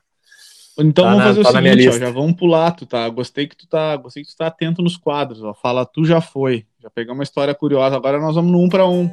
então 0.81 1.03
tá 1.03 1.09
vamos 1.09 1.17
na, 1.19 1.25
fazer 1.25 1.43
tá 1.43 1.49
o 1.49 1.51
seguinte, 1.51 1.89
ó, 1.89 1.99
já 1.99 2.09
vamos 2.09 2.33
pular, 2.37 2.71
tu 2.71 2.85
tá? 2.85 3.07
Gostei 3.09 3.45
que 3.45 3.55
tu 3.55 3.67
tá, 3.67 3.97
gostei 3.97 4.23
que 4.23 4.29
tu 4.29 4.37
tá 4.37 4.47
atento 4.47 4.81
nos 4.81 4.95
quadros, 4.95 5.43
ó. 5.43 5.53
Fala 5.53 5.85
tu 5.85 6.05
já 6.05 6.21
foi. 6.21 6.65
Já 6.81 6.89
pegamos 6.89 7.17
uma 7.17 7.23
história 7.23 7.53
curiosa. 7.53 7.97
Agora 7.97 8.19
nós 8.19 8.35
vamos 8.35 8.51
no 8.51 8.59
um 8.61 8.69
para 8.69 8.87
um. 8.87 9.11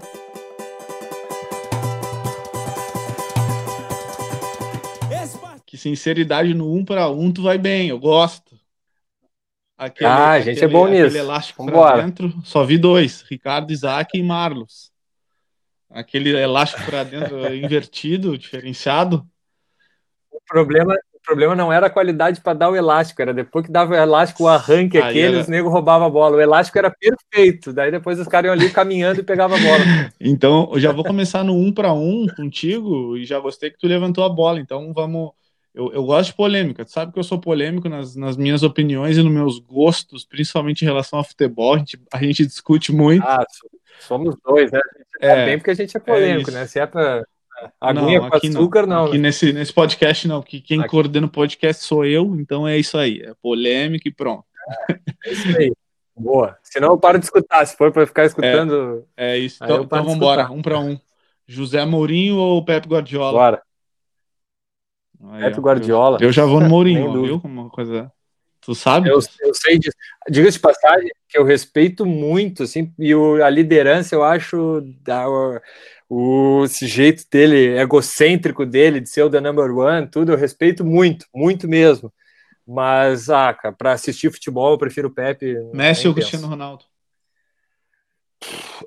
Que 5.66 5.76
sinceridade 5.76 6.54
no 6.54 6.72
um 6.72 6.84
para 6.84 7.08
um 7.10 7.32
tu 7.32 7.42
vai 7.42 7.58
bem, 7.58 7.88
eu 7.88 7.98
gosto. 7.98 8.56
Aquele, 9.76 10.08
ah, 10.08 10.30
a 10.30 10.40
gente 10.40 10.62
é 10.62 10.68
bom 10.68 10.86
nisso. 10.86 11.16
elástico 11.16 11.66
para 11.66 12.02
dentro, 12.02 12.32
só 12.44 12.64
vi 12.64 12.78
dois, 12.78 13.22
Ricardo 13.22 13.70
Isaac 13.70 14.16
e 14.16 14.22
Marlos. 14.22 14.90
Aquele 15.90 16.30
elástico 16.30 16.82
para 16.86 17.04
dentro 17.04 17.44
invertido, 17.52 18.38
diferenciado. 18.38 19.26
O 20.30 20.40
problema, 20.46 20.96
problema 21.26 21.56
não 21.56 21.72
era 21.72 21.88
a 21.88 21.90
qualidade 21.90 22.40
para 22.40 22.56
dar 22.56 22.70
o 22.70 22.76
elástico, 22.76 23.20
era 23.20 23.34
depois 23.34 23.66
que 23.66 23.72
dava 23.72 23.92
o 23.92 23.96
elástico, 23.96 24.44
o 24.44 24.48
arranque 24.48 24.96
aquele, 24.96 25.34
era... 25.34 25.40
os 25.40 25.48
negros 25.48 25.72
roubavam 25.72 26.06
a 26.06 26.10
bola. 26.10 26.36
O 26.36 26.40
elástico 26.40 26.78
era 26.78 26.90
perfeito, 26.90 27.72
daí 27.72 27.90
depois 27.90 28.18
os 28.18 28.28
caras 28.28 28.48
iam 28.48 28.52
ali 28.52 28.70
caminhando 28.70 29.20
e 29.20 29.24
pegavam 29.24 29.56
a 29.56 29.60
bola. 29.60 29.76
Então, 30.20 30.70
eu 30.72 30.80
já 30.80 30.92
vou 30.92 31.04
começar 31.04 31.44
no 31.44 31.54
um 31.54 31.72
para 31.72 31.92
um 31.92 32.26
contigo 32.36 33.16
e 33.16 33.24
já 33.24 33.38
gostei 33.38 33.70
que 33.70 33.78
tu 33.78 33.86
levantou 33.86 34.24
a 34.24 34.28
bola, 34.28 34.60
então 34.60 34.92
vamos. 34.92 35.32
Eu, 35.74 35.92
eu 35.92 36.04
gosto 36.04 36.30
de 36.30 36.36
polêmica, 36.36 36.84
tu 36.84 36.90
sabe 36.90 37.12
que 37.12 37.18
eu 37.18 37.24
sou 37.24 37.38
polêmico 37.38 37.88
nas, 37.88 38.16
nas 38.16 38.36
minhas 38.36 38.62
opiniões 38.62 39.18
e 39.18 39.22
nos 39.22 39.32
meus 39.32 39.58
gostos, 39.58 40.24
principalmente 40.24 40.82
em 40.82 40.86
relação 40.86 41.18
ao 41.18 41.24
futebol, 41.24 41.74
a 41.74 41.78
gente, 41.78 42.00
a 42.12 42.22
gente 42.22 42.46
discute 42.46 42.92
muito. 42.92 43.22
Ah, 43.26 43.44
somos 44.00 44.34
dois, 44.42 44.70
né? 44.70 44.80
É, 45.20 45.44
bem 45.44 45.58
porque 45.58 45.70
a 45.70 45.74
gente 45.74 45.94
é, 45.96 45.98
é 45.98 46.00
polêmico, 46.00 46.50
é 46.50 46.54
né? 46.54 46.66
Se 46.66 46.78
é 46.78 46.86
pra 46.86 47.24
Aguinha 47.80 48.20
não, 48.20 48.30
com 48.30 48.36
açúcar, 48.36 48.86
não. 48.86 48.96
não 48.96 49.04
aqui 49.06 49.18
né? 49.18 49.28
nesse, 49.28 49.52
nesse 49.52 49.72
podcast, 49.72 50.28
não. 50.28 50.42
Que 50.42 50.60
quem 50.60 50.80
aqui. 50.80 50.88
coordena 50.88 51.26
o 51.26 51.30
podcast 51.30 51.84
sou 51.84 52.04
eu, 52.04 52.36
então 52.36 52.66
é 52.66 52.78
isso 52.78 52.98
aí. 52.98 53.20
É 53.22 53.32
polêmica 53.42 54.08
e 54.08 54.12
pronto. 54.12 54.44
É, 55.24 55.32
isso 55.32 55.48
aí. 55.56 55.72
Boa. 56.16 56.56
Senão 56.62 56.88
eu 56.88 56.98
paro 56.98 57.18
de 57.18 57.24
escutar. 57.24 57.64
Se 57.66 57.76
for 57.76 57.92
para 57.92 58.06
ficar 58.06 58.24
escutando. 58.24 59.04
É, 59.16 59.32
é 59.32 59.38
isso. 59.38 59.62
Então, 59.62 59.82
então 59.82 59.98
vamos 59.98 60.14
embora. 60.14 60.50
Um 60.50 60.62
para 60.62 60.78
um. 60.78 60.98
José 61.46 61.84
Mourinho 61.84 62.36
ou 62.36 62.64
Pepe 62.64 62.88
Guardiola? 62.88 63.32
Bora. 63.32 63.62
Aí, 65.32 65.44
Pepe 65.44 65.60
Guardiola. 65.60 66.18
Eu, 66.20 66.28
eu, 66.28 66.32
já 66.32 66.44
vou 66.44 66.60
no 66.60 66.68
Mourinho, 66.68 67.22
viu? 67.22 67.40
Como 67.40 67.70
coisa. 67.70 68.10
Tu 68.60 68.74
sabe? 68.74 69.08
Eu, 69.08 69.20
eu 69.40 69.54
sei 69.54 69.78
disso. 69.78 69.96
Diga 70.28 70.50
de 70.50 70.58
passagem 70.58 71.08
que 71.28 71.38
eu 71.38 71.44
respeito 71.44 72.04
muito, 72.04 72.64
assim, 72.64 72.92
e 72.98 73.14
o, 73.14 73.42
a 73.44 73.48
liderança 73.48 74.14
eu 74.14 74.24
acho 74.24 74.80
da, 75.02 75.24
o 76.08 76.64
esse 76.64 76.86
jeito 76.86 77.24
dele, 77.30 77.78
egocêntrico 77.78 78.64
dele, 78.64 79.00
de 79.00 79.08
ser 79.10 79.22
o 79.22 79.30
the 79.30 79.40
number 79.40 79.70
one, 79.76 80.06
tudo, 80.08 80.32
eu 80.32 80.36
respeito 80.36 80.84
muito, 80.84 81.26
muito 81.34 81.68
mesmo. 81.68 82.12
Mas, 82.66 83.28
ah, 83.28 83.54
para 83.76 83.92
assistir 83.92 84.32
futebol, 84.32 84.72
eu 84.72 84.78
prefiro 84.78 85.08
o 85.08 85.14
Pepe. 85.14 85.56
Messi 85.72 86.08
ou 86.08 86.14
Cristiano 86.14 86.48
Ronaldo? 86.48 86.84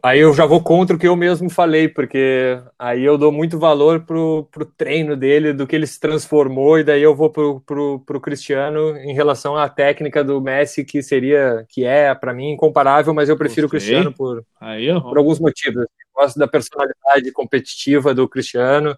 Aí 0.02 0.20
eu 0.20 0.34
já 0.34 0.46
vou 0.46 0.62
contra 0.62 0.96
o 0.96 1.00
que 1.00 1.08
eu 1.08 1.16
mesmo 1.16 1.50
falei, 1.50 1.90
porque 1.90 2.58
aí 2.78 3.04
eu 3.04 3.18
dou 3.18 3.32
muito 3.32 3.60
valor 3.60 4.02
pro, 4.02 4.48
pro 4.52 4.66
treino 4.66 5.16
dele, 5.18 5.52
do 5.52 5.68
que 5.68 5.76
ele 5.76 5.88
se 5.88 6.00
transformou, 6.00 6.80
e 6.80 6.84
daí 6.84 7.02
eu 7.02 7.16
vou 7.16 7.30
pro, 7.30 7.60
pro, 7.62 8.00
pro 8.06 8.22
Cristiano 8.22 8.96
em 8.98 9.14
relação 9.14 9.58
à 9.58 9.68
técnica 9.68 10.24
do 10.24 10.40
Messi, 10.40 10.86
que 10.86 11.04
seria, 11.04 11.66
que 11.68 11.84
é, 11.84 12.14
para 12.16 12.34
mim, 12.34 12.52
incomparável, 12.52 13.14
mas 13.14 13.28
eu 13.28 13.38
prefiro 13.38 13.68
o 13.68 13.70
Cristiano 13.70 14.14
por, 14.14 14.44
aí, 14.62 14.88
por 15.02 15.18
alguns 15.18 15.40
motivos 15.40 15.86
gosto 16.20 16.38
da 16.38 16.48
personalidade 16.48 17.32
competitiva 17.32 18.14
do 18.14 18.28
Cristiano. 18.28 18.98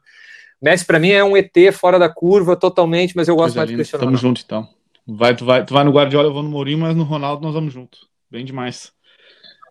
Messi, 0.61 0.85
para 0.85 0.99
mim, 0.99 1.09
é 1.09 1.23
um 1.23 1.37
ET 1.37 1.53
fora 1.73 1.99
da 1.99 2.09
curva 2.09 2.55
totalmente, 2.55 3.15
mas 3.15 3.27
eu 3.27 3.35
gosto 3.35 3.55
mais 3.55 3.69
do 3.69 3.75
Cristiano. 3.75 4.05
Tamo 4.05 4.17
junto, 4.17 4.41
então. 4.43 4.67
Vai, 5.07 5.35
tu, 5.35 5.45
vai, 5.45 5.65
tu 5.65 5.73
vai 5.73 5.83
no 5.83 5.91
Guardiola, 5.91 6.27
eu 6.27 6.33
vou 6.33 6.43
no 6.43 6.49
Mourinho, 6.49 6.79
mas 6.79 6.95
no 6.95 7.03
Ronaldo 7.03 7.43
nós 7.43 7.53
vamos 7.53 7.73
junto. 7.73 7.99
Bem 8.29 8.45
demais. 8.45 8.91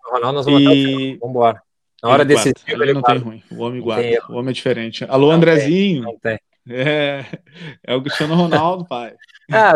No 0.05 0.13
Ronaldo 0.13 0.37
nós 0.37 0.47
vamos 0.47 0.63
e... 0.63 1.17
Vamos 1.21 1.31
embora. 1.31 1.63
Na 2.03 2.09
hora 2.09 2.25
desse 2.25 2.53
ele, 2.67 2.83
ele 2.83 2.95
não 2.95 3.03
tem 3.03 3.19
ruim. 3.19 3.43
O 3.51 3.63
homem 3.63 3.81
guarda. 3.81 4.25
O 4.29 4.35
homem 4.35 4.51
é 4.51 4.55
diferente. 4.55 5.05
Alô, 5.05 5.29
não 5.29 5.37
Andrezinho. 5.37 6.03
Tem, 6.03 6.13
não 6.13 6.19
tem. 6.19 6.41
É, 6.69 7.25
é 7.85 7.95
o 7.95 8.03
Cristiano 8.03 8.35
Ronaldo, 8.35 8.87
pai. 8.87 9.15
Ah, 9.51 9.75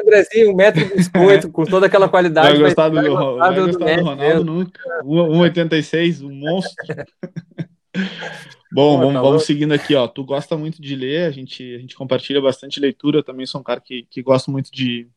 Andrezinho, 0.00 0.52
um 0.52 0.56
metro 0.56 0.84
de 0.84 0.94
biscoito, 0.94 1.50
com 1.50 1.64
toda 1.64 1.86
aquela 1.86 2.08
qualidade. 2.08 2.48
Vai 2.48 2.58
gostar 2.58 2.88
do, 2.88 2.94
vai 2.94 3.08
gostar 3.08 3.50
do, 3.50 3.66
gostar 3.66 3.96
do 3.96 4.04
Ronaldo 4.04 4.44
nunca. 4.44 4.80
1,86, 5.04 6.24
um 6.24 6.32
monstro. 6.32 6.76
Bom, 8.70 8.96
Pô, 8.96 8.98
vamos, 8.98 9.14
tá 9.14 9.22
vamos 9.22 9.44
seguindo 9.44 9.72
aqui, 9.72 9.94
ó. 9.94 10.06
Tu 10.06 10.22
gosta 10.24 10.56
muito 10.56 10.80
de 10.80 10.94
ler, 10.94 11.26
a 11.26 11.30
gente, 11.30 11.74
a 11.74 11.78
gente 11.78 11.96
compartilha 11.96 12.40
bastante 12.40 12.78
leitura. 12.78 13.18
Eu 13.18 13.22
também 13.22 13.46
sou 13.46 13.60
um 13.60 13.64
cara 13.64 13.80
que, 13.80 14.06
que 14.10 14.22
gosta 14.22 14.50
muito 14.50 14.70
de, 14.70 15.08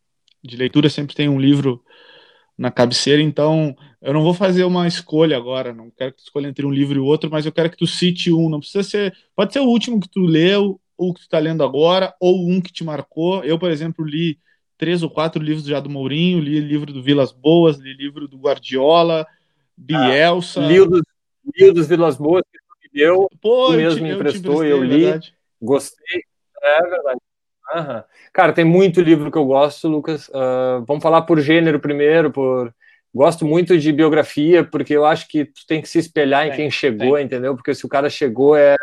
de 0.44 0.58
leitura, 0.58 0.90
sempre 0.90 1.16
tem 1.16 1.28
um 1.28 1.40
livro 1.40 1.84
na 2.58 2.72
cabeceira, 2.72 3.22
então 3.22 3.76
eu 4.02 4.14
não 4.14 4.24
vou 4.24 4.34
fazer 4.34 4.64
uma 4.64 4.88
escolha 4.88 5.38
agora, 5.38 5.74
não 5.74 5.92
quero 5.92 6.12
que 6.12 6.18
tu 6.18 6.24
escolha 6.24 6.48
entre 6.48 6.66
um 6.66 6.72
livro 6.72 6.98
e 6.98 7.00
outro, 7.00 7.30
mas 7.30 7.46
eu 7.46 7.52
quero 7.52 7.70
que 7.70 7.78
tu 7.78 7.86
cite 7.86 8.32
um, 8.32 8.50
não 8.50 8.60
precisa 8.60 8.84
ser, 8.84 9.16
pode 9.36 9.54
ser 9.54 9.60
o 9.60 9.66
último 9.66 10.00
que 10.00 10.10
tu 10.10 10.22
leu, 10.22 10.80
ou 10.98 11.14
que 11.14 11.20
tu 11.20 11.24
está 11.24 11.40
lendo 11.40 11.64
agora, 11.64 12.14
ou 12.20 12.48
um 12.48 12.62
que 12.62 12.72
te 12.72 12.84
marcou. 12.84 13.44
Eu, 13.44 13.58
por 13.58 13.72
exemplo, 13.72 14.06
li 14.06 14.40
três 14.78 15.04
ou 15.04 15.10
quatro 15.10 15.42
livros 15.42 15.66
já 15.66 15.80
do 15.80 15.90
Mourinho, 15.90 16.40
li 16.40 16.60
livro 16.60 16.92
do 16.92 17.02
Vilas 17.04 17.32
Boas, 17.32 17.78
li 17.78 17.94
livro 17.94 18.28
do 18.28 18.38
Guardiola, 18.38 19.28
Bielsa. 19.78 20.64
Ah, 20.64 20.68
li, 20.68 20.80
o 20.80 20.86
dos, 20.86 21.02
li 21.56 21.70
o 21.70 21.74
dos 21.74 21.88
Vilas 21.88 22.18
Boas 22.18 22.44
que 22.52 22.58
tu 22.58 22.76
me 22.84 23.00
deu, 23.00 23.28
Pô, 23.42 23.68
tu 23.68 23.74
mesmo 23.74 24.04
me 24.04 24.12
emprestou, 24.12 24.64
eu, 24.64 24.78
eu 24.78 24.84
li, 24.84 25.04
verdade. 25.06 25.34
gostei. 25.62 26.22
É 26.64 26.82
verdade. 26.82 27.20
Uhum. 27.74 28.04
Cara, 28.34 28.54
tem 28.54 28.66
muito 28.66 29.02
livro 29.02 29.32
que 29.32 29.38
eu 29.38 29.46
gosto, 29.46 29.88
Lucas. 29.88 30.28
Uh, 30.30 30.84
vamos 30.88 31.02
falar 31.02 31.22
por 31.24 31.40
gênero 31.40 31.80
primeiro, 31.80 32.32
por 32.32 32.74
gosto 33.14 33.46
muito 33.46 33.78
de 33.78 33.92
biografia, 33.92 34.64
porque 34.64 34.94
eu 34.94 35.06
acho 35.06 35.28
que 35.28 35.46
tu 35.46 35.66
tem 35.68 35.82
que 35.82 35.90
se 35.90 36.00
espelhar 36.00 36.44
tem, 36.44 36.52
em 36.52 36.56
quem 36.56 36.72
chegou, 36.72 37.16
tem. 37.16 37.26
entendeu? 37.26 37.56
Porque 37.56 37.74
se 37.74 37.86
o 37.86 37.90
cara 37.90 38.10
chegou 38.10 38.56
é 38.56 38.76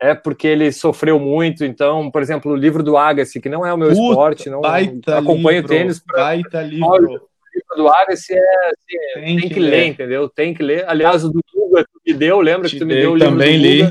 é 0.00 0.14
porque 0.14 0.48
ele 0.48 0.72
sofreu 0.72 1.20
muito. 1.20 1.64
Então, 1.64 2.10
por 2.10 2.22
exemplo, 2.22 2.52
o 2.52 2.56
livro 2.56 2.82
do 2.82 2.96
Agassi, 2.96 3.40
que 3.40 3.50
não 3.50 3.66
é 3.66 3.72
o 3.72 3.76
meu 3.76 3.90
Puta, 3.90 4.00
esporte, 4.00 4.50
não 4.50 4.62
acompanho 4.64 5.60
livro, 5.60 5.68
tênis. 5.68 6.00
Pra, 6.00 6.24
baita 6.24 6.62
livro. 6.62 6.86
O 6.88 6.96
livro 6.96 7.76
do 7.76 7.88
Agassi 7.88 8.32
é, 8.32 8.38
assim, 8.38 8.98
tem, 9.14 9.24
tem, 9.24 9.48
que, 9.48 9.54
que 9.54 9.60
ler, 9.60 9.70
ler, 9.70 9.86
entendeu? 9.86 10.28
Tem 10.28 10.54
que 10.54 10.62
ler. 10.62 10.88
Aliás, 10.88 11.22
o 11.22 11.28
do 11.28 11.40
Guga 11.52 11.84
tu 11.84 12.00
me 12.06 12.14
deu, 12.14 12.40
lembra 12.40 12.66
Te 12.66 12.74
que 12.74 12.78
tu 12.78 12.86
me 12.86 12.94
deu 12.94 13.12
o 13.12 13.14
livro 13.14 13.30
também 13.30 13.58
li. 13.58 13.82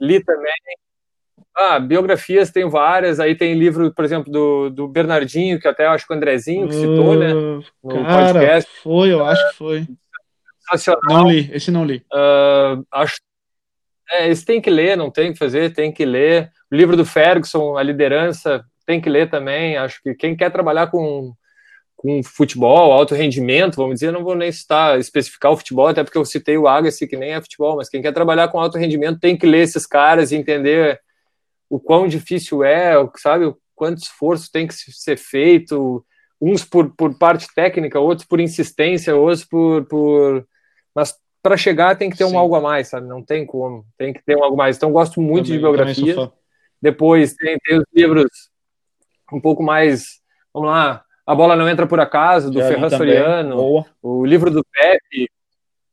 Li 0.00 0.24
também. 0.24 0.52
Ah, 1.56 1.78
biografias 1.78 2.50
tem 2.50 2.68
várias. 2.68 3.20
Aí 3.20 3.34
tem 3.34 3.54
livro, 3.54 3.92
por 3.92 4.04
exemplo, 4.04 4.32
do, 4.32 4.70
do 4.70 4.88
Bernardinho, 4.88 5.60
que 5.60 5.68
até 5.68 5.86
acho 5.86 6.06
que 6.06 6.12
o 6.12 6.16
Andrezinho 6.16 6.68
que 6.68 6.74
citou, 6.74 7.12
uh, 7.12 7.18
né? 7.18 7.34
No 7.82 8.04
cara, 8.04 8.32
podcast. 8.32 8.70
Foi, 8.82 9.12
eu 9.12 9.24
acho 9.24 9.50
que 9.50 9.56
foi. 9.56 9.86
Não 11.04 11.28
li, 11.28 11.50
esse 11.52 11.70
não 11.70 11.84
li. 11.84 12.04
Uh, 12.12 12.84
acho 12.90 13.16
é, 14.12 14.28
esse 14.28 14.44
tem 14.44 14.60
que 14.60 14.68
ler, 14.68 14.96
não 14.96 15.10
tem 15.10 15.32
que 15.32 15.38
fazer, 15.38 15.72
tem 15.72 15.90
que 15.90 16.04
ler. 16.04 16.50
O 16.70 16.76
livro 16.76 16.96
do 16.96 17.04
Ferguson, 17.04 17.76
A 17.78 17.82
Liderança, 17.82 18.62
tem 18.86 19.00
que 19.00 19.08
ler 19.08 19.30
também. 19.30 19.76
Acho 19.76 20.02
que 20.02 20.14
quem 20.14 20.36
quer 20.36 20.50
trabalhar 20.50 20.88
com, 20.88 21.32
com 21.96 22.22
futebol, 22.22 22.92
alto 22.92 23.14
rendimento, 23.14 23.76
vamos 23.76 23.94
dizer, 23.94 24.12
não 24.12 24.22
vou 24.22 24.34
nem 24.34 24.52
citar, 24.52 24.98
especificar 24.98 25.52
o 25.52 25.56
futebol, 25.56 25.88
até 25.88 26.04
porque 26.04 26.18
eu 26.18 26.24
citei 26.26 26.58
o 26.58 26.68
Agassi, 26.68 27.06
que 27.06 27.16
nem 27.16 27.32
é 27.32 27.40
futebol, 27.40 27.76
mas 27.76 27.88
quem 27.88 28.02
quer 28.02 28.12
trabalhar 28.12 28.48
com 28.48 28.60
alto 28.60 28.76
rendimento 28.76 29.18
tem 29.18 29.36
que 29.36 29.46
ler 29.46 29.62
esses 29.62 29.86
caras 29.86 30.30
e 30.30 30.36
entender 30.36 31.00
o 31.72 31.80
quão 31.80 32.06
difícil 32.06 32.62
é, 32.62 32.92
sabe, 33.16 33.46
o 33.46 33.56
quanto 33.74 34.02
esforço 34.02 34.52
tem 34.52 34.66
que 34.66 34.74
ser 34.74 35.16
feito, 35.16 36.04
uns 36.38 36.66
por, 36.66 36.94
por 36.94 37.16
parte 37.16 37.46
técnica, 37.54 37.98
outros 37.98 38.28
por 38.28 38.40
insistência, 38.40 39.16
outros 39.16 39.46
por, 39.46 39.86
por... 39.86 40.46
Mas 40.94 41.14
para 41.42 41.56
chegar 41.56 41.96
tem 41.96 42.10
que 42.10 42.18
ter 42.18 42.26
Sim. 42.26 42.34
um 42.34 42.38
algo 42.38 42.54
a 42.56 42.60
mais, 42.60 42.88
sabe? 42.88 43.08
Não 43.08 43.24
tem 43.24 43.46
como, 43.46 43.86
tem 43.96 44.12
que 44.12 44.22
ter 44.22 44.36
um 44.36 44.44
algo 44.44 44.54
mais. 44.54 44.76
Então 44.76 44.92
gosto 44.92 45.18
muito 45.18 45.46
também, 45.46 45.56
de 45.56 45.58
biografia. 45.60 46.30
Depois 46.80 47.32
tem, 47.32 47.56
tem, 47.64 47.78
os 47.78 47.84
livros 47.90 48.28
um 49.32 49.40
pouco 49.40 49.62
mais, 49.62 50.20
vamos 50.52 50.68
lá, 50.68 51.02
A 51.26 51.34
Bola 51.34 51.56
Não 51.56 51.66
Entra 51.66 51.86
Por 51.86 52.00
Acaso, 52.00 52.50
do 52.50 52.60
Ferran 52.60 52.90
Soriano, 52.90 53.86
o 54.02 54.26
livro 54.26 54.50
do 54.50 54.62
Pepe, 54.62 55.30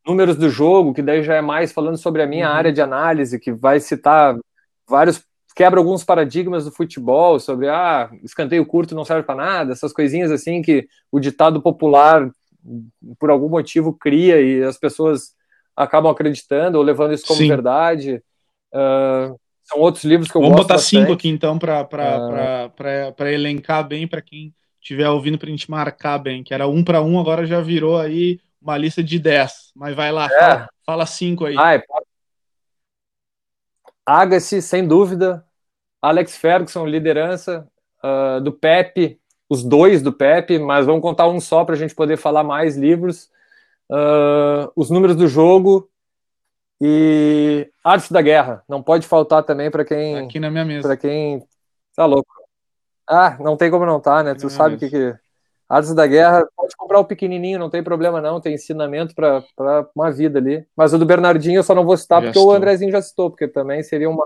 Números 0.06 0.36
do 0.36 0.50
Jogo, 0.50 0.94
que 0.94 1.02
daí 1.02 1.24
já 1.24 1.36
é 1.36 1.42
mais 1.42 1.72
falando 1.72 1.96
sobre 1.96 2.22
a 2.22 2.28
minha 2.28 2.50
uhum. 2.50 2.54
área 2.54 2.74
de 2.74 2.82
análise, 2.82 3.40
que 3.40 3.54
vai 3.54 3.80
citar 3.80 4.38
vários 4.86 5.24
quebra 5.56 5.80
alguns 5.80 6.04
paradigmas 6.04 6.66
do 6.66 6.72
futebol 6.72 7.40
sobre 7.40 7.68
ah, 7.68 8.10
escanteio 8.24 8.66
curto 8.66 8.96
não 8.96 9.06
serve 9.06 9.24
para 9.24 9.36
nada, 9.36 9.72
essas 9.74 9.92
coisinhas 9.92 10.32
assim 10.32 10.62
que 10.62 10.88
o 11.12 11.20
ditado 11.20 11.62
popular 11.62 12.30
por 13.18 13.30
algum 13.30 13.50
motivo 13.50 13.94
cria 13.94 14.42
e 14.42 14.64
as 14.64 14.78
pessoas 14.78 15.34
acabam 15.76 16.12
acreditando 16.12 16.78
ou 16.78 16.84
levando 16.84 17.14
isso 17.14 17.26
como 17.26 17.40
Sim. 17.40 17.48
verdade. 17.48 18.22
Uh, 18.74 19.40
são 19.64 19.80
outros 19.80 20.04
livros 20.04 20.30
que 20.30 20.36
eu 20.36 20.42
Vamos 20.42 20.58
gosto 20.58 20.68
botar 20.68 20.76
bastante. 20.76 21.02
cinco 21.02 21.14
aqui 21.14 21.30
então 21.30 21.58
para 21.58 21.84
uh... 21.84 23.24
elencar 23.26 23.88
bem 23.88 24.08
para 24.08 24.22
quem 24.22 24.54
estiver 24.82 25.10
ouvindo 25.10 25.38
para 25.38 25.48
a 25.48 25.52
gente 25.52 25.70
marcar 25.70 26.18
bem, 26.18 26.44
que 26.44 26.54
era 26.54 26.68
um 26.68 26.84
para 26.84 27.02
um, 27.02 27.20
agora 27.20 27.46
já 27.46 27.62
virou 27.62 27.98
aí 27.98 28.40
uma 28.62 28.78
lista 28.78 29.04
de 29.04 29.20
dez. 29.20 29.72
Mas 29.76 29.96
vai 29.96 30.12
lá, 30.12 30.26
é. 30.26 30.40
fala, 30.40 30.70
fala 30.86 31.06
cinco 31.06 31.46
aí. 31.46 31.56
Ai, 31.58 31.82
Agassi, 34.10 34.60
sem 34.60 34.88
dúvida. 34.88 35.46
Alex 36.02 36.36
Ferguson, 36.36 36.84
liderança. 36.84 37.68
Uh, 38.04 38.42
do 38.42 38.52
Pepe, 38.52 39.20
os 39.48 39.64
dois 39.64 40.02
do 40.02 40.12
Pepe, 40.12 40.58
mas 40.58 40.86
vamos 40.86 41.02
contar 41.02 41.28
um 41.28 41.40
só 41.40 41.64
para 41.64 41.76
a 41.76 41.78
gente 41.78 41.94
poder 41.94 42.18
falar 42.18 42.44
mais 42.44 42.76
livros. 42.76 43.30
Uh, 43.88 44.72
os 44.76 44.90
números 44.90 45.16
do 45.16 45.28
jogo 45.28 45.88
e 46.82 47.70
Arte 47.84 48.12
da 48.12 48.22
Guerra. 48.22 48.64
Não 48.68 48.82
pode 48.82 49.06
faltar 49.06 49.44
também 49.44 49.70
para 49.70 49.86
quem. 49.86 50.18
Aqui 50.18 50.40
na 50.40 50.50
minha 50.50 50.66
mesa. 50.66 50.88
Para 50.88 50.98
quem. 50.98 51.46
Tá 51.96 52.08
louco. 52.08 52.34
Ah, 53.08 53.38
não 53.40 53.56
tem 53.56 53.70
como 53.70 53.86
não 53.86 54.00
tá, 54.00 54.24
né? 54.24 54.32
Aqui 54.32 54.42
tu 54.42 54.50
sabe 54.50 54.76
o 54.76 54.80
que, 54.80 54.90
que. 54.90 55.16
Artes 55.70 55.94
da 55.94 56.08
Guerra, 56.08 56.48
pode 56.58 56.76
comprar 56.76 57.00
o 57.00 57.06
pequenininho, 57.06 57.60
não 57.60 57.70
tem 57.70 57.84
problema 57.84 58.20
não, 58.20 58.42
tem 58.42 58.56
ensinamento 58.56 59.14
para 59.14 59.44
uma 59.96 60.12
vida 60.12 60.40
ali. 60.40 60.66
Mas 60.76 60.94
o 60.94 60.98
do 60.98 61.06
Bernardinho 61.06 61.60
eu 61.60 61.64
só 61.64 61.76
não 61.76 61.86
vou 61.86 61.96
citar 61.96 62.22
já 62.22 62.28
porque 62.28 62.40
estou. 62.40 62.52
o 62.52 62.56
Andrezinho 62.56 62.92
já 62.92 63.02
citou, 63.02 63.30
porque 63.30 63.48
também 63.48 63.84
seria 63.84 64.10
uma 64.10 64.26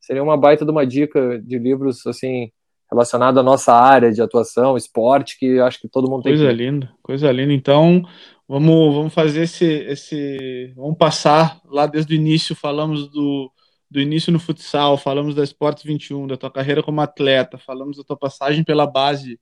seria 0.00 0.22
uma 0.22 0.36
baita 0.36 0.64
de 0.64 0.70
uma 0.70 0.86
dica 0.86 1.40
de 1.40 1.58
livros 1.58 2.06
assim 2.06 2.52
relacionado 2.90 3.40
à 3.40 3.42
nossa 3.42 3.74
área 3.74 4.12
de 4.12 4.22
atuação, 4.22 4.76
esporte, 4.76 5.36
que 5.38 5.58
acho 5.58 5.80
que 5.80 5.88
todo 5.88 6.08
mundo 6.08 6.22
tem. 6.22 6.36
Coisa 6.36 6.52
linda, 6.52 6.90
coisa 7.02 7.32
linda. 7.32 7.52
Então, 7.52 8.02
vamos, 8.46 8.94
vamos 8.94 9.14
fazer 9.14 9.42
esse, 9.42 9.64
esse. 9.64 10.72
Vamos 10.76 10.96
passar 10.96 11.60
lá 11.66 11.86
desde 11.86 12.14
o 12.14 12.16
início, 12.16 12.54
falamos 12.54 13.10
do, 13.10 13.50
do 13.90 14.00
início 14.00 14.32
no 14.32 14.38
futsal, 14.38 14.96
falamos 14.96 15.34
da 15.34 15.42
Esportes 15.42 15.84
21, 15.84 16.28
da 16.28 16.36
tua 16.36 16.50
carreira 16.50 16.82
como 16.82 17.00
atleta, 17.00 17.58
falamos 17.58 17.98
da 17.98 18.04
tua 18.04 18.16
passagem 18.16 18.64
pela 18.64 18.86
base 18.86 19.38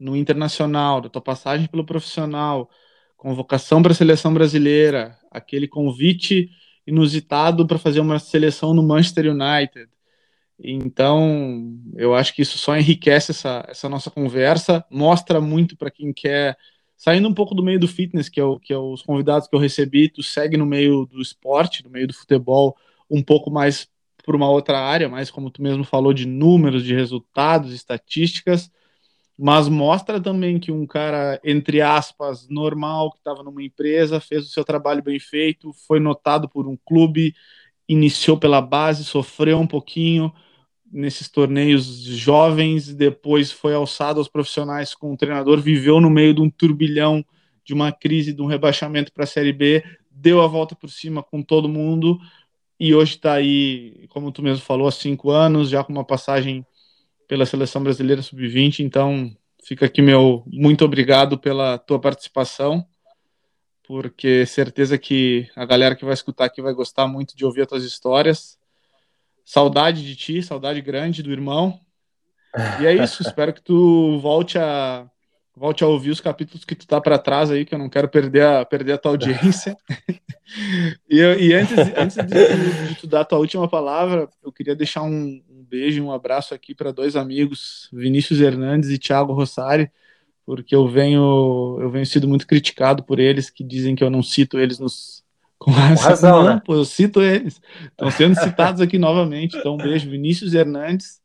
no 0.00 0.16
internacional, 0.16 1.00
da 1.00 1.10
tua 1.10 1.22
passagem 1.22 1.68
pelo 1.68 1.84
profissional, 1.84 2.70
convocação 3.16 3.82
para 3.82 3.92
a 3.92 3.94
seleção 3.94 4.32
brasileira, 4.32 5.16
aquele 5.30 5.68
convite 5.68 6.50
inusitado 6.86 7.66
para 7.66 7.78
fazer 7.78 8.00
uma 8.00 8.18
seleção 8.18 8.72
no 8.72 8.82
Manchester 8.82 9.26
United. 9.30 9.88
Então, 10.58 11.78
eu 11.96 12.14
acho 12.14 12.34
que 12.34 12.42
isso 12.42 12.58
só 12.58 12.76
enriquece 12.76 13.30
essa, 13.30 13.64
essa 13.68 13.88
nossa 13.88 14.10
conversa, 14.10 14.84
mostra 14.90 15.40
muito 15.40 15.76
para 15.76 15.90
quem 15.90 16.12
quer, 16.12 16.56
saindo 16.96 17.28
um 17.28 17.34
pouco 17.34 17.54
do 17.54 17.62
meio 17.62 17.78
do 17.80 17.88
fitness, 17.88 18.28
que 18.28 18.40
é, 18.40 18.44
o, 18.44 18.58
que 18.58 18.72
é 18.72 18.78
os 18.78 19.02
convidados 19.02 19.48
que 19.48 19.54
eu 19.54 19.60
recebi, 19.60 20.08
tu 20.08 20.22
segue 20.22 20.56
no 20.56 20.66
meio 20.66 21.06
do 21.06 21.20
esporte, 21.20 21.84
no 21.84 21.90
meio 21.90 22.06
do 22.06 22.14
futebol, 22.14 22.76
um 23.10 23.22
pouco 23.22 23.50
mais 23.50 23.88
por 24.24 24.36
uma 24.36 24.50
outra 24.50 24.78
área, 24.78 25.08
mais 25.08 25.30
como 25.30 25.50
tu 25.50 25.62
mesmo 25.62 25.84
falou, 25.84 26.12
de 26.12 26.26
números, 26.26 26.84
de 26.84 26.94
resultados, 26.94 27.72
estatísticas, 27.72 28.70
mas 29.42 29.70
mostra 29.70 30.20
também 30.20 30.58
que 30.58 30.70
um 30.70 30.86
cara, 30.86 31.40
entre 31.42 31.80
aspas, 31.80 32.46
normal, 32.46 33.10
que 33.10 33.16
estava 33.16 33.42
numa 33.42 33.62
empresa, 33.62 34.20
fez 34.20 34.44
o 34.44 34.50
seu 34.50 34.62
trabalho 34.62 35.02
bem 35.02 35.18
feito, 35.18 35.72
foi 35.86 35.98
notado 35.98 36.46
por 36.46 36.68
um 36.68 36.76
clube, 36.84 37.34
iniciou 37.88 38.36
pela 38.36 38.60
base, 38.60 39.02
sofreu 39.02 39.58
um 39.58 39.66
pouquinho 39.66 40.30
nesses 40.92 41.26
torneios 41.30 41.86
jovens, 42.02 42.94
depois 42.94 43.50
foi 43.50 43.72
alçado 43.72 44.18
aos 44.20 44.28
profissionais 44.28 44.94
com 44.94 45.14
o 45.14 45.16
treinador, 45.16 45.58
viveu 45.58 46.02
no 46.02 46.10
meio 46.10 46.34
de 46.34 46.42
um 46.42 46.50
turbilhão 46.50 47.24
de 47.64 47.72
uma 47.72 47.90
crise, 47.90 48.34
de 48.34 48.42
um 48.42 48.46
rebaixamento 48.46 49.10
para 49.10 49.24
a 49.24 49.26
Série 49.26 49.54
B, 49.54 49.82
deu 50.10 50.42
a 50.42 50.46
volta 50.46 50.76
por 50.76 50.90
cima 50.90 51.22
com 51.22 51.42
todo 51.42 51.66
mundo 51.66 52.18
e 52.78 52.94
hoje 52.94 53.14
está 53.14 53.32
aí, 53.32 54.06
como 54.10 54.30
tu 54.30 54.42
mesmo 54.42 54.62
falou, 54.66 54.86
há 54.86 54.92
cinco 54.92 55.30
anos, 55.30 55.70
já 55.70 55.82
com 55.82 55.94
uma 55.94 56.04
passagem 56.04 56.66
pela 57.30 57.46
seleção 57.46 57.80
brasileira 57.80 58.20
sub-20. 58.22 58.80
Então, 58.80 59.30
fica 59.62 59.86
aqui 59.86 60.02
meu 60.02 60.42
muito 60.48 60.84
obrigado 60.84 61.38
pela 61.38 61.78
tua 61.78 62.00
participação, 62.00 62.84
porque 63.86 64.44
certeza 64.44 64.98
que 64.98 65.48
a 65.54 65.64
galera 65.64 65.94
que 65.94 66.04
vai 66.04 66.12
escutar 66.12 66.46
aqui 66.46 66.60
vai 66.60 66.74
gostar 66.74 67.06
muito 67.06 67.36
de 67.36 67.44
ouvir 67.44 67.60
as 67.62 67.68
tuas 67.68 67.84
histórias. 67.84 68.58
Saudade 69.44 70.04
de 70.04 70.16
ti, 70.16 70.42
saudade 70.42 70.80
grande 70.80 71.22
do 71.22 71.30
irmão. 71.30 71.78
E 72.80 72.86
é 72.86 72.94
isso, 72.94 73.22
espero 73.22 73.52
que 73.52 73.62
tu 73.62 74.18
volte 74.18 74.58
a 74.58 75.08
volte 75.54 75.84
a 75.84 75.86
ouvir 75.86 76.10
os 76.10 76.20
capítulos 76.20 76.64
que 76.64 76.74
tu 76.74 76.86
tá 76.86 77.00
para 77.00 77.18
trás 77.18 77.50
aí, 77.50 77.64
que 77.64 77.74
eu 77.74 77.78
não 77.78 77.88
quero 77.88 78.08
perder 78.08 78.42
a, 78.42 78.64
perder 78.64 78.94
a 78.94 78.98
tua 78.98 79.12
audiência. 79.12 79.76
e, 81.08 81.20
e, 81.20 81.52
antes, 81.52 81.78
antes 81.96 82.16
de, 82.16 82.88
de, 82.88 82.94
tu 82.94 83.06
dar 83.06 83.20
a 83.20 83.24
tua 83.24 83.38
última 83.38 83.68
palavra, 83.68 84.28
eu 84.42 84.50
queria 84.50 84.74
deixar 84.74 85.02
um 85.02 85.40
beijo 85.70 85.98
e 85.98 86.00
um 86.00 86.12
abraço 86.12 86.52
aqui 86.52 86.74
para 86.74 86.92
dois 86.92 87.14
amigos, 87.14 87.88
Vinícius 87.92 88.40
Hernandes 88.40 88.90
e 88.90 88.98
Thiago 88.98 89.32
Rossari, 89.32 89.90
porque 90.44 90.74
eu 90.74 90.88
venho 90.88 91.78
eu 91.80 91.88
venho 91.90 92.04
sido 92.04 92.26
muito 92.26 92.46
criticado 92.46 93.04
por 93.04 93.20
eles, 93.20 93.48
que 93.48 93.62
dizem 93.62 93.94
que 93.94 94.02
eu 94.02 94.10
não 94.10 94.22
cito 94.22 94.58
eles 94.58 94.78
nos 94.78 95.22
com 95.60 95.70
razão, 95.70 95.96
com 95.96 96.02
razão 96.02 96.42
não, 96.42 96.54
né? 96.54 96.62
pô, 96.64 96.74
eu 96.74 96.84
cito 96.86 97.20
eles. 97.20 97.60
Estão 97.84 98.10
sendo 98.10 98.34
citados 98.40 98.80
aqui 98.80 98.98
novamente. 98.98 99.58
Então, 99.58 99.74
um 99.74 99.76
beijo, 99.76 100.10
Vinícius 100.10 100.54
Hernandes, 100.54 101.20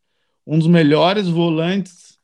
um 0.45 0.59
dos 0.59 0.67
melhores 0.67 1.29
volantes 1.29 2.19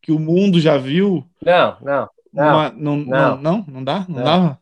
que 0.00 0.12
o 0.12 0.20
mundo 0.20 0.60
já 0.60 0.78
viu. 0.78 1.26
Não, 1.44 1.76
não. 1.82 2.08
Não, 2.32 2.44
uma, 2.44 2.70
não, 2.70 2.96
não, 2.96 3.36
não, 3.36 3.64
não, 3.66 3.84
dá? 3.84 4.06
Não, 4.08 4.16
não. 4.16 4.24
dava? 4.24 4.58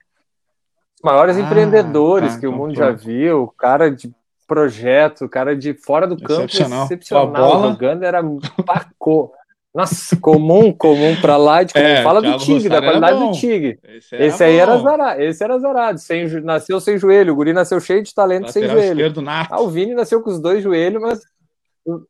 Os 0.95 1.03
maiores 1.05 1.37
ah, 1.37 1.41
empreendedores 1.41 2.35
tá, 2.35 2.41
que 2.41 2.47
então, 2.47 2.59
o 2.59 2.63
mundo 2.63 2.75
já 2.75 2.91
viu, 2.91 3.49
cara 3.59 3.91
de 3.91 4.11
projeto, 4.47 5.29
cara 5.29 5.57
de 5.57 5.75
fora 5.75 6.07
do 6.07 6.17
campo, 6.17 6.45
excepcional. 6.45 6.85
excepcional. 6.85 7.63
Jogando 7.71 8.03
era 8.05 8.23
paco. 8.65 9.33
Nossa, 9.75 10.17
comum, 10.17 10.73
comum 10.73 11.15
pra 11.21 11.37
lá. 11.37 11.63
De 11.63 11.77
é, 11.77 12.03
fala 12.03 12.23
do 12.23 12.39
Tigre, 12.39 12.69
da 12.69 12.81
qualidade 12.81 13.19
do 13.19 13.33
Tigre. 13.33 13.79
Esse, 13.85 14.17
esse 14.17 14.45
aí 14.45 14.57
era 14.57 14.79
zarado. 14.79 15.21
Esse 15.21 15.45
era 15.45 15.59
zarado. 15.59 15.99
Sem, 15.99 16.27
nasceu 16.41 16.81
sem 16.81 16.97
joelho. 16.97 17.35
O 17.35 17.37
Guri 17.37 17.53
nasceu 17.53 17.79
cheio 17.79 18.03
de 18.03 18.15
talento 18.15 18.47
Lateral 18.47 18.71
sem 18.71 18.95
joelho. 18.95 19.15
Ah, 19.51 19.61
o 19.61 19.69
Vini 19.69 19.95
nasceu 19.95 20.23
com 20.23 20.31
os 20.31 20.41
dois 20.41 20.63
joelhos, 20.63 21.03
mas 21.03 21.21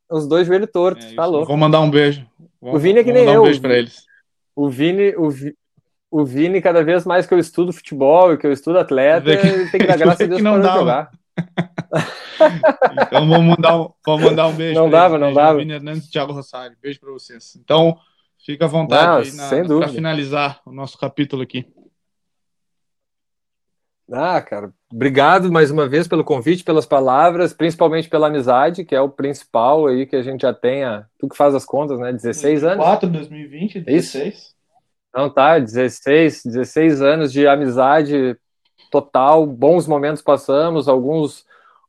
os 0.09 0.29
dois 0.29 0.47
joelhos 0.47 0.71
tortos. 0.73 1.07
É, 1.07 1.15
tá 1.15 1.27
louco. 1.27 1.49
Vou 1.49 1.57
mandar 1.57 1.81
um 1.81 1.91
beijo. 1.91 2.25
Vamos, 2.61 2.79
o 2.79 2.79
Vini 2.79 3.01
é 3.01 3.05
que 3.05 3.13
nem 3.13 3.25
eu. 3.25 3.43
Um 3.43 3.45
beijo 3.45 3.61
para 3.61 3.77
eles. 3.77 4.05
O 4.55 4.71
Vini, 4.71 5.15
o, 5.17 5.29
o 6.09 6.25
Vini, 6.25 6.63
cada 6.63 6.85
vez 6.85 7.05
mais 7.05 7.27
que 7.27 7.35
eu 7.35 7.39
estudo 7.39 7.73
futebol 7.73 8.33
e 8.33 8.39
que 8.39 8.47
eu 8.47 8.53
estudo 8.53 8.79
atleta, 8.79 9.37
que, 9.37 9.71
tem 9.71 9.81
que 9.81 9.87
dar 9.87 9.99
graças 9.99 10.21
a 10.21 10.27
Deus 10.27 10.41
para 10.41 10.79
jogar. 10.79 11.11
Então 13.07 13.29
vamos 13.29 13.57
mandar 13.57 13.81
um, 13.81 13.93
vamos 14.05 14.25
mandar 14.25 14.47
um 14.49 14.55
beijo. 14.55 14.81
Não 14.81 14.91
dava, 14.91 15.19
não 15.19 15.33
dava. 15.33 15.61
Hernandes 15.63 16.07
e 16.07 16.11
Thiago 16.11 16.33
Rosário. 16.33 16.77
Beijo 16.81 17.01
para 17.01 17.13
vocês. 17.13 17.57
Então, 17.57 17.99
fica 18.45 18.65
à 18.65 18.69
vontade 18.69 19.33
para 19.33 19.89
finalizar 19.89 20.61
o 20.65 20.73
nosso 20.73 20.99
capítulo 20.99 21.43
aqui. 21.43 21.67
Ah, 24.11 24.41
cara, 24.41 24.73
obrigado 24.93 25.51
mais 25.51 25.71
uma 25.71 25.89
vez 25.89 26.07
pelo 26.07 26.23
convite, 26.23 26.63
pelas 26.63 26.87
palavras, 26.87 27.53
principalmente 27.53 28.09
pela 28.09 28.29
amizade, 28.29 28.85
que 28.85 28.95
é 28.95 29.01
o 29.01 29.09
principal 29.09 29.89
aí 29.89 30.07
que 30.07 30.15
a 30.15 30.23
gente 30.23 30.43
já 30.43 30.55
tenha. 30.55 31.07
Tu 31.19 31.29
que 31.29 31.37
faz 31.37 31.55
as 31.57 31.65
contas, 31.65 31.99
né? 31.99 32.13
16 32.13 32.61
2004, 32.61 32.69
anos? 32.71 32.85
4, 32.85 33.09
2020, 33.09 33.81
16. 33.81 34.35
Isso? 34.35 34.55
Não, 35.13 35.29
tá, 35.29 35.59
16, 35.59 36.43
16 36.45 37.03
anos 37.03 37.33
de 37.33 37.49
amizade 37.49 38.37
total, 38.91 39.47
bons 39.47 39.87
momentos 39.87 40.23
passamos, 40.23 40.89
alguns 40.89 41.45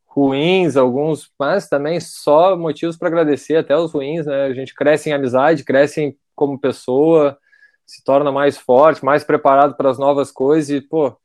ruins, 0.05 0.75
alguns, 0.75 1.31
mas 1.39 1.69
também 1.69 1.99
só 1.99 2.55
motivos 2.57 2.97
para 2.97 3.07
agradecer, 3.07 3.57
até 3.57 3.77
os 3.77 3.91
ruins, 3.93 4.25
né? 4.25 4.45
A 4.45 4.53
gente 4.53 4.73
cresce 4.73 5.09
em 5.09 5.13
amizade, 5.13 5.63
cresce 5.63 6.17
como 6.35 6.59
pessoa, 6.59 7.37
se 7.85 8.03
torna 8.03 8.31
mais 8.31 8.57
forte, 8.57 9.05
mais 9.05 9.23
preparado 9.23 9.75
para 9.75 9.89
as 9.89 9.97
novas 9.99 10.31
coisas 10.31 10.69
e, 10.69 10.81
pô, 10.81 11.15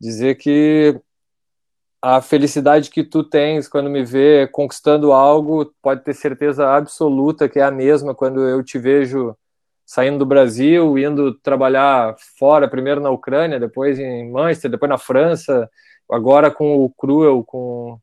dizer 0.00 0.36
que 0.36 1.00
a 2.00 2.20
felicidade 2.20 2.90
que 2.90 3.02
tu 3.04 3.24
tens 3.24 3.68
quando 3.68 3.90
me 3.90 4.04
vê 4.04 4.46
conquistando 4.46 5.12
algo, 5.12 5.72
pode 5.82 6.02
ter 6.04 6.14
certeza 6.14 6.68
absoluta 6.68 7.48
que 7.48 7.58
é 7.58 7.64
a 7.64 7.70
mesma 7.70 8.14
quando 8.14 8.40
eu 8.48 8.62
te 8.62 8.78
vejo 8.78 9.36
saindo 9.86 10.18
do 10.18 10.26
Brasil, 10.26 10.98
indo 10.98 11.32
trabalhar 11.38 12.16
fora, 12.36 12.68
primeiro 12.68 13.00
na 13.00 13.10
Ucrânia, 13.10 13.60
depois 13.60 13.98
em 13.98 14.28
Manchester, 14.30 14.70
depois 14.70 14.90
na 14.90 14.98
França, 14.98 15.70
agora 16.10 16.50
com 16.50 16.84
o 16.84 16.90
Cruel, 16.90 17.44
com 17.44 17.98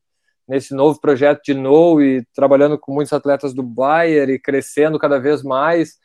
nesse 0.48 0.74
novo 0.74 1.00
projeto 1.00 1.42
de 1.44 1.54
No 1.54 2.02
e 2.02 2.24
trabalhando 2.34 2.78
com 2.78 2.92
muitos 2.92 3.12
atletas 3.12 3.54
do 3.54 3.62
Bayern 3.62 4.32
e 4.32 4.38
crescendo 4.38 4.98
cada 4.98 5.18
vez 5.18 5.42
mais. 5.42 5.98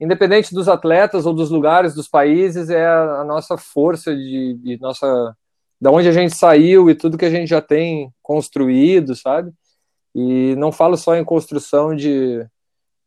Independente 0.00 0.54
dos 0.54 0.68
atletas 0.68 1.26
ou 1.26 1.34
dos 1.34 1.50
lugares, 1.50 1.94
dos 1.94 2.08
países, 2.08 2.70
é 2.70 2.86
a, 2.86 3.20
a 3.20 3.24
nossa 3.24 3.56
força 3.58 4.14
de, 4.14 4.54
de 4.62 4.80
nossa 4.80 5.36
da 5.80 5.90
onde 5.90 6.08
a 6.08 6.12
gente 6.12 6.36
saiu 6.36 6.90
e 6.90 6.94
tudo 6.94 7.16
que 7.16 7.24
a 7.24 7.30
gente 7.30 7.48
já 7.48 7.62
tem 7.62 8.12
construído, 8.22 9.16
sabe? 9.16 9.50
E 10.14 10.54
não 10.56 10.70
falo 10.70 10.96
só 10.96 11.16
em 11.16 11.24
construção 11.24 11.94
de, 11.94 12.46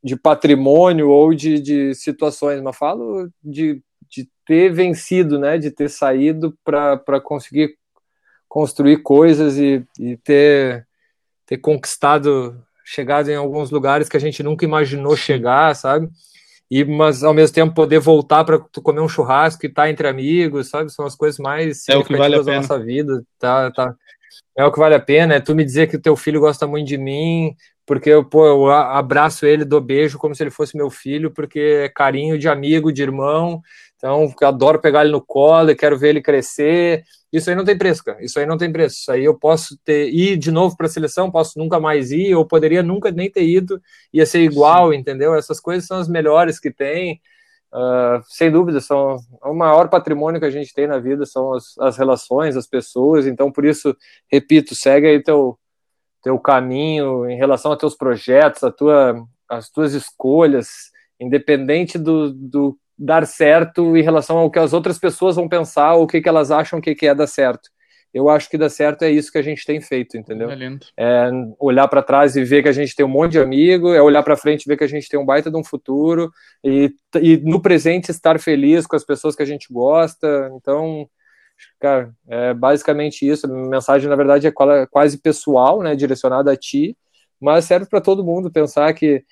de 0.03 0.17
patrimônio 0.17 1.09
ou 1.09 1.33
de, 1.33 1.59
de 1.59 1.95
situações, 1.95 2.61
mas 2.61 2.75
falo 2.75 3.29
de, 3.41 3.81
de 4.09 4.27
ter 4.45 4.71
vencido, 4.71 5.39
né? 5.39 5.57
De 5.57 5.71
ter 5.71 5.89
saído 5.89 6.57
para 6.63 7.21
conseguir 7.21 7.77
construir 8.49 8.97
coisas 8.97 9.57
e, 9.57 9.83
e 9.99 10.17
ter, 10.17 10.85
ter 11.45 11.57
conquistado, 11.57 12.61
chegado 12.83 13.29
em 13.29 13.35
alguns 13.35 13.71
lugares 13.71 14.09
que 14.09 14.17
a 14.17 14.19
gente 14.19 14.43
nunca 14.43 14.65
imaginou 14.65 15.15
chegar, 15.15 15.73
sabe? 15.75 16.09
E, 16.69 16.83
mas 16.83 17.23
ao 17.23 17.33
mesmo 17.33 17.55
tempo 17.55 17.73
poder 17.73 17.99
voltar 17.99 18.43
para 18.43 18.59
comer 18.59 19.01
um 19.01 19.09
churrasco 19.09 19.65
e 19.65 19.69
estar 19.69 19.83
tá 19.83 19.89
entre 19.89 20.07
amigos, 20.07 20.69
sabe? 20.69 20.91
São 20.91 21.05
as 21.05 21.15
coisas 21.15 21.39
mais 21.39 21.87
é 21.87 21.95
o 21.95 22.03
que 22.03 22.15
vale 22.15 22.35
a 22.35 22.39
pena. 22.39 22.51
da 22.51 22.61
nossa 22.61 22.79
vida, 22.79 23.23
tá, 23.39 23.71
tá. 23.71 23.95
É 24.57 24.65
o 24.65 24.71
que 24.71 24.79
vale 24.79 24.95
a 24.95 24.99
pena, 24.99 25.35
é 25.35 25.39
tu 25.39 25.55
me 25.55 25.63
dizer 25.63 25.87
que 25.87 25.95
o 25.95 26.01
teu 26.01 26.15
filho 26.15 26.39
gosta 26.39 26.67
muito 26.67 26.87
de 26.87 26.97
mim, 26.97 27.55
porque 27.85 28.09
eu, 28.09 28.23
pô, 28.23 28.45
eu 28.45 28.71
abraço 28.71 29.45
ele, 29.45 29.65
dou 29.65 29.81
beijo 29.81 30.17
como 30.17 30.33
se 30.33 30.41
ele 30.43 30.51
fosse 30.51 30.77
meu 30.77 30.89
filho, 30.89 31.31
porque 31.31 31.59
é 31.85 31.89
carinho 31.89 32.37
de 32.37 32.47
amigo, 32.47 32.91
de 32.91 33.01
irmão. 33.01 33.61
Então, 33.97 34.33
eu 34.41 34.47
adoro 34.47 34.79
pegar 34.79 35.03
ele 35.03 35.11
no 35.11 35.21
colo 35.21 35.71
e 35.71 35.75
quero 35.75 35.97
ver 35.97 36.09
ele 36.09 36.21
crescer. 36.21 37.03
Isso 37.31 37.49
aí 37.49 37.55
não 37.55 37.65
tem 37.65 37.77
preço, 37.77 38.03
cara. 38.03 38.23
Isso 38.23 38.37
aí 38.39 38.45
não 38.45 38.57
tem 38.57 38.71
preço. 38.71 38.97
Isso 38.99 39.11
aí 39.11 39.23
eu 39.23 39.37
posso 39.37 39.77
ter 39.83 40.09
ir 40.13 40.37
de 40.37 40.51
novo 40.51 40.77
para 40.77 40.87
a 40.87 40.89
seleção, 40.89 41.31
posso 41.31 41.57
nunca 41.57 41.79
mais 41.79 42.11
ir, 42.11 42.35
ou 42.35 42.45
poderia 42.45 42.83
nunca 42.83 43.11
nem 43.11 43.31
ter 43.31 43.43
ido, 43.43 43.81
ia 44.13 44.25
ser 44.25 44.41
igual, 44.41 44.91
Sim. 44.91 44.97
entendeu? 44.97 45.33
Essas 45.35 45.59
coisas 45.59 45.85
são 45.87 45.97
as 45.97 46.07
melhores 46.07 46.59
que 46.59 46.71
tem. 46.71 47.21
Uh, 47.73 48.21
sem 48.27 48.51
dúvida, 48.51 48.79
são 48.79 49.17
o 49.41 49.53
maior 49.53 49.89
patrimônio 49.89 50.39
que 50.39 50.45
a 50.45 50.51
gente 50.51 50.71
tem 50.71 50.85
na 50.85 50.99
vida 50.99 51.25
são 51.25 51.55
as, 51.55 51.75
as 51.79 51.97
relações, 51.97 52.55
as 52.55 52.67
pessoas. 52.67 53.25
Então, 53.25 53.51
por 53.51 53.65
isso, 53.65 53.95
repito, 54.31 54.75
segue 54.75 55.07
aí 55.07 55.23
teu 55.23 55.57
teu 56.23 56.39
caminho 56.39 57.29
em 57.29 57.37
relação 57.37 57.71
a 57.71 57.77
teus 57.77 57.95
projetos, 57.95 58.63
a 58.63 58.71
tua, 58.71 59.23
as 59.49 59.69
tuas 59.69 59.93
escolhas, 59.93 60.91
independente 61.19 61.99
do, 61.99 62.33
do 62.33 62.77
dar 62.97 63.27
certo 63.27 63.95
em 63.97 64.01
relação 64.01 64.37
ao 64.37 64.49
que 64.49 64.57
as 64.57 64.73
outras 64.73 64.97
pessoas 64.97 65.35
vão 65.35 65.49
pensar 65.49 65.95
ou 65.95 66.03
o 66.03 66.07
que, 66.07 66.21
que 66.21 66.29
elas 66.29 66.49
acham 66.49 66.79
que, 66.79 66.95
que 66.95 67.05
é 67.05 67.13
dar 67.13 67.27
certo. 67.27 67.69
Eu 68.13 68.29
acho 68.29 68.47
que 68.47 68.59
dar 68.59 68.69
certo 68.69 69.01
é 69.01 69.09
isso 69.09 69.31
que 69.31 69.39
a 69.39 69.41
gente 69.41 69.65
tem 69.65 69.81
feito, 69.81 70.15
entendeu? 70.15 70.47
É, 70.95 71.27
é 71.27 71.31
olhar 71.59 71.87
para 71.87 72.03
trás 72.03 72.35
e 72.35 72.43
ver 72.43 72.61
que 72.61 72.69
a 72.69 72.73
gente 72.73 72.95
tem 72.95 73.03
um 73.03 73.09
monte 73.09 73.31
de 73.33 73.39
amigo, 73.39 73.91
é 73.91 74.01
olhar 74.01 74.21
para 74.21 74.37
frente 74.37 74.63
e 74.63 74.69
ver 74.69 74.77
que 74.77 74.83
a 74.83 74.87
gente 74.87 75.09
tem 75.09 75.19
um 75.19 75.25
baita 75.25 75.49
de 75.49 75.57
um 75.57 75.63
futuro 75.63 76.31
e, 76.63 76.93
e 77.19 77.37
no 77.37 77.59
presente 77.59 78.11
estar 78.11 78.39
feliz 78.39 78.85
com 78.85 78.95
as 78.95 79.03
pessoas 79.03 79.35
que 79.35 79.41
a 79.41 79.47
gente 79.47 79.67
gosta. 79.73 80.51
Então, 80.55 81.09
cara, 81.79 82.13
é 82.27 82.53
basicamente 82.53 83.27
isso. 83.27 83.45
A 83.45 83.49
mensagem, 83.49 84.09
na 84.09 84.15
verdade, 84.15 84.47
é 84.47 84.51
quase 84.89 85.17
pessoal, 85.17 85.81
né, 85.81 85.95
direcionada 85.95 86.51
a 86.51 86.57
ti, 86.57 86.97
mas 87.39 87.65
serve 87.65 87.85
para 87.87 88.01
todo 88.01 88.23
mundo 88.23 88.51
pensar 88.51 88.93
que 88.93 89.23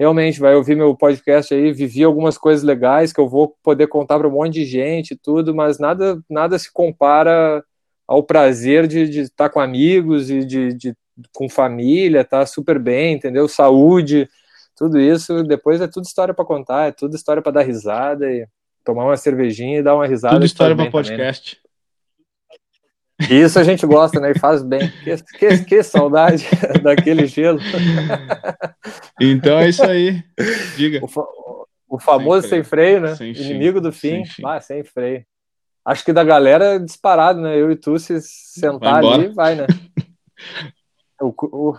realmente 0.00 0.40
vai 0.40 0.54
ouvir 0.54 0.74
meu 0.74 0.96
podcast 0.96 1.52
aí, 1.52 1.72
vivi 1.72 2.02
algumas 2.02 2.38
coisas 2.38 2.64
legais 2.64 3.12
que 3.12 3.20
eu 3.20 3.28
vou 3.28 3.54
poder 3.62 3.86
contar 3.86 4.18
para 4.18 4.26
um 4.26 4.32
monte 4.32 4.54
de 4.54 4.64
gente, 4.64 5.14
tudo, 5.14 5.54
mas 5.54 5.78
nada, 5.78 6.18
nada 6.28 6.58
se 6.58 6.72
compara 6.72 7.62
ao 8.08 8.22
prazer 8.22 8.86
de, 8.86 9.08
de 9.08 9.20
estar 9.20 9.50
com 9.50 9.60
amigos 9.60 10.30
e 10.30 10.44
de, 10.44 10.72
de 10.72 10.96
com 11.34 11.48
família, 11.48 12.24
tá 12.24 12.46
super 12.46 12.78
bem, 12.78 13.14
entendeu? 13.14 13.46
Saúde, 13.46 14.26
tudo 14.74 14.98
isso, 14.98 15.44
depois 15.44 15.80
é 15.82 15.86
tudo 15.86 16.06
história 16.06 16.32
para 16.32 16.46
contar, 16.46 16.88
é 16.88 16.92
tudo 16.92 17.14
história 17.14 17.42
para 17.42 17.52
dar 17.52 17.62
risada 17.62 18.32
e 18.32 18.46
tomar 18.82 19.04
uma 19.04 19.16
cervejinha 19.16 19.78
e 19.78 19.82
dar 19.82 19.94
uma 19.94 20.06
risada. 20.06 20.36
Tudo 20.36 20.46
história 20.46 20.74
para 20.74 20.90
podcast. 20.90 21.56
Também, 21.56 21.64
né? 21.64 21.69
Isso 23.28 23.58
a 23.58 23.64
gente 23.64 23.84
gosta, 23.86 24.20
né? 24.20 24.30
E 24.30 24.38
faz 24.38 24.62
bem. 24.62 24.90
Que, 25.02 25.16
que, 25.38 25.64
que 25.64 25.82
saudade 25.82 26.46
daquele 26.82 27.26
gelo. 27.26 27.60
Então 29.20 29.58
é 29.58 29.68
isso 29.68 29.84
aí. 29.84 30.22
Diga. 30.76 31.00
O, 31.04 31.66
o 31.96 31.98
famoso 31.98 32.48
sem 32.48 32.62
freio, 32.62 32.64
sem 32.64 32.64
freio 32.64 33.00
né? 33.00 33.14
Sem 33.34 33.50
Inimigo 33.50 33.78
fim. 33.78 33.82
do 33.82 33.92
fim. 33.92 34.24
Sem, 34.24 34.46
ah, 34.46 34.60
sem 34.60 34.84
freio. 34.84 35.24
Acho 35.84 36.04
que 36.04 36.12
da 36.12 36.22
galera 36.22 36.78
disparado, 36.78 37.40
né? 37.40 37.56
Eu 37.58 37.70
e 37.70 37.76
tu 37.76 37.98
se 37.98 38.20
sentar 38.20 39.02
vai 39.02 39.12
ali, 39.12 39.28
vai, 39.28 39.54
né? 39.54 39.66
O, 41.22 41.34
o, 41.42 41.74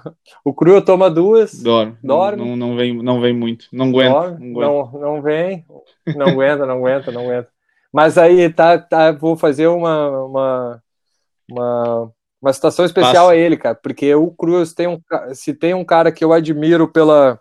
o 0.45 0.53
Cru 0.53 0.79
toma 0.83 1.09
duas. 1.09 1.63
Dorme. 1.63 1.97
Dorme. 2.03 2.45
Não, 2.45 2.55
não, 2.55 2.75
vem, 2.75 2.93
não 3.01 3.19
vem 3.19 3.33
muito. 3.33 3.65
Não 3.73 3.87
aguenta. 3.87 4.11
Dorme, 4.11 4.51
não, 4.51 4.61
aguenta. 4.61 4.91
Não, 4.91 5.01
não 5.01 5.21
vem. 5.23 5.65
Não 6.15 6.27
aguenta, 6.27 6.65
não 6.67 6.75
aguenta, 6.75 7.11
não 7.11 7.21
aguenta. 7.23 7.49
Mas 7.91 8.19
aí 8.19 8.53
tá, 8.53 8.77
tá, 8.77 9.11
vou 9.11 9.35
fazer 9.35 9.65
uma, 9.65 10.25
uma 10.25 10.83
uma, 11.51 12.11
uma 12.41 12.53
situação 12.53 12.85
especial 12.85 13.27
Passa. 13.27 13.31
a 13.31 13.35
ele, 13.35 13.57
cara, 13.57 13.75
porque 13.75 14.13
o 14.15 14.31
Cruz 14.31 14.73
tem 14.73 14.87
um, 14.87 14.99
se 15.33 15.53
tem 15.53 15.73
um 15.73 15.85
cara 15.85 16.11
que 16.11 16.23
eu 16.23 16.33
admiro 16.33 16.91
pela 16.91 17.39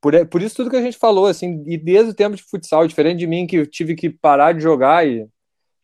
por, 0.00 0.26
por 0.26 0.42
isso 0.42 0.56
tudo 0.56 0.70
que 0.70 0.76
a 0.76 0.82
gente 0.82 0.98
falou, 0.98 1.26
assim, 1.26 1.64
e 1.66 1.76
desde 1.76 2.10
o 2.10 2.14
tempo 2.14 2.36
de 2.36 2.42
futsal, 2.42 2.86
diferente 2.86 3.18
de 3.18 3.26
mim 3.26 3.46
que 3.46 3.66
tive 3.66 3.94
que 3.94 4.10
parar 4.10 4.52
de 4.52 4.60
jogar 4.60 5.06
e 5.06 5.26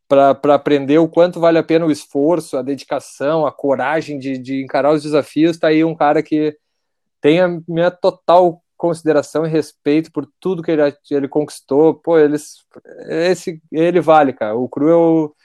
para 0.09 0.55
aprender 0.55 0.99
o 0.99 1.09
quanto 1.09 1.41
vale 1.41 1.57
a 1.59 1.63
pena 1.63 1.87
o 1.87 1.91
esforço, 1.91 2.59
a 2.59 2.63
dedicação, 2.63 3.47
a 3.47 3.53
coragem 3.53 4.19
de, 4.19 4.37
de 4.37 4.63
encarar 4.63 4.93
os 4.93 5.03
desafios, 5.03 5.57
tá 5.57 5.69
aí 5.69 5.83
um 5.83 5.95
cara 5.95 6.23
que 6.23 6.55
tem 7.19 7.41
a 7.41 7.49
minha 7.67 7.91
total 7.91 8.63
consideração 8.77 9.47
e 9.47 9.49
respeito 9.49 10.13
por 10.13 10.29
tudo 10.39 10.63
que 10.63 10.71
ele, 10.71 10.83
ele 11.11 11.29
conquistou. 11.29 11.95
Pô, 11.95 12.19
eles, 12.19 12.57
esse, 13.09 13.63
ele 13.71 14.01
vale, 14.01 14.33
cara. 14.33 14.55
O 14.55 14.69
Cru 14.69 14.89
eu, 14.89 15.37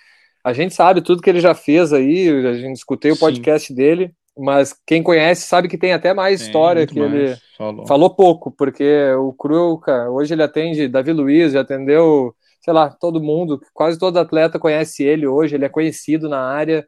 a 0.48 0.54
gente 0.54 0.74
sabe 0.74 1.02
tudo 1.02 1.22
que 1.22 1.30
ele 1.30 1.41
já 1.41 1.54
fez 1.54 1.91
aí, 1.91 2.30
a 2.30 2.54
gente 2.54 2.78
escutei 2.78 3.12
o 3.12 3.20
podcast 3.20 3.68
Sim. 3.68 3.76
dele, 3.76 4.14
mas 4.38 4.74
quem 4.86 5.04
conhece 5.04 5.45
sabe 5.45 5.68
que 5.68 5.78
tem 5.78 5.91
até 5.91 6.14
mais 6.14 6.39
tem, 6.39 6.48
história 6.48 6.88
que 6.88 6.98
mais. 6.98 7.14
ele 7.14 7.38
falou. 7.58 7.86
falou. 7.86 8.10
pouco, 8.16 8.50
porque 8.50 9.12
o 9.20 9.34
Cru, 9.34 9.78
cara, 9.78 10.10
hoje 10.10 10.34
ele 10.34 10.41
atende 10.41 10.88
Davi 10.88 11.12
Luiz, 11.12 11.52
já 11.52 11.60
atendeu, 11.60 12.34
sei 12.62 12.74
lá, 12.74 12.89
todo 12.89 13.22
mundo, 13.22 13.60
quase 13.74 14.00
todo 14.00 14.18
atleta 14.18 14.58
conhece 14.58 15.04
ele 15.04 15.28
hoje, 15.28 15.54
ele 15.54 15.66
é 15.66 15.70
conhecido 15.70 16.30
na 16.30 16.39
área, 16.39 16.88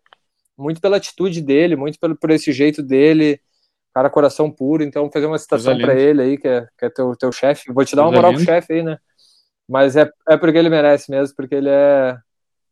muito 0.57 0.80
pela 0.80 0.95
atitude 0.95 1.41
dele, 1.41 1.76
muito 1.76 1.99
pelo, 1.99 2.16
por 2.16 2.32
esse 2.32 2.53
jeito 2.53 2.82
dele, 2.82 3.41
cara, 3.93 4.10
coração 4.10 4.49
puro, 4.49 4.84
então 4.84 5.03
vou 5.03 5.12
fazer 5.12 5.26
uma 5.26 5.38
citação 5.38 5.78
para 5.78 5.99
ele 5.99 6.22
aí, 6.22 6.38
que 6.38 6.47
é, 6.47 6.66
que 6.78 6.86
é 6.86 6.89
teu, 6.89 7.14
teu 7.14 7.30
chefe, 7.34 7.74
vou 7.74 7.84
te 7.84 7.93
dar 7.93 8.03
uma 8.03 8.14
moral 8.14 8.32
pro 8.32 8.41
chefe 8.41 8.72
aí, 8.72 8.84
né? 8.84 8.97
Mas 9.68 9.97
é, 9.97 10.10
é 10.30 10.38
porque 10.38 10.57
ele 10.57 10.70
merece 10.70 11.12
mesmo, 11.12 11.36
porque 11.36 11.55
ele 11.55 11.70
é 11.70 12.18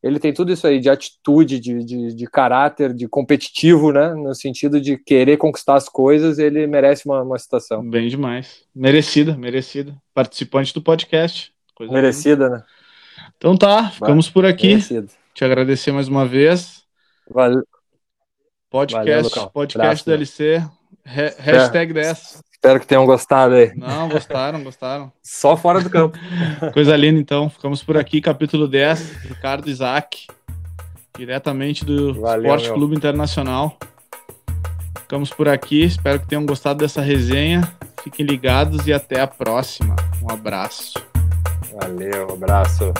ele 0.02 0.20
tem 0.20 0.32
tudo 0.34 0.52
isso 0.52 0.68
aí 0.68 0.80
de 0.80 0.90
atitude, 0.90 1.60
de, 1.60 1.84
de, 1.84 2.16
de, 2.16 2.28
caráter, 2.28 2.94
de 2.94 3.08
competitivo, 3.08 3.92
né? 3.92 4.14
No 4.14 4.34
sentido 4.36 4.80
de 4.80 4.98
querer 4.98 5.38
conquistar 5.38 5.76
as 5.76 5.90
coisas, 5.90 6.38
ele 6.38 6.68
merece 6.68 7.06
uma, 7.06 7.22
uma 7.24 7.38
citação. 7.38 7.88
Bem 7.88 8.08
demais. 8.08 8.64
Merecida, 8.76 9.36
merecida. 9.36 9.96
Participante 10.14 10.74
do 10.74 10.82
podcast. 10.82 11.52
Coisa 11.76 11.92
merecida, 11.92 12.50
né? 12.50 12.64
Então 13.38 13.58
tá, 13.58 13.90
ficamos 13.90 14.30
por 14.30 14.46
aqui. 14.46 14.70
Merecido. 14.70 15.10
Te 15.34 15.44
agradecer 15.44 15.92
mais 15.92 16.08
uma 16.08 16.26
vez. 16.26 16.84
Valeu. 17.30 17.64
Podcast, 18.70 19.36
Valeu, 19.36 19.50
podcast 19.52 19.78
Braço, 19.78 20.06
DLC. 20.06 20.64
hashtag 21.06 21.94
10. 21.94 22.44
Espero 22.58 22.80
que 22.80 22.88
tenham 22.88 23.06
gostado 23.06 23.54
aí. 23.54 23.72
Não, 23.76 24.10
gostaram, 24.10 24.64
gostaram. 24.64 25.12
Só 25.22 25.56
fora 25.56 25.80
do 25.80 25.90
campo. 25.90 26.18
Coisa 26.74 26.98
linda, 26.98 27.20
então. 27.20 27.50
Ficamos 27.50 27.84
por 27.84 27.96
aqui, 27.98 28.20
capítulo 28.20 28.68
10, 28.68 29.26
Ricardo 29.26 29.70
Isaac, 29.70 30.26
diretamente 31.16 31.86
do 31.86 32.20
Valeu, 32.20 32.42
Esporte 32.44 32.66
meu. 32.66 32.74
Clube 32.74 32.96
Internacional. 32.96 33.78
Ficamos 35.02 35.30
por 35.30 35.48
aqui, 35.48 35.84
espero 35.84 36.20
que 36.20 36.28
tenham 36.28 36.46
gostado 36.46 36.80
dessa 36.80 37.00
resenha. 37.00 37.62
Fiquem 38.04 38.26
ligados 38.26 38.88
e 38.88 38.94
até 38.94 39.22
a 39.22 39.28
próxima. 39.28 39.96
Um 40.22 40.34
abraço. 40.34 40.94
Valeu, 41.80 42.28
um 42.30 42.34
abraço. 42.34 42.92